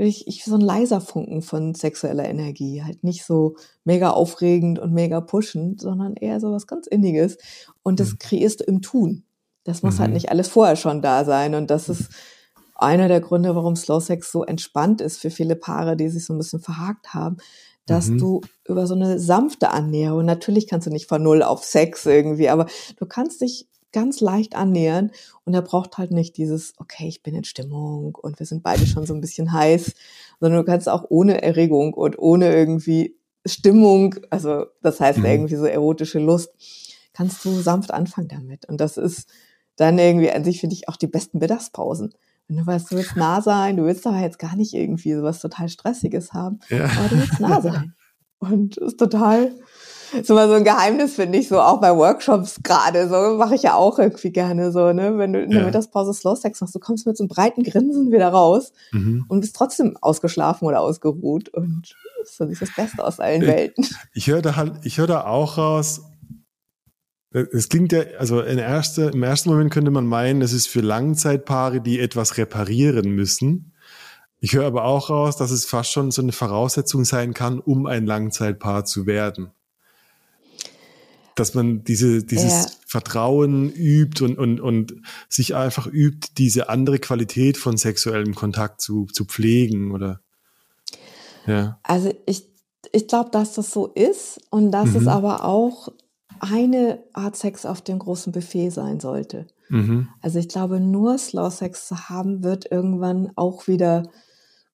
ich, 0.07 0.29
ich 0.29 0.45
so 0.45 0.55
ein 0.55 0.61
leiser 0.61 1.01
Funken 1.01 1.43
von 1.43 1.75
sexueller 1.75 2.25
Energie. 2.25 2.83
Halt 2.83 3.03
nicht 3.03 3.25
so 3.25 3.57
mega 3.85 4.11
aufregend 4.11 4.79
und 4.79 4.93
mega 4.93 5.21
pushend, 5.21 5.81
sondern 5.81 6.15
eher 6.15 6.41
so 6.41 6.53
was 6.53 6.67
ganz 6.67 6.87
Inniges. 6.87 7.37
Und 7.83 7.99
das 7.99 8.13
mhm. 8.13 8.19
kreierst 8.19 8.61
du 8.61 8.65
im 8.65 8.81
Tun. 8.81 9.25
Das 9.65 9.83
muss 9.83 9.95
halt 9.95 9.99
mhm. 9.99 10.03
halt 10.03 10.15
nicht 10.15 10.31
alles 10.31 10.49
vorher 10.49 10.77
schon 10.77 11.03
da 11.03 11.25
sein. 11.25 11.55
Und 11.55 11.71
das 11.71 11.89
ist 11.89 12.11
einer 12.77 13.09
der 13.09 13.21
Gründe, 13.21 13.57
warum 13.57 13.75
Slow 13.75 14.01
Sex 14.01 14.31
so 14.31 14.45
entspannt 14.45 15.01
ist 15.01 15.19
für 15.19 15.31
viele 15.31 15.57
Paare, 15.57 15.97
die 15.97 16.09
sich 16.09 16.25
so 16.25 16.33
ein 16.33 16.39
bisschen 16.39 16.61
verhakt 16.61 17.13
haben, 17.13 17.39
dass 17.85 18.07
mhm. 18.07 18.19
du 18.19 18.41
über 18.69 18.87
so 18.87 18.95
eine 18.95 19.19
sanfte 19.19 19.71
Annäherung, 19.71 20.25
natürlich 20.25 20.69
kannst 20.69 20.87
du 20.87 20.91
nicht 20.91 21.09
von 21.09 21.23
Null 21.23 21.43
auf 21.43 21.65
Sex 21.65 22.07
irgendwie, 22.07 22.49
aber 22.49 22.67
du 22.97 23.07
kannst 23.07 23.41
dich 23.41 23.67
ganz 23.93 24.21
leicht 24.21 24.55
annähern 24.55 25.11
und 25.45 25.55
er 25.55 25.63
braucht 25.63 25.99
halt 25.99 26.11
nicht 26.11 26.37
dieses, 26.37 26.75
okay, 26.79 27.09
ich 27.09 27.23
bin 27.23 27.35
in 27.35 27.45
Stimmung 27.45 28.15
und 28.15 28.39
wir 28.39 28.47
sind 28.47 28.63
beide 28.63 28.87
schon 28.87 29.07
so 29.07 29.15
ein 29.15 29.21
bisschen 29.21 29.53
heiß, 29.53 29.95
sondern 30.41 30.61
du 30.61 30.65
kannst 30.65 30.89
auch 30.89 31.07
ohne 31.09 31.43
Erregung 31.43 31.95
und 31.95 32.19
ohne 32.19 32.55
irgendwie 32.55 33.17
Stimmung, 33.47 34.17
also 34.31 34.67
das 34.83 35.01
heißt 35.01 35.21
mhm. 35.21 35.25
irgendwie 35.25 35.57
so 35.57 35.65
erotische 35.65 36.19
Lust, 36.19 36.51
kannst 37.13 37.45
du 37.45 37.51
sanft 37.61 37.93
anfangen 37.93 38.29
damit. 38.29 38.67
Und 38.67 38.81
das 38.81 38.97
ist 38.97 39.29
dann 39.77 39.99
irgendwie 39.99 40.31
an 40.31 40.45
sich, 40.45 40.61
finde 40.61 40.75
ich, 40.75 40.89
auch 40.89 40.97
die 40.97 41.07
besten 41.07 41.39
Mittagspausen. 41.39 42.13
Wenn 42.47 42.57
du 42.57 42.67
weißt, 42.67 42.91
du 42.91 42.97
willst 42.97 43.17
nah 43.17 43.43
sein, 43.43 43.77
du 43.77 43.85
willst 43.85 44.07
aber 44.07 44.21
jetzt 44.21 44.39
gar 44.39 44.57
nicht 44.57 44.75
irgendwie 44.75 45.15
so 45.15 45.23
was 45.23 45.41
total 45.41 45.69
Stressiges 45.69 46.33
haben, 46.33 46.61
ja. 46.71 46.85
aber 46.85 47.09
du 47.09 47.19
willst 47.19 47.41
nah 47.41 47.61
sein. 47.61 47.95
Und 48.41 48.77
ist 48.77 48.99
total 48.99 49.53
ist 50.13 50.31
immer 50.31 50.49
so 50.49 50.55
ein 50.55 50.65
Geheimnis, 50.65 51.15
finde 51.15 51.39
ich, 51.39 51.49
so 51.49 51.61
auch 51.61 51.81
bei 51.81 51.95
Workshops 51.95 52.61
gerade. 52.63 53.09
So 53.09 53.37
mache 53.37 53.55
ich 53.55 53.63
ja 53.63 53.75
auch 53.75 53.99
irgendwie 53.99 54.31
gerne 54.31 54.73
so, 54.73 54.93
ne? 54.93 55.19
Wenn 55.19 55.33
du 55.33 55.43
in 55.43 55.51
der 55.51 55.61
ja. 55.61 55.67
Mittagspause 55.67 56.15
Slow 56.15 56.37
Sex 56.37 56.61
machst, 56.61 56.75
du 56.75 56.79
kommst 56.79 57.07
mit 57.07 57.17
so 57.17 57.25
einem 57.25 57.29
breiten 57.29 57.63
Grinsen 57.63 58.13
wieder 58.13 58.29
raus 58.29 58.73
mhm. 58.93 59.25
und 59.29 59.41
bist 59.41 59.57
trotzdem 59.57 59.97
ausgeschlafen 60.01 60.67
oder 60.67 60.81
ausgeruht. 60.81 61.49
Und 61.51 61.95
das 62.21 62.41
ist 62.49 62.63
das 62.63 62.75
Beste 62.75 63.05
aus 63.05 63.21
allen 63.21 63.43
Welten. 63.43 63.87
Ich 64.15 64.29
höre 64.29 64.43
da 64.43 64.57
halt, 64.57 64.75
ich 64.85 64.99
höre 64.99 65.07
da 65.07 65.25
auch 65.27 65.59
raus, 65.59 66.03
es 67.31 67.69
klingt 67.69 67.93
ja, 67.93 68.01
also 68.19 68.43
erste, 68.43 69.11
im 69.13 69.23
ersten 69.23 69.51
Moment 69.51 69.71
könnte 69.71 69.91
man 69.91 70.07
meinen, 70.07 70.41
das 70.41 70.53
ist 70.53 70.67
für 70.67 70.81
Langzeitpaare, 70.81 71.81
die 71.81 72.01
etwas 72.01 72.39
reparieren 72.39 73.11
müssen. 73.11 73.75
Ich 74.41 74.55
höre 74.55 74.67
aber 74.67 74.85
auch 74.85 75.11
raus, 75.11 75.37
dass 75.37 75.51
es 75.51 75.67
fast 75.67 75.93
schon 75.93 76.11
so 76.11 76.23
eine 76.23 76.33
Voraussetzung 76.33 77.05
sein 77.05 77.35
kann, 77.35 77.59
um 77.59 77.87
ein 77.87 78.07
Langzeitpaar 78.07 78.85
zu 78.85 79.07
werden 79.07 79.53
dass 81.39 81.55
man 81.55 81.85
diese, 81.85 82.25
dieses 82.25 82.65
ja. 82.65 82.67
Vertrauen 82.87 83.71
übt 83.73 84.25
und, 84.25 84.39
und, 84.39 84.61
und 84.61 84.95
sich 85.29 85.55
einfach 85.55 85.87
übt, 85.87 86.31
diese 86.39 86.69
andere 86.69 86.99
Qualität 86.99 87.57
von 87.57 87.77
sexuellem 87.77 88.35
Kontakt 88.35 88.81
zu, 88.81 89.07
zu 89.07 89.25
pflegen 89.25 89.93
oder 89.93 90.21
ja. 91.47 91.79
Also 91.83 92.13
ich, 92.27 92.45
ich 92.93 93.09
glaube, 93.09 93.31
dass 93.31 93.55
das 93.55 93.73
so 93.73 93.87
ist 93.87 94.41
und 94.51 94.71
dass 94.71 94.91
mhm. 94.91 94.97
es 94.97 95.07
aber 95.07 95.45
auch 95.45 95.89
eine 96.41 97.03
Art 97.15 97.37
Sex 97.37 97.67
auf 97.67 97.81
dem 97.81 97.99
großen 97.99 98.33
Buffet 98.33 98.71
sein 98.71 99.01
sollte. 99.01 99.47
Mhm. 99.71 100.09
Also 100.21 100.39
ich 100.39 100.49
glaube, 100.49 100.79
nur 100.79 101.19
Slow 101.19 101.51
Sex 101.51 101.89
zu 101.89 102.09
haben, 102.09 102.45
wird 102.45 102.71
irgendwann 102.71 103.33
auch 103.35 103.67
wieder 103.67 104.11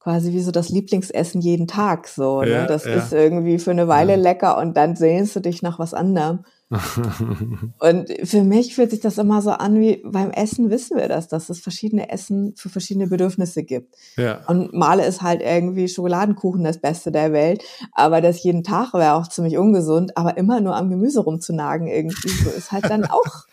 quasi 0.05 0.33
wie 0.33 0.43
so 0.43 0.51
das 0.51 0.69
Lieblingsessen 0.69 1.41
jeden 1.41 1.67
Tag 1.67 2.09
so. 2.09 2.43
Ne? 2.43 2.51
Ja, 2.51 2.67
das 2.67 2.85
ja. 2.85 2.97
ist 2.97 3.15
irgendwie 3.15 3.59
für 3.59 3.71
eine 3.71 3.89
Weile 3.89 4.13
ja. 4.13 4.19
lecker 4.19 4.59
und 4.59 4.77
dann 4.77 4.97
sehnst 4.97 5.35
du 5.35 5.41
dich 5.41 5.63
nach 5.63 5.79
was 5.79 5.95
anderem. 5.95 6.45
und 7.81 8.13
für 8.25 8.43
mich 8.43 8.75
fühlt 8.75 8.91
sich 8.91 9.01
das 9.01 9.17
immer 9.17 9.41
so 9.41 9.51
an, 9.51 9.81
wie 9.81 10.03
beim 10.05 10.31
Essen 10.31 10.69
wissen 10.69 10.99
wir 10.99 11.09
das, 11.09 11.29
dass 11.29 11.49
es 11.49 11.61
verschiedene 11.61 12.11
Essen 12.11 12.53
für 12.55 12.69
verschiedene 12.69 13.07
Bedürfnisse 13.07 13.65
gibt. 13.65 13.95
Ja. 14.19 14.41
Und 14.47 14.75
Male 14.75 15.07
ist 15.07 15.23
halt 15.23 15.41
irgendwie 15.41 15.89
Schokoladenkuchen 15.89 16.65
das 16.65 16.83
Beste 16.83 17.11
der 17.11 17.33
Welt, 17.33 17.65
aber 17.93 18.21
das 18.21 18.43
jeden 18.43 18.63
Tag 18.63 18.93
wäre 18.93 19.15
auch 19.15 19.29
ziemlich 19.29 19.57
ungesund, 19.57 20.19
aber 20.19 20.37
immer 20.37 20.61
nur 20.61 20.77
am 20.77 20.91
Gemüse 20.91 21.21
rumzunagen 21.21 21.87
irgendwie, 21.87 22.29
so 22.29 22.51
ist 22.51 22.73
halt 22.73 22.91
dann 22.91 23.05
auch 23.11 23.47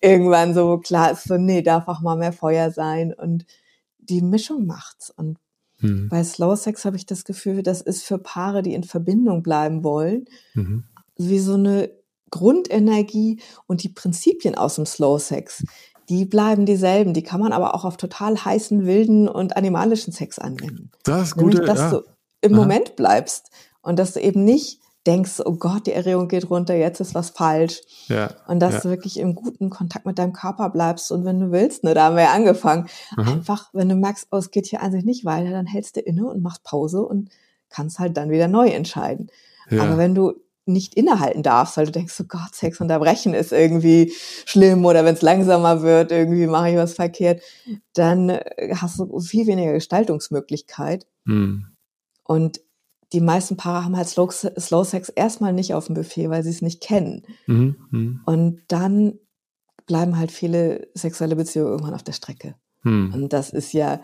irgendwann 0.00 0.54
so 0.54 0.78
klar, 0.78 1.10
ist 1.10 1.24
so, 1.24 1.36
nee, 1.36 1.62
darf 1.62 1.88
auch 1.88 2.00
mal 2.00 2.16
mehr 2.16 2.32
Feuer 2.32 2.70
sein 2.70 3.12
und 3.12 3.44
die 3.98 4.22
Mischung 4.22 4.66
macht's. 4.66 5.10
Und 5.10 5.38
mhm. 5.80 6.08
bei 6.08 6.22
Slow 6.22 6.56
Sex 6.56 6.84
habe 6.84 6.96
ich 6.96 7.06
das 7.06 7.24
Gefühl, 7.24 7.62
das 7.62 7.80
ist 7.80 8.04
für 8.04 8.18
Paare, 8.18 8.62
die 8.62 8.74
in 8.74 8.84
Verbindung 8.84 9.42
bleiben 9.42 9.84
wollen, 9.84 10.26
mhm. 10.54 10.84
wie 11.16 11.38
so 11.38 11.54
eine 11.54 11.90
Grundenergie 12.30 13.40
und 13.66 13.82
die 13.82 13.88
Prinzipien 13.88 14.56
aus 14.56 14.76
dem 14.76 14.86
Slow 14.86 15.18
Sex, 15.18 15.64
die 16.08 16.24
bleiben 16.24 16.66
dieselben. 16.66 17.14
Die 17.14 17.22
kann 17.22 17.40
man 17.40 17.52
aber 17.52 17.74
auch 17.74 17.84
auf 17.84 17.96
total 17.96 18.36
heißen, 18.36 18.86
wilden 18.86 19.28
und 19.28 19.56
animalischen 19.56 20.12
Sex 20.12 20.38
anwenden. 20.38 20.90
Das 21.04 21.28
ist 21.28 21.36
Nämlich, 21.36 21.60
dass 21.60 21.78
ja. 21.78 21.90
du 21.90 22.02
im 22.40 22.54
Aha. 22.54 22.60
Moment 22.60 22.96
bleibst 22.96 23.50
und 23.82 23.98
dass 23.98 24.12
du 24.12 24.20
eben 24.20 24.44
nicht 24.44 24.80
denkst, 25.06 25.40
oh 25.44 25.54
Gott, 25.54 25.86
die 25.86 25.92
Erregung 25.92 26.28
geht 26.28 26.50
runter, 26.50 26.74
jetzt 26.74 27.00
ist 27.00 27.14
was 27.14 27.30
falsch. 27.30 27.80
Ja, 28.08 28.30
und 28.48 28.60
dass 28.60 28.74
ja. 28.74 28.80
du 28.80 28.88
wirklich 28.90 29.18
im 29.18 29.34
guten 29.34 29.70
Kontakt 29.70 30.06
mit 30.06 30.18
deinem 30.18 30.32
Körper 30.32 30.70
bleibst 30.70 31.12
und 31.12 31.24
wenn 31.24 31.40
du 31.40 31.52
willst, 31.52 31.84
ne, 31.84 31.94
da 31.94 32.06
haben 32.06 32.16
wir 32.16 32.24
ja 32.24 32.32
angefangen, 32.32 32.88
Aha. 33.16 33.32
einfach, 33.32 33.70
wenn 33.72 33.88
du 33.88 33.94
merkst, 33.94 34.28
oh, 34.30 34.36
es 34.36 34.50
geht 34.50 34.66
hier 34.66 34.82
eigentlich 34.82 35.04
nicht 35.04 35.24
weiter, 35.24 35.50
dann 35.50 35.66
hältst 35.66 35.96
du 35.96 36.00
inne 36.00 36.26
und 36.26 36.42
machst 36.42 36.64
Pause 36.64 37.02
und 37.02 37.30
kannst 37.68 37.98
halt 37.98 38.16
dann 38.16 38.30
wieder 38.30 38.48
neu 38.48 38.68
entscheiden. 38.68 39.30
Ja. 39.70 39.82
Aber 39.82 39.98
wenn 39.98 40.14
du 40.14 40.34
nicht 40.66 40.94
innehalten 40.94 41.44
darfst, 41.44 41.76
weil 41.76 41.86
du 41.86 41.92
denkst, 41.92 42.20
oh 42.20 42.24
Gott, 42.26 42.54
Sex 42.54 42.80
unterbrechen 42.80 43.34
ist 43.34 43.52
irgendwie 43.52 44.12
schlimm 44.44 44.84
oder 44.84 45.04
wenn 45.04 45.14
es 45.14 45.22
langsamer 45.22 45.82
wird, 45.82 46.10
irgendwie 46.10 46.48
mache 46.48 46.70
ich 46.70 46.76
was 46.76 46.94
verkehrt, 46.94 47.40
dann 47.94 48.30
äh, 48.30 48.74
hast 48.74 48.98
du 48.98 49.20
viel 49.20 49.46
weniger 49.46 49.72
Gestaltungsmöglichkeit. 49.72 51.06
Hm. 51.24 51.66
Und 52.24 52.60
die 53.12 53.20
meisten 53.20 53.56
Paare 53.56 53.84
haben 53.84 53.96
halt 53.96 54.08
Slow, 54.08 54.30
Slow 54.30 54.84
Sex 54.84 55.08
erstmal 55.08 55.52
nicht 55.52 55.74
auf 55.74 55.86
dem 55.86 55.94
Buffet, 55.94 56.28
weil 56.28 56.42
sie 56.42 56.50
es 56.50 56.62
nicht 56.62 56.82
kennen. 56.82 57.22
Mhm. 57.46 57.76
Mhm. 57.90 58.20
Und 58.24 58.62
dann 58.68 59.18
bleiben 59.86 60.18
halt 60.18 60.32
viele 60.32 60.88
sexuelle 60.94 61.36
Beziehungen 61.36 61.70
irgendwann 61.70 61.94
auf 61.94 62.02
der 62.02 62.12
Strecke. 62.12 62.56
Mhm. 62.82 63.14
Und 63.14 63.32
das 63.32 63.50
ist 63.50 63.72
ja, 63.72 64.00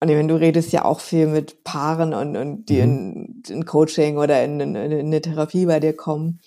und 0.00 0.10
ich 0.10 0.16
meine, 0.16 0.28
du 0.28 0.38
redest 0.38 0.72
ja 0.72 0.84
auch 0.84 1.00
viel 1.00 1.26
mit 1.26 1.64
Paaren 1.64 2.12
und, 2.12 2.36
und 2.36 2.66
die 2.66 2.82
mhm. 2.82 2.82
in, 2.82 3.42
in, 3.48 3.64
Coaching 3.64 4.18
oder 4.18 4.44
in, 4.44 4.60
in, 4.60 4.74
in 4.74 4.92
eine 4.92 5.20
Therapie 5.22 5.66
bei 5.66 5.80
dir 5.80 5.94
kommen. 5.94 6.40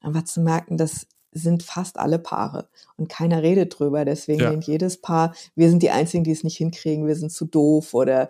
Aber 0.00 0.24
zu 0.24 0.40
merken, 0.40 0.76
das 0.76 1.08
sind 1.32 1.64
fast 1.64 1.98
alle 1.98 2.20
Paare 2.20 2.68
und 2.96 3.08
keiner 3.08 3.42
redet 3.42 3.76
drüber. 3.76 4.04
Deswegen 4.04 4.40
ja. 4.40 4.52
jedes 4.60 5.00
Paar, 5.00 5.34
wir 5.56 5.68
sind 5.68 5.82
die 5.82 5.90
Einzigen, 5.90 6.22
die 6.22 6.30
es 6.30 6.44
nicht 6.44 6.56
hinkriegen, 6.56 7.08
wir 7.08 7.16
sind 7.16 7.32
zu 7.32 7.44
doof 7.44 7.92
oder 7.94 8.28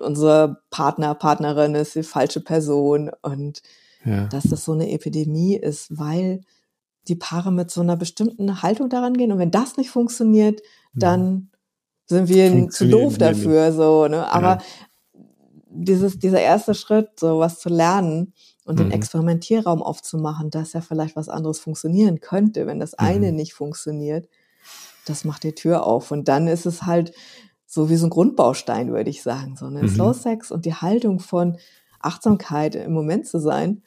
unser 0.00 0.62
Partner, 0.70 1.14
Partnerin 1.14 1.74
ist 1.74 1.94
die 1.94 2.02
falsche 2.02 2.40
Person 2.40 3.10
und 3.22 3.62
ja. 4.04 4.26
dass 4.28 4.44
das 4.44 4.64
so 4.64 4.72
eine 4.72 4.90
Epidemie 4.90 5.56
ist, 5.56 5.98
weil 5.98 6.42
die 7.08 7.16
Paare 7.16 7.50
mit 7.52 7.70
so 7.70 7.80
einer 7.80 7.96
bestimmten 7.96 8.62
Haltung 8.62 8.88
daran 8.88 9.14
gehen 9.14 9.32
und 9.32 9.38
wenn 9.38 9.50
das 9.50 9.76
nicht 9.76 9.90
funktioniert, 9.90 10.60
dann 10.94 11.50
sind 12.06 12.28
wir 12.28 12.68
zu 12.70 12.88
doof 12.88 13.18
dafür, 13.18 13.72
so, 13.72 14.08
ne? 14.08 14.30
Aber 14.32 14.58
ja. 14.58 14.58
dieses, 15.70 16.18
dieser 16.18 16.40
erste 16.40 16.74
Schritt, 16.74 17.08
so 17.18 17.38
was 17.38 17.60
zu 17.60 17.68
lernen 17.68 18.34
und 18.64 18.78
mhm. 18.78 18.84
den 18.84 18.92
Experimentierraum 18.92 19.82
aufzumachen, 19.82 20.50
dass 20.50 20.72
ja 20.72 20.80
vielleicht 20.80 21.14
was 21.14 21.28
anderes 21.28 21.60
funktionieren 21.60 22.20
könnte, 22.20 22.66
wenn 22.66 22.80
das 22.80 22.94
eine 22.94 23.30
mhm. 23.30 23.36
nicht 23.36 23.54
funktioniert, 23.54 24.28
das 25.06 25.24
macht 25.24 25.44
die 25.44 25.54
Tür 25.54 25.86
auf. 25.86 26.10
Und 26.10 26.26
dann 26.28 26.48
ist 26.48 26.66
es 26.66 26.82
halt 26.82 27.12
so 27.72 27.88
wie 27.88 27.94
so 27.94 28.08
ein 28.08 28.10
Grundbaustein, 28.10 28.90
würde 28.90 29.10
ich 29.10 29.22
sagen, 29.22 29.54
so, 29.56 29.70
ne? 29.70 29.82
Mhm. 29.82 29.88
Slow 29.88 30.12
Sex 30.12 30.50
und 30.50 30.64
die 30.64 30.74
Haltung 30.74 31.20
von 31.20 31.56
Achtsamkeit 32.00 32.74
im 32.74 32.92
Moment 32.92 33.28
zu 33.28 33.38
sein, 33.38 33.84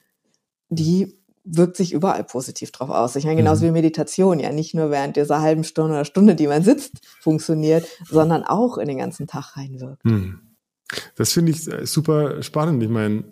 die 0.70 1.20
wirkt 1.44 1.76
sich 1.76 1.92
überall 1.92 2.24
positiv 2.24 2.72
drauf 2.72 2.90
aus. 2.90 3.18
Ich 3.18 3.26
meine, 3.26 3.36
genauso 3.36 3.66
mhm. 3.66 3.68
wie 3.68 3.72
Meditation, 3.74 4.40
ja 4.40 4.54
nicht 4.54 4.74
nur 4.74 4.90
während 4.90 5.18
dieser 5.18 5.42
halben 5.42 5.66
Stunde 5.66 5.96
oder 5.96 6.06
Stunde, 6.06 6.36
die 6.36 6.48
man 6.48 6.64
sitzt, 6.64 7.06
funktioniert, 7.20 7.86
sondern 8.10 8.44
auch 8.44 8.78
in 8.78 8.88
den 8.88 9.00
ganzen 9.00 9.28
Tag 9.28 9.58
reinwirkt. 9.58 10.06
Mhm. 10.06 10.40
Das 11.18 11.34
finde 11.34 11.52
ich 11.52 11.68
äh, 11.68 11.86
super 11.86 12.42
spannend. 12.42 12.82
Ich 12.84 12.90
meine, 12.90 13.26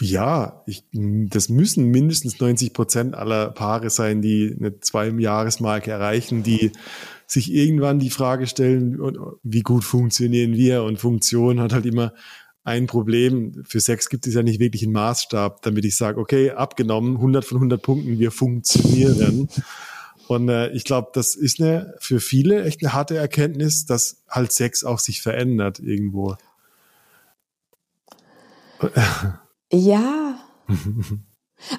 ja, 0.00 0.62
ich, 0.66 0.84
das 0.92 1.48
müssen 1.48 1.86
mindestens 1.86 2.38
90 2.38 2.74
Prozent 2.74 3.14
aller 3.14 3.48
Paare 3.52 3.88
sein, 3.88 4.20
die 4.20 4.54
eine 4.60 4.78
Zwei-Jahres-Marke 4.78 5.90
erreichen, 5.90 6.42
die 6.42 6.72
sich 7.30 7.52
irgendwann 7.52 7.98
die 7.98 8.10
Frage 8.10 8.46
stellen, 8.46 8.98
wie 9.42 9.60
gut 9.60 9.84
funktionieren 9.84 10.54
wir? 10.54 10.82
Und 10.82 10.98
Funktion 10.98 11.60
hat 11.60 11.72
halt 11.72 11.86
immer 11.86 12.14
ein 12.64 12.86
Problem. 12.86 13.62
Für 13.66 13.80
Sex 13.80 14.08
gibt 14.08 14.26
es 14.26 14.34
ja 14.34 14.42
nicht 14.42 14.60
wirklich 14.60 14.82
einen 14.82 14.92
Maßstab, 14.92 15.62
damit 15.62 15.84
ich 15.84 15.96
sage, 15.96 16.18
okay, 16.18 16.50
abgenommen, 16.50 17.16
100 17.16 17.44
von 17.44 17.58
100 17.58 17.82
Punkten, 17.82 18.18
wir 18.18 18.30
funktionieren. 18.30 19.48
Und 20.26 20.48
äh, 20.48 20.70
ich 20.72 20.84
glaube, 20.84 21.08
das 21.14 21.34
ist 21.34 21.60
eine 21.60 21.94
für 21.98 22.20
viele 22.20 22.64
echt 22.64 22.82
eine 22.82 22.92
harte 22.92 23.16
Erkenntnis, 23.16 23.86
dass 23.86 24.22
halt 24.28 24.52
Sex 24.52 24.84
auch 24.84 24.98
sich 24.98 25.22
verändert 25.22 25.80
irgendwo. 25.80 26.36
Ja. 29.72 30.38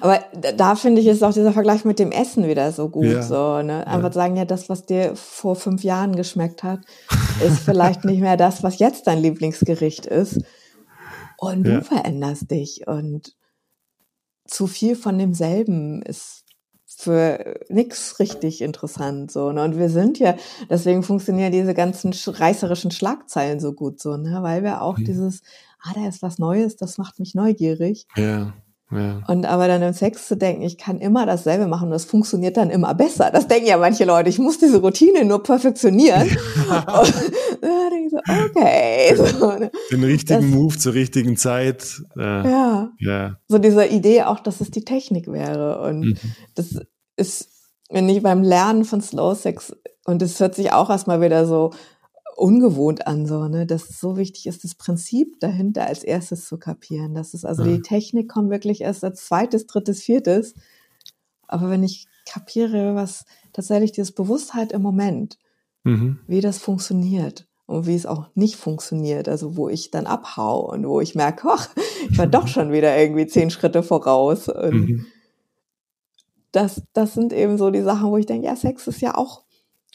Aber 0.00 0.20
da 0.56 0.76
finde 0.76 1.00
ich, 1.00 1.06
ist 1.06 1.22
auch 1.22 1.32
dieser 1.32 1.52
Vergleich 1.52 1.84
mit 1.84 1.98
dem 1.98 2.12
Essen 2.12 2.46
wieder 2.46 2.70
so 2.72 2.88
gut. 2.88 3.06
Ja. 3.06 3.22
So, 3.22 3.62
ne? 3.62 3.86
Einfach 3.86 4.08
ja. 4.08 4.12
sagen, 4.12 4.36
ja, 4.36 4.44
das, 4.44 4.68
was 4.68 4.84
dir 4.84 5.16
vor 5.16 5.56
fünf 5.56 5.82
Jahren 5.82 6.16
geschmeckt 6.16 6.62
hat, 6.62 6.80
ist 7.44 7.60
vielleicht 7.60 8.04
nicht 8.04 8.20
mehr 8.20 8.36
das, 8.36 8.62
was 8.62 8.78
jetzt 8.78 9.06
dein 9.06 9.20
Lieblingsgericht 9.20 10.06
ist. 10.06 10.42
Und 11.38 11.64
du 11.64 11.72
ja. 11.72 11.80
veränderst 11.80 12.50
dich. 12.50 12.86
Und 12.86 13.34
zu 14.46 14.66
viel 14.66 14.96
von 14.96 15.18
demselben 15.18 16.02
ist 16.02 16.44
für 16.86 17.58
nichts 17.68 18.18
richtig 18.18 18.60
interessant 18.60 19.30
so 19.30 19.52
ne? 19.52 19.62
und 19.62 19.78
wir 19.78 19.88
sind 19.88 20.18
ja 20.18 20.34
deswegen 20.68 21.02
funktionieren 21.02 21.52
diese 21.52 21.72
ganzen 21.72 22.12
reißerischen 22.12 22.90
Schlagzeilen 22.90 23.60
so 23.60 23.72
gut 23.72 24.00
so 24.00 24.16
ne 24.16 24.42
weil 24.42 24.64
wir 24.64 24.82
auch 24.82 24.98
mhm. 24.98 25.04
dieses 25.04 25.40
ah 25.80 25.92
da 25.94 26.06
ist 26.08 26.20
was 26.20 26.38
Neues 26.38 26.76
das 26.76 26.98
macht 26.98 27.20
mich 27.20 27.34
neugierig 27.34 28.06
ja 28.16 28.52
ja. 28.92 29.22
Und 29.28 29.46
aber 29.46 29.68
dann 29.68 29.82
im 29.82 29.92
Sex 29.92 30.26
zu 30.26 30.36
denken, 30.36 30.62
ich 30.62 30.78
kann 30.78 30.98
immer 30.98 31.24
dasselbe 31.24 31.66
machen 31.66 31.86
und 31.86 31.92
das 31.92 32.04
funktioniert 32.04 32.56
dann 32.56 32.70
immer 32.70 32.94
besser. 32.94 33.30
Das 33.32 33.46
denken 33.46 33.68
ja 33.68 33.76
manche 33.76 34.04
Leute, 34.04 34.28
ich 34.28 34.38
muss 34.38 34.58
diese 34.58 34.80
Routine 34.80 35.24
nur 35.24 35.42
perfektionieren. 35.42 36.26
ich 36.28 38.10
so, 38.10 38.18
okay. 38.18 39.16
So, 39.16 39.52
ne? 39.52 39.70
Den 39.90 40.04
richtigen 40.04 40.50
das, 40.50 40.50
Move 40.50 40.78
zur 40.78 40.94
richtigen 40.94 41.36
Zeit. 41.36 42.02
Äh, 42.16 42.20
ja. 42.50 42.90
ja. 42.98 43.36
So 43.48 43.58
diese 43.58 43.86
Idee 43.86 44.22
auch, 44.22 44.40
dass 44.40 44.60
es 44.60 44.70
die 44.70 44.84
Technik 44.84 45.30
wäre. 45.30 45.80
Und 45.82 46.00
mhm. 46.00 46.18
das 46.54 46.80
ist, 47.16 47.48
wenn 47.90 48.08
ich 48.08 48.22
beim 48.22 48.42
Lernen 48.42 48.84
von 48.84 49.00
Slow 49.00 49.34
Sex, 49.34 49.74
und 50.04 50.22
es 50.22 50.40
hört 50.40 50.54
sich 50.54 50.72
auch 50.72 50.90
erstmal 50.90 51.20
wieder 51.20 51.46
so 51.46 51.72
ungewohnt 52.40 53.06
an, 53.06 53.26
so, 53.26 53.48
ne, 53.48 53.66
dass 53.66 53.90
es 53.90 54.00
so 54.00 54.16
wichtig 54.16 54.46
ist, 54.46 54.64
das 54.64 54.74
Prinzip 54.74 55.38
dahinter 55.40 55.86
als 55.86 56.02
erstes 56.02 56.46
zu 56.46 56.58
kapieren. 56.58 57.14
Das 57.14 57.34
ist 57.34 57.44
also 57.44 57.64
ja. 57.64 57.76
die 57.76 57.82
Technik 57.82 58.28
kommt 58.28 58.50
wirklich 58.50 58.80
erst 58.80 59.04
als 59.04 59.26
zweites, 59.26 59.66
drittes, 59.66 60.02
viertes. 60.02 60.54
Aber 61.46 61.68
wenn 61.68 61.82
ich 61.82 62.06
kapiere, 62.26 62.94
was 62.94 63.24
tatsächlich 63.52 63.92
dieses 63.92 64.12
Bewusstheit 64.12 64.72
im 64.72 64.82
Moment, 64.82 65.38
mhm. 65.84 66.20
wie 66.26 66.40
das 66.40 66.58
funktioniert 66.58 67.46
und 67.66 67.86
wie 67.86 67.94
es 67.94 68.06
auch 68.06 68.28
nicht 68.34 68.56
funktioniert, 68.56 69.28
also 69.28 69.56
wo 69.56 69.68
ich 69.68 69.90
dann 69.90 70.06
abhau 70.06 70.70
und 70.70 70.86
wo 70.88 71.00
ich 71.00 71.14
merke, 71.14 71.48
ach, 71.50 71.68
ich 72.10 72.16
war 72.16 72.26
doch 72.26 72.48
schon 72.48 72.72
wieder 72.72 72.96
irgendwie 72.96 73.26
zehn 73.26 73.50
Schritte 73.50 73.82
voraus. 73.82 74.48
Und 74.48 74.72
mhm. 74.72 75.06
das, 76.52 76.82
das 76.94 77.12
sind 77.12 77.34
eben 77.34 77.58
so 77.58 77.70
die 77.70 77.82
Sachen, 77.82 78.10
wo 78.10 78.16
ich 78.16 78.26
denke, 78.26 78.46
ja, 78.46 78.56
Sex 78.56 78.86
ist 78.86 79.02
ja 79.02 79.14
auch 79.14 79.44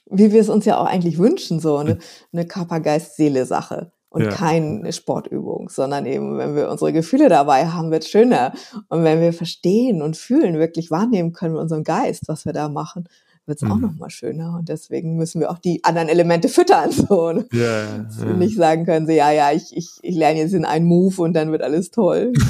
wie 0.10 0.32
wir 0.32 0.42
es 0.42 0.50
uns 0.50 0.66
ja 0.66 0.78
auch 0.78 0.86
eigentlich 0.86 1.18
wünschen, 1.18 1.60
so 1.60 1.78
eine, 1.78 1.98
eine 2.32 2.46
Körper-Geist-Seele-Sache 2.46 3.92
und 4.10 4.24
ja. 4.24 4.30
keine 4.30 4.94
Sportübung, 4.94 5.70
sondern 5.70 6.06
eben, 6.06 6.38
wenn 6.38 6.56
wir 6.56 6.70
unsere 6.70 6.94
Gefühle 6.94 7.28
dabei 7.28 7.68
haben, 7.68 7.92
wird 7.92 8.04
es 8.04 8.10
schöner. 8.10 8.54
Und 8.88 9.04
wenn 9.04 9.20
wir 9.20 9.34
verstehen 9.34 10.02
und 10.02 10.16
fühlen, 10.16 10.58
wirklich 10.58 10.90
wahrnehmen 10.90 11.34
können 11.34 11.54
mit 11.54 11.62
unserem 11.62 11.84
Geist, 11.84 12.24
was 12.28 12.46
wir 12.46 12.54
da 12.54 12.70
machen, 12.70 13.10
wird 13.46 13.62
es 13.62 13.64
mhm. 13.64 13.72
auch 13.74 13.80
nochmal 13.80 14.10
schöner. 14.10 14.56
Und 14.58 14.70
deswegen 14.70 15.18
müssen 15.18 15.42
wir 15.42 15.52
auch 15.52 15.60
die 15.60 15.84
anderen 15.84 16.08
Elemente 16.08 16.48
füttern. 16.48 16.92
So, 16.96 17.34
ne? 17.34 17.46
ja, 17.52 17.84
ja. 17.84 18.34
Nicht 18.34 18.56
sagen 18.56 18.86
können 18.86 19.06
sie, 19.06 19.16
ja, 19.16 19.32
ja, 19.32 19.52
ich, 19.52 19.76
ich, 19.76 19.98
ich 20.02 20.16
lerne 20.16 20.40
jetzt 20.40 20.54
in 20.54 20.66
einen 20.66 20.86
Move 20.86 21.22
und 21.22 21.34
dann 21.34 21.52
wird 21.52 21.62
alles 21.62 21.92
toll. 21.92 22.32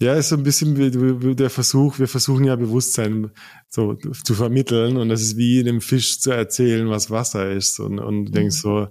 Ja, 0.00 0.14
ist 0.14 0.30
so 0.30 0.36
ein 0.36 0.42
bisschen 0.42 0.76
wie 0.76 1.34
der 1.34 1.50
Versuch, 1.50 1.98
wir 1.98 2.08
versuchen 2.08 2.44
ja 2.44 2.56
Bewusstsein 2.56 3.30
so 3.68 3.94
zu 3.94 4.34
vermitteln 4.34 4.96
und 4.96 5.08
das 5.08 5.22
ist 5.22 5.36
wie 5.36 5.60
einem 5.60 5.80
Fisch 5.80 6.20
zu 6.20 6.32
erzählen, 6.32 6.90
was 6.90 7.10
Wasser 7.10 7.52
ist 7.52 7.78
und, 7.78 8.00
und 8.00 8.26
du 8.26 8.32
denkst 8.32 8.56
so, 8.56 8.88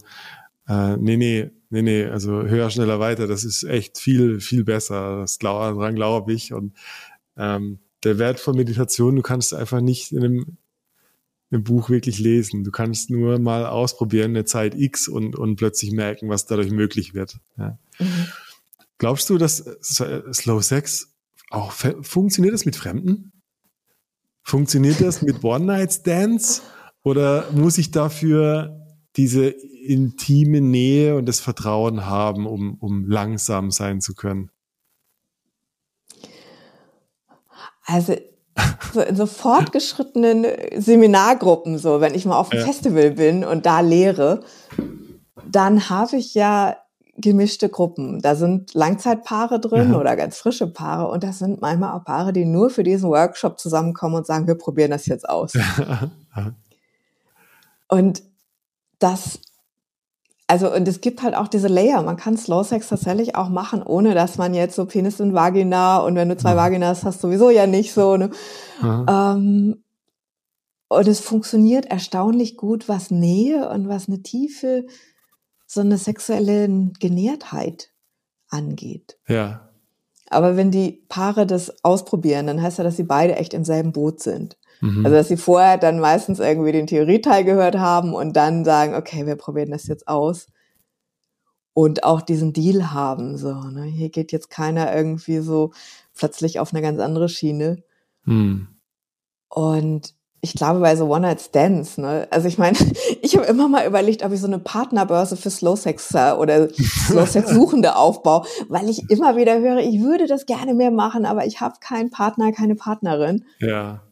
äh, 0.67 0.95
nee, 0.95 1.17
nee, 1.17 1.51
nee, 1.69 1.81
nee, 1.81 2.05
also 2.05 2.43
höher, 2.43 2.69
schneller, 2.69 2.99
weiter, 3.01 3.27
das 3.27 3.43
ist 3.43 3.63
echt 3.63 3.97
viel, 3.97 4.39
viel 4.39 4.63
besser, 4.63 5.17
das 5.19 5.39
glaub, 5.39 5.75
daran 5.75 5.95
glaube 5.95 6.31
ich 6.31 6.53
und 6.53 6.73
ähm, 7.35 7.79
der 8.03 8.17
Wert 8.17 8.39
von 8.39 8.55
Meditation, 8.55 9.15
du 9.15 9.21
kannst 9.21 9.53
einfach 9.53 9.81
nicht 9.81 10.11
in 10.11 10.23
einem, 10.23 10.57
einem 11.51 11.63
Buch 11.63 11.89
wirklich 11.89 12.19
lesen. 12.19 12.63
Du 12.63 12.71
kannst 12.71 13.09
nur 13.09 13.39
mal 13.39 13.65
ausprobieren, 13.65 14.31
eine 14.31 14.45
Zeit 14.45 14.75
X 14.75 15.07
und, 15.07 15.35
und 15.35 15.55
plötzlich 15.55 15.91
merken, 15.91 16.29
was 16.29 16.45
dadurch 16.45 16.71
möglich 16.71 17.13
wird. 17.13 17.37
Ja. 17.57 17.77
Mhm. 17.99 18.27
Glaubst 18.97 19.29
du, 19.29 19.37
dass 19.37 19.57
Slow 19.81 20.61
Sex 20.61 21.13
auch 21.49 21.71
funktioniert 21.71 22.53
das 22.53 22.65
mit 22.65 22.75
Fremden? 22.75 23.31
Funktioniert 24.43 25.01
das 25.01 25.21
mit 25.21 25.43
One-Night-Stands? 25.43 26.61
Oder 27.03 27.51
muss 27.51 27.77
ich 27.77 27.91
dafür 27.91 28.79
diese 29.15 29.47
intime 29.49 30.61
Nähe 30.61 31.15
und 31.15 31.27
das 31.27 31.39
Vertrauen 31.39 32.05
haben, 32.05 32.47
um, 32.47 32.75
um 32.79 33.05
langsam 33.05 33.71
sein 33.71 34.01
zu 34.01 34.15
können? 34.15 34.49
Also 37.85 38.15
so 38.93 39.01
in 39.01 39.15
so 39.15 39.25
fortgeschrittenen 39.25 40.45
Seminargruppen, 40.77 41.77
so 41.77 42.01
wenn 42.01 42.15
ich 42.15 42.25
mal 42.25 42.37
auf 42.37 42.51
einem 42.51 42.61
ja. 42.61 42.67
Festival 42.67 43.11
bin 43.11 43.43
und 43.43 43.65
da 43.65 43.81
lehre, 43.81 44.43
dann 45.49 45.89
habe 45.89 46.17
ich 46.17 46.33
ja 46.33 46.77
gemischte 47.15 47.69
Gruppen. 47.69 48.21
Da 48.21 48.35
sind 48.35 48.73
Langzeitpaare 48.73 49.59
drin 49.59 49.91
ja. 49.91 49.99
oder 49.99 50.15
ganz 50.15 50.37
frische 50.37 50.67
Paare 50.67 51.09
und 51.09 51.23
das 51.23 51.39
sind 51.39 51.61
manchmal 51.61 51.93
auch 51.97 52.03
Paare, 52.03 52.33
die 52.33 52.45
nur 52.45 52.69
für 52.69 52.83
diesen 52.83 53.09
Workshop 53.09 53.59
zusammenkommen 53.59 54.15
und 54.15 54.25
sagen, 54.25 54.47
wir 54.47 54.55
probieren 54.55 54.91
das 54.91 55.05
jetzt 55.05 55.29
aus. 55.29 55.53
und 57.87 58.23
das, 58.99 59.39
also 60.47 60.73
und 60.73 60.87
es 60.87 61.01
gibt 61.01 61.21
halt 61.21 61.35
auch 61.35 61.47
diese 61.47 61.67
Layer. 61.67 62.01
Man 62.01 62.17
kann 62.17 62.35
Slow 62.35 62.63
Sex 62.63 62.87
tatsächlich 62.87 63.35
auch 63.35 63.49
machen, 63.49 63.83
ohne 63.83 64.15
dass 64.15 64.37
man 64.37 64.55
jetzt 64.55 64.75
so 64.75 64.85
Penis 64.85 65.21
und 65.21 65.33
Vagina 65.33 65.97
und 65.99 66.15
wenn 66.15 66.29
du 66.29 66.37
zwei 66.37 66.51
ja. 66.51 66.57
Vaginas 66.57 67.03
hast, 67.03 67.21
sowieso 67.21 67.51
ja 67.51 67.67
nicht 67.67 67.93
so. 67.93 68.17
Ne? 68.17 68.31
Ähm, 68.81 69.83
und 70.87 71.07
es 71.07 71.19
funktioniert 71.19 71.85
erstaunlich 71.85 72.57
gut, 72.57 72.87
was 72.89 73.11
Nähe 73.11 73.69
und 73.69 73.87
was 73.87 74.07
eine 74.07 74.21
Tiefe 74.21 74.85
so 75.65 75.81
eine 75.81 75.97
sexuelle 75.97 76.91
Genährtheit 76.99 77.91
angeht. 78.49 79.17
Ja. 79.27 79.69
Aber 80.29 80.55
wenn 80.57 80.71
die 80.71 81.03
Paare 81.09 81.45
das 81.45 81.83
ausprobieren, 81.83 82.47
dann 82.47 82.61
heißt 82.61 82.77
ja, 82.77 82.83
dass 82.83 82.97
sie 82.97 83.03
beide 83.03 83.35
echt 83.35 83.53
im 83.53 83.63
selben 83.63 83.91
Boot 83.91 84.21
sind. 84.21 84.57
Mhm. 84.81 85.05
Also 85.05 85.15
dass 85.15 85.27
sie 85.27 85.37
vorher 85.37 85.77
dann 85.77 85.99
meistens 85.99 86.39
irgendwie 86.39 86.71
den 86.71 86.87
Theorieteil 86.87 87.43
gehört 87.43 87.77
haben 87.77 88.13
und 88.13 88.35
dann 88.35 88.65
sagen, 88.65 88.95
okay, 88.95 89.25
wir 89.25 89.35
probieren 89.35 89.71
das 89.71 89.87
jetzt 89.87 90.07
aus. 90.07 90.47
Und 91.73 92.03
auch 92.03 92.21
diesen 92.21 92.53
Deal 92.53 92.91
haben. 92.91 93.37
So, 93.37 93.53
ne? 93.53 93.83
Hier 93.83 94.09
geht 94.09 94.31
jetzt 94.31 94.49
keiner 94.49 94.95
irgendwie 94.95 95.39
so 95.39 95.71
plötzlich 96.15 96.59
auf 96.59 96.73
eine 96.73 96.83
ganz 96.83 96.99
andere 96.99 97.29
Schiene. 97.29 97.83
Mhm. 98.25 98.67
Und 99.49 100.15
ich 100.43 100.55
glaube, 100.55 100.81
bei 100.81 100.93
so 100.97 101.05
One-Night-Stands, 101.05 101.97
ne? 101.97 102.27
Also 102.29 102.49
ich 102.49 102.57
meine, 102.57 102.77
ich 103.21 103.37
habe 103.37 103.45
immer 103.47 103.69
mal 103.69 103.87
überlegt, 103.87 104.25
ob 104.25 104.33
ich 104.33 104.41
so 104.41 104.47
eine 104.47 104.59
Partnerbörse 104.59 105.37
für 105.37 105.49
Slow-Sexer 105.49 106.37
oder 106.37 106.67
Slow-Sex-Suchende 106.69 107.95
aufbaue, 107.95 108.45
weil 108.67 108.89
ich 108.89 109.09
immer 109.09 109.37
wieder 109.37 109.57
höre, 109.59 109.79
ich 109.79 110.01
würde 110.01 110.27
das 110.27 110.45
gerne 110.45 110.73
mehr 110.73 110.91
machen, 110.91 111.25
aber 111.25 111.45
ich 111.45 111.61
habe 111.61 111.75
keinen 111.79 112.09
Partner, 112.09 112.51
keine 112.51 112.75
Partnerin. 112.75 113.45
Ja. 113.59 114.03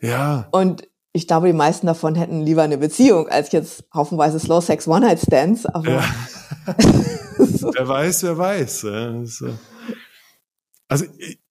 Ja. 0.00 0.48
Und 0.52 0.88
ich 1.12 1.26
glaube, 1.26 1.48
die 1.48 1.52
meisten 1.52 1.86
davon 1.86 2.14
hätten 2.14 2.40
lieber 2.40 2.62
eine 2.62 2.78
Beziehung 2.78 3.28
als 3.28 3.52
jetzt 3.52 3.84
haufenweise 3.92 4.40
Slow-Sex 4.40 4.88
One-Night-Stands. 4.88 5.66
Aber 5.66 5.90
ja. 5.90 6.04
so. 7.44 7.72
Wer 7.74 7.86
weiß, 7.86 8.22
wer 8.22 8.38
weiß. 8.38 8.86
Also 10.88 11.04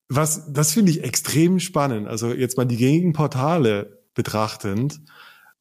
was, 0.08 0.52
das 0.52 0.72
finde 0.72 0.90
ich 0.90 1.04
extrem 1.04 1.60
spannend. 1.60 2.08
Also 2.08 2.32
jetzt 2.32 2.56
mal 2.56 2.64
die 2.64 2.78
gängigen 2.78 3.12
Portale 3.12 3.97
betrachtend. 4.18 5.00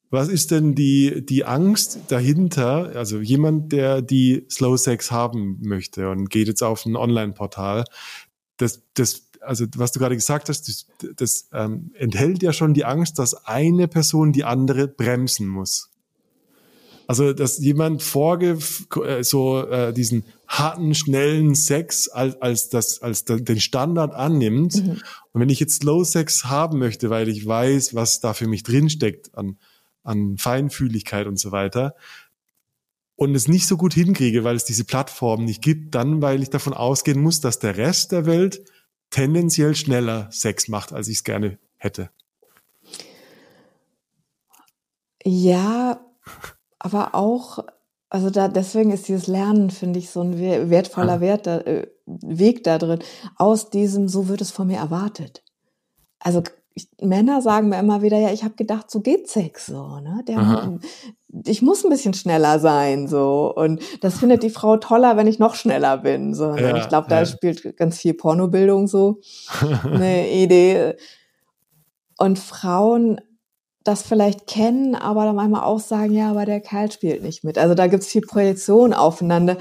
Was 0.10 0.30
ist 0.30 0.52
denn 0.52 0.74
die, 0.74 1.24
die 1.24 1.46
Angst 1.46 2.00
dahinter? 2.08 2.92
Also 2.96 3.20
jemand, 3.20 3.72
der 3.72 4.02
die 4.02 4.46
Slow 4.50 4.78
Sex 4.78 5.12
haben 5.12 5.60
möchte 5.62 6.10
und 6.10 6.30
geht 6.30 6.48
jetzt 6.48 6.64
auf 6.64 6.86
ein 6.86 6.96
Online-Portal, 6.96 7.86
das, 8.58 8.82
das 8.96 9.30
also 9.42 9.66
was 9.76 9.92
du 9.92 10.00
gerade 10.00 10.16
gesagt 10.16 10.50
hast, 10.50 10.68
das, 10.68 10.88
das 11.16 11.50
ähm, 11.54 11.92
enthält 11.94 12.42
ja 12.42 12.52
schon 12.52 12.74
die 12.74 12.84
Angst, 12.84 13.20
dass 13.20 13.46
eine 13.46 13.88
Person 13.88 14.34
die 14.34 14.44
andere 14.44 14.88
bremsen 14.88 15.48
muss. 15.48 15.92
Also, 17.06 17.32
dass 17.32 17.60
jemand 17.60 18.02
vorge 18.02 18.58
äh, 19.06 19.24
so 19.24 19.66
äh, 19.68 19.94
diesen 19.94 20.26
harten, 20.48 20.96
schnellen 20.96 21.56
Sex 21.56 22.08
als, 22.08 22.42
als, 22.42 22.70
das, 22.70 23.02
als 23.02 23.26
den 23.26 23.60
Standard 23.60 24.14
annimmt. 24.14 24.76
Mhm. 24.76 25.02
Und 25.32 25.42
wenn 25.42 25.50
ich 25.50 25.60
jetzt 25.60 25.82
Slow 25.82 26.06
Sex 26.06 26.46
haben 26.46 26.80
möchte, 26.80 27.10
weil 27.10 27.28
ich 27.28 27.46
weiß, 27.46 27.94
was 27.96 28.20
da 28.20 28.34
für 28.34 28.48
mich 28.48 28.64
drinsteckt 28.64 29.36
an, 29.36 29.58
an 30.04 30.38
Feinfühligkeit 30.38 31.28
und 31.28 31.38
so 31.38 31.52
weiter, 31.52 31.96
und 33.18 33.34
es 33.34 33.48
nicht 33.48 33.68
so 33.68 33.78
gut 33.78 33.96
hinkriege, 33.96 34.44
weil 34.44 34.56
es 34.56 34.64
diese 34.64 34.86
Plattform 34.86 35.44
nicht 35.44 35.64
gibt, 35.64 35.96
dann 35.96 36.22
weil 36.22 36.44
ich 36.44 36.52
davon 36.52 36.74
ausgehen 36.74 37.20
muss, 37.20 37.42
dass 37.42 37.60
der 37.60 37.76
Rest 37.76 38.12
der 38.12 38.26
Welt 38.28 38.64
tendenziell 39.10 39.76
schneller 39.76 40.30
Sex 40.32 40.68
macht, 40.68 40.94
als 40.94 41.08
ich 41.08 41.18
es 41.18 41.24
gerne 41.24 41.58
hätte. 41.78 42.12
Ja, 45.24 46.00
aber 46.80 47.16
auch, 47.16 47.66
also 48.10 48.30
da, 48.30 48.48
deswegen 48.48 48.92
ist 48.92 49.08
dieses 49.08 49.28
Lernen, 49.28 49.70
finde 49.70 50.00
ich, 50.00 50.10
so 50.10 50.22
ein 50.22 50.40
wertvoller 50.40 51.14
ah. 51.14 51.22
Wert 51.22 51.48
da, 51.48 51.60
äh, 51.60 51.88
Weg 52.06 52.64
da 52.64 52.78
drin. 52.78 53.00
Aus 53.36 53.70
diesem, 53.70 54.08
so 54.08 54.30
wird 54.30 54.42
es 54.42 54.52
von 54.52 54.68
mir 54.68 54.78
erwartet. 54.78 55.44
Also 56.20 56.42
ich, 56.74 56.90
Männer 57.02 57.42
sagen 57.42 57.70
mir 57.70 57.80
immer 57.80 58.02
wieder, 58.02 58.18
ja, 58.18 58.32
ich 58.32 58.44
habe 58.44 58.54
gedacht, 58.54 58.90
so 58.90 59.02
geht 59.02 59.28
Sex 59.28 59.66
so, 59.66 60.00
ne? 60.00 60.24
Der, 60.28 60.80
ich 61.46 61.62
muss 61.62 61.84
ein 61.84 61.90
bisschen 61.90 62.14
schneller 62.14 62.60
sein, 62.60 63.08
so. 63.08 63.54
Und 63.54 63.82
das 64.02 64.20
findet 64.20 64.44
die 64.44 64.50
Frau 64.50 64.78
toller, 64.78 65.18
wenn 65.18 65.28
ich 65.28 65.40
noch 65.40 65.56
schneller 65.56 65.98
bin. 65.98 66.34
So. 66.34 66.56
Ja, 66.56 66.78
ich 66.78 66.88
glaube, 66.88 67.08
da 67.10 67.20
ja. 67.20 67.26
spielt 67.26 67.76
ganz 67.78 67.98
viel 67.98 68.14
Pornobildung 68.14 68.88
so 68.88 69.20
eine 69.84 70.32
Idee. 70.32 70.96
Und 72.18 72.40
Frauen 72.40 73.20
das 73.88 74.02
vielleicht 74.02 74.48
kennen, 74.48 74.96
aber 74.96 75.26
dann 75.26 75.36
manchmal 75.36 75.64
auch 75.64 75.80
sagen, 75.80 76.14
ja, 76.14 76.30
aber 76.30 76.46
der 76.46 76.60
Kerl 76.60 76.92
spielt 76.92 77.24
nicht 77.24 77.44
mit. 77.44 77.58
Also 77.58 77.74
da 77.74 77.88
gibt's 77.88 78.08
viel 78.08 78.22
Projektion 78.22 78.94
aufeinander. 78.94 79.58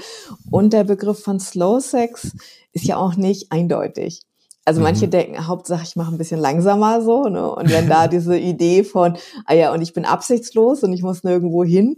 Und 0.51 0.73
der 0.73 0.83
Begriff 0.83 1.23
von 1.23 1.39
Slow 1.39 1.79
Sex 1.79 2.33
ist 2.73 2.85
ja 2.85 2.97
auch 2.97 3.15
nicht 3.15 3.51
eindeutig. 3.51 4.21
Also 4.65 4.81
manche 4.81 5.07
mhm. 5.07 5.11
denken, 5.11 5.47
Hauptsache 5.47 5.83
ich 5.83 5.95
mache 5.95 6.13
ein 6.13 6.17
bisschen 6.17 6.41
langsamer 6.41 7.01
so, 7.01 7.29
ne? 7.29 7.49
Und 7.49 7.71
wenn 7.71 7.87
da 7.87 8.07
diese 8.09 8.37
Idee 8.37 8.83
von, 8.83 9.15
ah 9.45 9.53
ja, 9.53 9.71
und 9.71 9.81
ich 9.81 9.93
bin 9.93 10.03
absichtslos 10.03 10.83
und 10.83 10.91
ich 10.91 11.03
muss 11.03 11.23
nirgendwo 11.23 11.63
hin, 11.63 11.95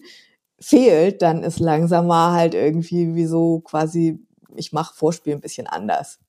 fehlt, 0.59 1.23
dann 1.23 1.41
ist 1.41 1.59
langsamer 1.59 2.33
halt 2.33 2.53
irgendwie 2.53 3.15
wie 3.15 3.25
so 3.25 3.61
quasi, 3.61 4.19
ich 4.55 4.71
mache 4.71 4.93
Vorspiel 4.95 5.33
ein 5.33 5.41
bisschen 5.41 5.65
anders. 5.65 6.19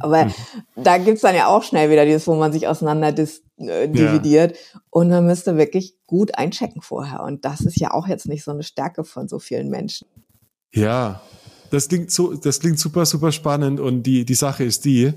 Aber 0.00 0.30
da 0.76 0.98
gibt's 0.98 1.22
dann 1.22 1.34
ja 1.34 1.46
auch 1.46 1.62
schnell 1.62 1.90
wieder 1.90 2.04
dieses, 2.04 2.26
wo 2.26 2.34
man 2.34 2.52
sich 2.52 2.68
auseinander 2.68 3.12
dis, 3.12 3.42
äh, 3.56 3.88
dividiert. 3.88 4.56
Ja. 4.56 4.80
Und 4.90 5.08
man 5.08 5.26
müsste 5.26 5.56
wirklich 5.56 5.96
gut 6.06 6.36
einchecken 6.36 6.82
vorher. 6.82 7.22
Und 7.22 7.44
das 7.44 7.62
ist 7.62 7.80
ja 7.80 7.92
auch 7.92 8.06
jetzt 8.06 8.26
nicht 8.28 8.44
so 8.44 8.52
eine 8.52 8.62
Stärke 8.62 9.04
von 9.04 9.28
so 9.28 9.38
vielen 9.38 9.70
Menschen. 9.70 10.06
Ja, 10.72 11.20
das 11.70 11.88
klingt 11.88 12.10
so, 12.10 12.34
das 12.34 12.60
klingt 12.60 12.78
super, 12.78 13.04
super 13.06 13.32
spannend. 13.32 13.80
Und 13.80 14.04
die, 14.04 14.24
die 14.24 14.34
Sache 14.34 14.64
ist 14.64 14.84
die, 14.84 15.12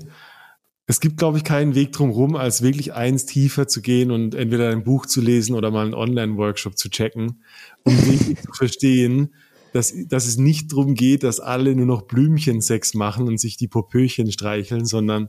es 0.86 1.00
gibt, 1.00 1.16
glaube 1.16 1.38
ich, 1.38 1.44
keinen 1.44 1.74
Weg 1.74 1.92
drum 1.92 2.10
rum, 2.10 2.36
als 2.36 2.62
wirklich 2.62 2.94
eins 2.94 3.26
tiefer 3.26 3.66
zu 3.66 3.82
gehen 3.82 4.10
und 4.10 4.34
entweder 4.34 4.70
ein 4.70 4.84
Buch 4.84 5.06
zu 5.06 5.20
lesen 5.20 5.56
oder 5.56 5.70
mal 5.70 5.84
einen 5.84 5.94
Online-Workshop 5.94 6.78
zu 6.78 6.88
checken, 6.88 7.42
um 7.84 7.96
wirklich 8.06 8.40
zu 8.40 8.52
verstehen, 8.52 9.34
dass, 9.72 9.94
dass 10.08 10.26
es 10.26 10.36
nicht 10.36 10.72
drum 10.72 10.94
geht, 10.94 11.22
dass 11.22 11.40
alle 11.40 11.74
nur 11.74 11.86
noch 11.86 12.02
Blümchensex 12.02 12.94
machen 12.94 13.28
und 13.28 13.38
sich 13.38 13.56
die 13.56 13.68
Popöchen 13.68 14.30
streicheln, 14.30 14.86
sondern 14.86 15.28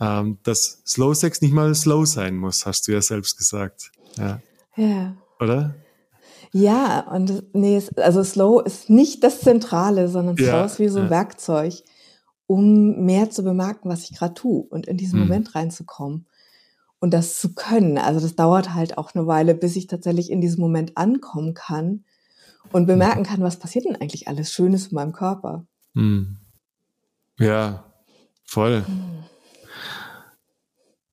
ähm, 0.00 0.38
dass 0.42 0.82
Slow 0.86 1.14
Sex 1.14 1.40
nicht 1.40 1.52
mal 1.52 1.74
slow 1.74 2.04
sein 2.04 2.36
muss, 2.36 2.66
hast 2.66 2.88
du 2.88 2.92
ja 2.92 3.00
selbst 3.00 3.36
gesagt. 3.36 3.92
Ja. 4.16 4.40
ja. 4.76 5.16
Oder? 5.40 5.74
Ja, 6.52 7.00
und 7.10 7.42
nee, 7.52 7.82
also 7.96 8.22
Slow 8.22 8.62
ist 8.64 8.88
nicht 8.88 9.24
das 9.24 9.40
Zentrale, 9.40 10.08
sondern 10.08 10.36
Slow 10.36 10.46
ja, 10.46 10.64
ist 10.64 10.78
wie 10.78 10.88
so 10.88 11.00
ein 11.00 11.06
ja. 11.06 11.10
Werkzeug, 11.10 11.74
um 12.46 13.04
mehr 13.04 13.30
zu 13.30 13.42
bemerken, 13.42 13.88
was 13.88 14.04
ich 14.04 14.16
gerade 14.16 14.34
tue 14.34 14.62
und 14.62 14.86
in 14.86 14.96
diesen 14.96 15.18
hm. 15.18 15.26
Moment 15.26 15.54
reinzukommen 15.54 16.26
und 17.00 17.12
das 17.12 17.40
zu 17.40 17.54
können. 17.54 17.98
Also 17.98 18.20
das 18.20 18.36
dauert 18.36 18.72
halt 18.72 18.98
auch 18.98 19.14
eine 19.14 19.26
Weile, 19.26 19.54
bis 19.54 19.74
ich 19.76 19.88
tatsächlich 19.88 20.30
in 20.30 20.40
diesem 20.40 20.60
Moment 20.60 20.96
ankommen 20.96 21.54
kann 21.54 22.04
und 22.74 22.86
bemerken 22.86 23.22
kann, 23.22 23.40
was 23.40 23.60
passiert 23.60 23.84
denn 23.84 23.94
eigentlich 23.94 24.26
alles 24.26 24.52
Schönes 24.52 24.88
in 24.88 24.96
meinem 24.96 25.12
Körper. 25.12 25.64
Hm. 25.94 26.38
Ja, 27.38 27.84
voll. 28.44 28.84
Hm. 28.84 29.24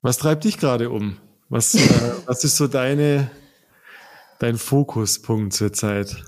Was 0.00 0.18
treibt 0.18 0.42
dich 0.42 0.58
gerade 0.58 0.90
um? 0.90 1.18
Was, 1.48 1.76
äh, 1.76 1.78
was 2.26 2.42
ist 2.42 2.56
so 2.56 2.66
deine 2.66 3.30
dein 4.40 4.58
Fokuspunkt 4.58 5.52
zurzeit? 5.52 6.24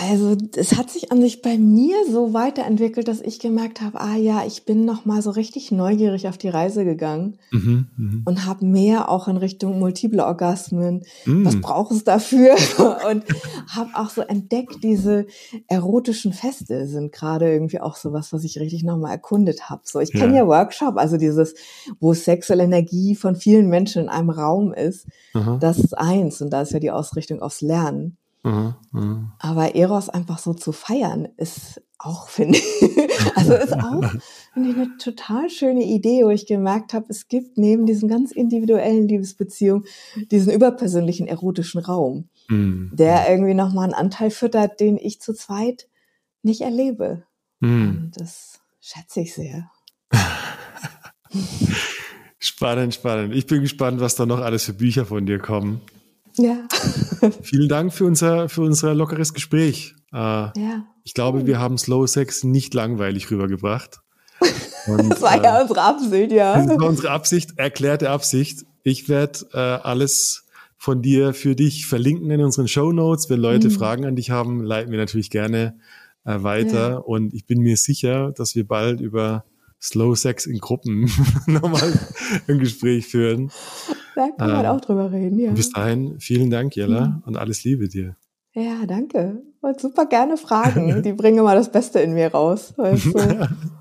Also 0.00 0.34
es 0.56 0.78
hat 0.78 0.88
sich 0.88 1.12
an 1.12 1.20
sich 1.20 1.42
bei 1.42 1.58
mir 1.58 1.94
so 2.10 2.32
weiterentwickelt, 2.32 3.06
dass 3.06 3.20
ich 3.20 3.38
gemerkt 3.38 3.82
habe, 3.82 4.00
ah 4.00 4.16
ja, 4.16 4.46
ich 4.46 4.64
bin 4.64 4.86
noch 4.86 5.04
mal 5.04 5.20
so 5.20 5.30
richtig 5.30 5.72
neugierig 5.72 6.26
auf 6.26 6.38
die 6.38 6.48
Reise 6.48 6.86
gegangen 6.86 7.36
mhm, 7.50 7.88
mh. 7.98 8.22
und 8.24 8.46
habe 8.46 8.64
mehr 8.64 9.10
auch 9.10 9.28
in 9.28 9.36
Richtung 9.36 9.78
multiple 9.78 10.24
Orgasmen. 10.24 11.02
Mhm. 11.26 11.44
Was 11.44 11.60
braucht 11.60 11.92
es 11.92 12.04
dafür? 12.04 12.54
und 13.10 13.24
habe 13.68 13.90
auch 13.94 14.08
so 14.08 14.22
entdeckt, 14.22 14.82
diese 14.82 15.26
erotischen 15.68 16.32
Feste 16.32 16.86
sind 16.86 17.12
gerade 17.12 17.52
irgendwie 17.52 17.80
auch 17.80 17.96
so 17.96 18.14
was, 18.14 18.32
was 18.32 18.44
ich 18.44 18.58
richtig 18.58 18.82
noch 18.84 18.96
mal 18.96 19.10
erkundet 19.10 19.68
habe. 19.68 19.82
So, 19.84 20.00
ich 20.00 20.12
kenne 20.12 20.34
ja. 20.34 20.44
ja 20.44 20.46
Workshop, 20.46 20.96
also 20.96 21.18
dieses, 21.18 21.54
wo 22.00 22.14
sexuelle 22.14 22.64
Energie 22.64 23.16
von 23.16 23.36
vielen 23.36 23.68
Menschen 23.68 24.04
in 24.04 24.08
einem 24.08 24.30
Raum 24.30 24.72
ist. 24.72 25.06
Mhm. 25.34 25.58
Das 25.60 25.78
ist 25.78 25.98
eins 25.98 26.40
und 26.40 26.50
da 26.50 26.62
ist 26.62 26.72
ja 26.72 26.78
die 26.78 26.90
Ausrichtung 26.90 27.42
aufs 27.42 27.60
Lernen. 27.60 28.16
Mhm, 28.42 28.74
mh. 28.92 29.36
Aber 29.38 29.74
Eros 29.74 30.08
einfach 30.08 30.38
so 30.38 30.54
zu 30.54 30.72
feiern, 30.72 31.28
ist 31.36 31.82
auch, 31.98 32.28
finde 32.28 32.58
ich, 32.58 32.64
also 33.36 33.54
ist 33.54 33.74
auch 33.74 34.10
finde 34.54 34.70
ich, 34.70 34.76
eine 34.76 34.96
total 34.96 35.50
schöne 35.50 35.84
Idee, 35.84 36.24
wo 36.24 36.30
ich 36.30 36.46
gemerkt 36.46 36.94
habe, 36.94 37.06
es 37.10 37.28
gibt 37.28 37.58
neben 37.58 37.84
diesen 37.86 38.08
ganz 38.08 38.32
individuellen 38.32 39.06
Liebesbeziehungen 39.06 39.84
diesen 40.30 40.52
überpersönlichen 40.52 41.26
erotischen 41.26 41.80
Raum, 41.80 42.28
mhm. 42.48 42.90
der 42.94 43.30
irgendwie 43.30 43.54
nochmal 43.54 43.84
einen 43.84 43.94
Anteil 43.94 44.30
füttert, 44.30 44.80
den 44.80 44.96
ich 44.96 45.20
zu 45.20 45.34
zweit 45.34 45.88
nicht 46.42 46.62
erlebe. 46.62 47.24
Mhm. 47.60 48.10
Das 48.16 48.60
schätze 48.80 49.20
ich 49.20 49.34
sehr. 49.34 49.70
spannend, 52.38 52.94
spannend. 52.94 53.34
Ich 53.34 53.46
bin 53.46 53.60
gespannt, 53.60 54.00
was 54.00 54.14
da 54.14 54.24
noch 54.24 54.40
alles 54.40 54.64
für 54.64 54.72
Bücher 54.72 55.04
von 55.04 55.26
dir 55.26 55.38
kommen. 55.38 55.82
Ja. 56.36 56.66
Vielen 57.42 57.68
Dank 57.68 57.92
für 57.92 58.04
unser, 58.04 58.48
für 58.48 58.62
unser 58.62 58.94
lockeres 58.94 59.34
Gespräch. 59.34 59.94
Äh, 60.12 60.16
ja. 60.16 60.84
Ich 61.04 61.14
glaube, 61.14 61.46
wir 61.46 61.58
haben 61.58 61.78
Slow 61.78 62.06
Sex 62.06 62.44
nicht 62.44 62.74
langweilig 62.74 63.30
rübergebracht. 63.30 64.00
Und, 64.86 65.08
das 65.10 65.22
war 65.22 65.42
ja 65.42 65.58
äh, 65.58 65.62
unsere 65.62 65.82
Absicht, 65.82 66.32
ja. 66.32 66.56
Das 66.56 66.78
war 66.78 66.88
unsere 66.88 67.10
Absicht, 67.10 67.52
erklärte 67.56 68.10
Absicht. 68.10 68.64
Ich 68.82 69.08
werde 69.08 69.46
äh, 69.52 69.58
alles 69.58 70.46
von 70.76 71.02
dir 71.02 71.34
für 71.34 71.54
dich 71.54 71.86
verlinken 71.86 72.30
in 72.30 72.42
unseren 72.42 72.68
Show 72.68 72.92
Notes. 72.92 73.28
Wenn 73.28 73.40
Leute 73.40 73.68
mhm. 73.68 73.72
Fragen 73.72 74.04
an 74.06 74.16
dich 74.16 74.30
haben, 74.30 74.62
leiten 74.62 74.90
wir 74.90 74.98
natürlich 74.98 75.30
gerne 75.30 75.78
äh, 76.24 76.42
weiter. 76.42 76.90
Ja. 76.90 76.96
Und 76.96 77.34
ich 77.34 77.46
bin 77.46 77.60
mir 77.60 77.76
sicher, 77.76 78.32
dass 78.32 78.54
wir 78.54 78.66
bald 78.66 79.00
über 79.00 79.44
Slow 79.80 80.14
Sex 80.14 80.46
in 80.46 80.58
Gruppen 80.58 81.10
nochmal 81.46 81.92
ein 82.46 82.58
Gespräch 82.58 83.06
führen. 83.06 83.50
Da 84.14 84.28
kann 84.36 84.50
man 84.50 84.64
ähm, 84.64 84.70
auch 84.70 84.80
drüber 84.80 85.10
reden, 85.12 85.38
ja. 85.38 85.52
Bis 85.52 85.70
dahin, 85.70 86.20
vielen 86.20 86.50
Dank, 86.50 86.76
Jella, 86.76 87.06
mhm. 87.06 87.22
und 87.26 87.36
alles 87.36 87.64
Liebe 87.64 87.88
dir. 87.88 88.16
Ja, 88.52 88.84
danke. 88.86 89.42
Und 89.60 89.80
super 89.80 90.06
gerne 90.06 90.36
Fragen. 90.36 91.02
Die 91.04 91.12
bringen 91.12 91.38
immer 91.38 91.54
das 91.54 91.70
Beste 91.70 92.00
in 92.00 92.14
mir 92.14 92.32
raus, 92.32 92.74
weil 92.76 92.94
es 92.94 93.04
so 93.04 93.18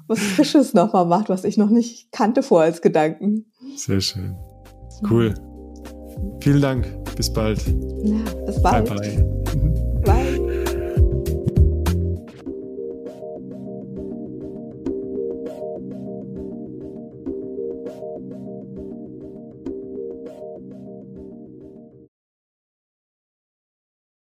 was 0.07 0.19
Frisches 0.19 0.73
nochmal 0.73 1.05
macht, 1.05 1.29
was 1.29 1.43
ich 1.43 1.57
noch 1.57 1.69
nicht 1.69 2.11
kannte 2.11 2.43
vor 2.43 2.61
als 2.61 2.81
Gedanken. 2.81 3.45
Sehr 3.75 4.01
schön. 4.01 4.37
Cool. 5.09 5.33
Vielen 6.41 6.61
Dank. 6.61 6.87
Bis 7.15 7.31
bald. 7.31 7.65
Ja, 8.03 8.17
bis 8.45 8.61
bald. 8.61 8.89
Bye, 8.89 8.97
bye. 8.97 9.65